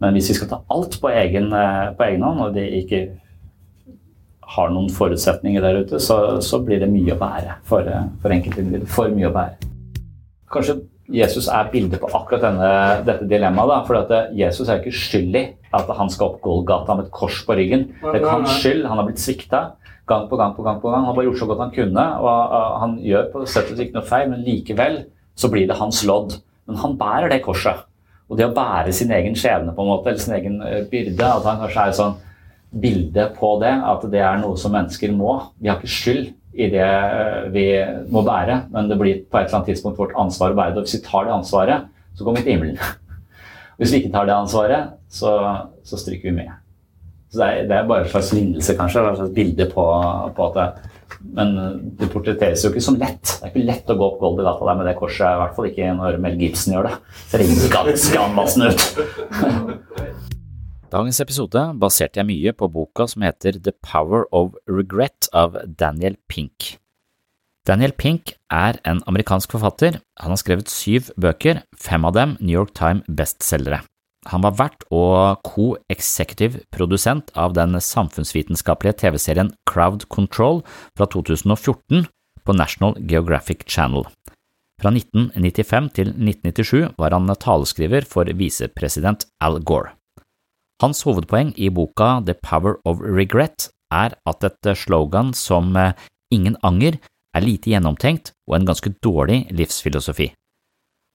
Men 0.00 0.16
hvis 0.16 0.30
vi 0.32 0.38
skal 0.38 0.48
ta 0.48 0.60
alt 0.72 0.96
på 1.00 1.10
egen, 1.12 1.50
på 1.50 2.06
egen 2.06 2.22
hånd, 2.24 2.40
og 2.46 2.54
de 2.56 2.64
ikke 2.80 3.00
har 4.56 4.70
noen 4.72 4.88
forutsetninger 4.90 5.62
der 5.62 5.82
ute, 5.84 6.00
så, 6.02 6.40
så 6.42 6.60
blir 6.64 6.80
det 6.82 6.88
mye 6.90 7.14
å 7.14 7.20
bære 7.20 7.58
for, 7.68 7.86
for 8.22 8.34
enkeltindividet. 8.34 8.88
For 8.90 9.12
mye 9.12 9.28
å 9.28 9.34
bære. 9.34 9.68
Kanskje 10.50 10.80
Jesus 11.10 11.48
er 11.50 11.70
bildet 11.72 12.00
på 12.02 12.10
akkurat 12.14 12.44
denne, 12.44 12.70
dette 13.06 13.26
dilemmaet. 13.30 13.86
For 13.88 14.14
Jesus 14.36 14.68
er 14.68 14.80
ikke 14.80 14.94
skyld 14.94 15.38
i 15.38 15.44
at 15.76 15.90
han 15.98 16.10
skal 16.10 16.32
opp 16.32 16.40
Golgata 16.42 16.96
med 16.98 17.08
et 17.08 17.14
kors 17.14 17.42
på 17.46 17.56
ryggen. 17.58 17.88
Det 18.00 18.12
er 18.12 18.20
ikke 18.22 18.36
hans 18.38 18.56
skyld. 18.62 18.86
Han 18.86 19.02
har 19.02 19.08
blitt 19.08 19.22
svikta 19.22 19.62
gang 20.10 20.26
på 20.30 20.38
gang 20.38 20.54
på 20.56 20.64
gang. 20.66 20.80
på 20.82 20.90
gang. 20.90 21.02
Han 21.02 21.10
har 21.10 21.18
bare 21.18 21.28
gjort 21.28 21.42
så 21.42 21.50
godt 21.50 21.64
han 21.64 21.74
kunne. 21.74 22.06
og 22.18 22.80
Han 22.82 22.96
gjør 23.02 23.30
på 23.32 23.44
sett 23.46 23.70
og 23.70 23.76
vis 23.76 23.86
ikke 23.86 23.98
noe 23.98 24.10
feil, 24.10 24.30
men 24.30 24.46
likevel 24.46 25.04
så 25.38 25.50
blir 25.52 25.68
det 25.70 25.78
hans 25.78 26.02
lodd. 26.06 26.40
Men 26.66 26.82
han 26.82 26.98
bærer 26.98 27.30
det 27.30 27.42
korset. 27.46 27.86
Og 28.30 28.38
det 28.38 28.46
å 28.46 28.54
bære 28.54 28.92
sin 28.94 29.10
egen 29.14 29.34
skjebne, 29.38 29.74
på 29.74 29.82
en 29.82 29.90
måte, 29.90 30.12
eller 30.12 30.22
sin 30.22 30.36
egen 30.36 30.60
eh, 30.62 30.84
byrde 30.90 31.30
At 31.34 31.48
han 31.48 31.62
kanskje 31.64 31.82
er 31.82 31.92
et 31.92 31.98
sånn 31.98 32.18
bilde 32.70 33.24
på 33.34 33.56
det, 33.58 33.72
at 33.92 34.04
det 34.12 34.20
er 34.22 34.36
noe 34.38 34.58
som 34.58 34.70
mennesker 34.76 35.10
må. 35.10 35.32
Vi 35.58 35.66
har 35.66 35.80
ikke 35.80 35.90
skyld 35.90 36.28
i 36.54 36.68
det 36.70 36.86
eh, 36.86 37.48
vi 37.54 37.66
må 38.14 38.22
bære, 38.26 38.64
men 38.70 38.90
det 38.90 38.98
blir 39.00 39.24
på 39.26 39.40
et 39.40 39.48
eller 39.48 39.58
annet 39.58 39.72
tidspunkt 39.72 39.98
vårt 39.98 40.14
ansvar 40.18 40.54
å 40.54 40.58
bære 40.60 40.76
det. 40.76 40.84
Og 40.84 40.86
hvis 40.86 41.00
vi 41.00 41.04
tar 41.08 41.26
det 41.26 41.34
ansvaret, 41.34 41.90
så 42.14 42.26
kommer 42.26 42.42
vi 42.42 42.46
til 42.46 42.58
himmelen. 42.58 42.80
Hvis 43.80 43.94
vi 43.94 44.02
ikke 44.02 44.12
tar 44.12 44.26
det 44.28 44.34
ansvaret, 44.36 44.90
så, 45.08 45.30
så 45.88 45.96
stryker 45.96 46.28
vi 46.28 46.34
med. 46.42 46.50
Så 47.32 47.38
det 47.40 47.46
er, 47.46 47.68
det 47.70 47.76
er, 47.78 47.86
bare 47.88 48.04
en 48.04 48.10
slags 48.12 48.32
lignelse, 48.36 48.74
kanskje, 48.76 49.04
et 49.08 49.20
slags 49.22 49.32
bilde 49.32 49.66
på, 49.70 49.84
på 50.36 50.48
at 50.50 50.58
det, 50.58 50.90
Men 51.20 51.48
det 52.00 52.08
portretteres 52.12 52.64
jo 52.64 52.70
ikke 52.72 52.84
som 52.84 52.96
lett. 53.00 53.22
Det 53.28 53.44
er 53.44 53.50
ikke 53.52 53.68
lett 53.68 53.92
å 53.92 53.96
gå 53.98 54.04
opp 54.06 54.20
Golgata 54.22 54.66
der 54.66 54.78
med 54.78 54.86
det 54.88 54.96
korset, 54.98 55.28
i 55.28 55.40
hvert 55.42 55.54
fall 55.56 55.68
ikke 55.68 55.92
når 55.98 56.12
Mel 56.24 56.40
Gibson 56.40 56.74
gjør 56.74 56.84
det. 56.88 56.94
Ser 57.28 57.40
ganske 57.76 58.16
anmassende 58.24 58.66
ut. 58.72 58.82
Dagens 60.90 61.20
episode 61.22 61.60
baserte 61.78 62.18
jeg 62.18 62.26
mye 62.26 62.52
på 62.56 62.66
boka 62.72 63.04
som 63.06 63.22
heter 63.22 63.60
The 63.62 63.70
Power 63.86 64.24
of 64.34 64.56
Regret 64.66 65.28
av 65.30 65.54
Daniel 65.78 66.16
Pink. 66.26 66.80
Daniel 67.68 67.92
Pink 67.94 68.32
er 68.50 68.80
en 68.88 68.98
amerikansk 69.06 69.52
forfatter. 69.54 70.00
Han 70.18 70.34
har 70.34 70.40
skrevet 70.40 70.72
syv 70.72 71.12
bøker, 71.20 71.62
fem 71.78 72.08
av 72.08 72.16
dem 72.16 72.34
New 72.40 72.56
York 72.56 72.74
Times 72.74 73.06
bestselgere. 73.06 73.84
Han 74.28 74.44
var 74.44 74.56
vert 74.58 74.82
og 74.92 75.40
co-executive 75.48 76.60
produsent 76.74 77.30
av 77.32 77.54
den 77.56 77.78
samfunnsvitenskapelige 77.80 78.98
TV-serien 79.00 79.54
Crowd 79.70 80.04
Control 80.12 80.60
fra 80.98 81.08
2014 81.08 82.04
på 82.44 82.56
National 82.56 82.98
Geographic 83.00 83.64
Channel. 83.66 84.04
Fra 84.80 84.92
1995 84.92 85.88
til 85.96 86.12
1997 86.12 86.92
var 87.00 87.16
han 87.16 87.32
taleskriver 87.40 88.04
for 88.08 88.28
visepresident 88.36 89.26
Al 89.40 89.60
Gore. 89.64 89.94
Hans 90.80 91.02
hovedpoeng 91.04 91.52
i 91.60 91.68
boka 91.68 92.20
The 92.24 92.36
Power 92.40 92.78
of 92.88 93.00
Regret 93.04 93.68
er 93.92 94.16
at 94.28 94.44
et 94.44 94.70
slogan 94.76 95.34
som 95.36 95.76
eh, 95.76 95.92
Ingen 96.30 96.54
anger 96.62 97.00
er 97.34 97.42
lite 97.42 97.72
gjennomtenkt 97.72 98.30
og 98.46 98.54
en 98.54 98.68
ganske 98.68 98.92
dårlig 99.02 99.48
livsfilosofi. 99.50 100.28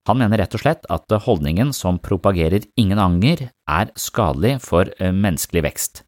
Han 0.06 0.20
mener 0.22 0.38
rett 0.41 0.53
og 0.53 0.62
slett 0.62 0.86
at 0.93 1.14
holdningen 1.26 1.72
som 1.74 1.97
propagerer 2.01 2.68
ingen 2.78 3.01
anger, 3.01 3.47
er 3.66 3.93
skadelig 3.97 4.60
for 4.66 4.91
eh, 4.99 5.14
menneskelig 5.14 5.66
vekst. 5.66 6.03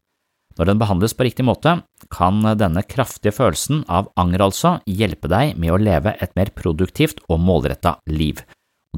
Når 0.58 0.70
den 0.70 0.80
behandles 0.80 1.14
på 1.14 1.26
riktig 1.26 1.46
måte, 1.46 1.76
kan 2.10 2.42
denne 2.58 2.82
kraftige 2.82 3.34
følelsen 3.34 3.84
av 3.86 4.10
anger 4.18 4.42
altså 4.48 4.72
hjelpe 4.90 5.30
deg 5.30 5.58
med 5.58 5.74
å 5.74 5.78
leve 5.78 6.16
et 6.18 6.34
mer 6.38 6.50
produktivt 6.54 7.22
og 7.30 7.42
målretta 7.42 7.98
liv. 8.10 8.42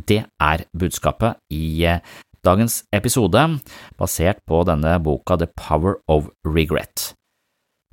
Det 0.08 0.22
er 0.40 0.64
budskapet 0.76 1.40
i 1.52 1.84
eh, 1.84 2.00
dagens 2.44 2.82
episode, 2.96 3.42
basert 4.00 4.40
på 4.48 4.62
denne 4.68 4.96
boka 5.04 5.36
The 5.40 5.48
Power 5.52 5.98
of 6.08 6.30
Regret. 6.44 7.12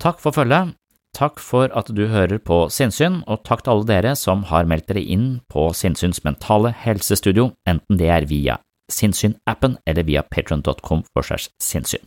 Takk 0.00 0.20
for 0.22 0.36
følget, 0.36 0.76
takk 1.16 1.40
for 1.42 1.70
at 1.76 1.90
du 1.94 2.06
hører 2.10 2.38
på 2.38 2.66
Sinnsyn, 2.72 3.22
og 3.26 3.44
takk 3.46 3.64
til 3.64 3.74
alle 3.74 3.88
dere 3.88 4.14
som 4.18 4.44
har 4.50 4.68
meldt 4.68 4.88
dere 4.90 5.02
inn 5.02 5.40
på 5.50 5.68
Sinnsyns 5.76 6.22
mentale 6.26 6.72
helsestudio, 6.84 7.52
enten 7.68 8.00
det 8.00 8.10
er 8.12 8.28
via 8.30 8.58
Sinnsyn-appen 8.92 9.76
eller 9.86 10.06
via 10.08 10.22
patron.com 10.24 11.02
for 11.12 11.26
segs 11.26 11.50
sinnssyn. 11.60 12.04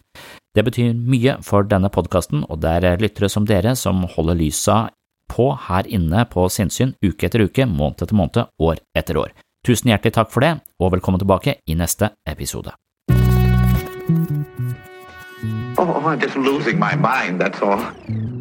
Det 0.55 0.65
betyr 0.65 0.95
mye 0.97 1.37
for 1.45 1.67
denne 1.67 1.91
podkasten, 1.93 2.43
og 2.49 2.63
det 2.63 2.73
er 2.81 3.01
lyttere 3.01 3.29
som 3.29 3.45
dere 3.45 3.75
som 3.77 4.01
holder 4.15 4.39
lysa 4.39 4.79
på 5.31 5.51
her 5.69 5.87
inne 5.87 6.25
på 6.27 6.47
sinnssyn 6.51 6.95
uke 7.05 7.29
etter 7.29 7.45
uke, 7.45 7.67
måned 7.69 8.01
etter 8.01 8.17
måned, 8.17 8.49
år 8.59 8.81
etter 8.97 9.21
år. 9.21 9.31
Tusen 9.65 9.93
hjertelig 9.93 10.17
takk 10.17 10.31
for 10.33 10.43
det, 10.43 10.55
og 10.81 10.95
velkommen 10.95 11.21
tilbake 11.21 11.59
i 11.69 11.77
neste 11.77 12.11
episode. 12.25 12.73
Oh, 15.77 16.01
I'm 16.05 16.19
just 16.19 16.35
losing 16.35 16.79
my 16.79 16.95
mind, 16.95 17.39
that's 17.39 17.61
all. 17.61 18.40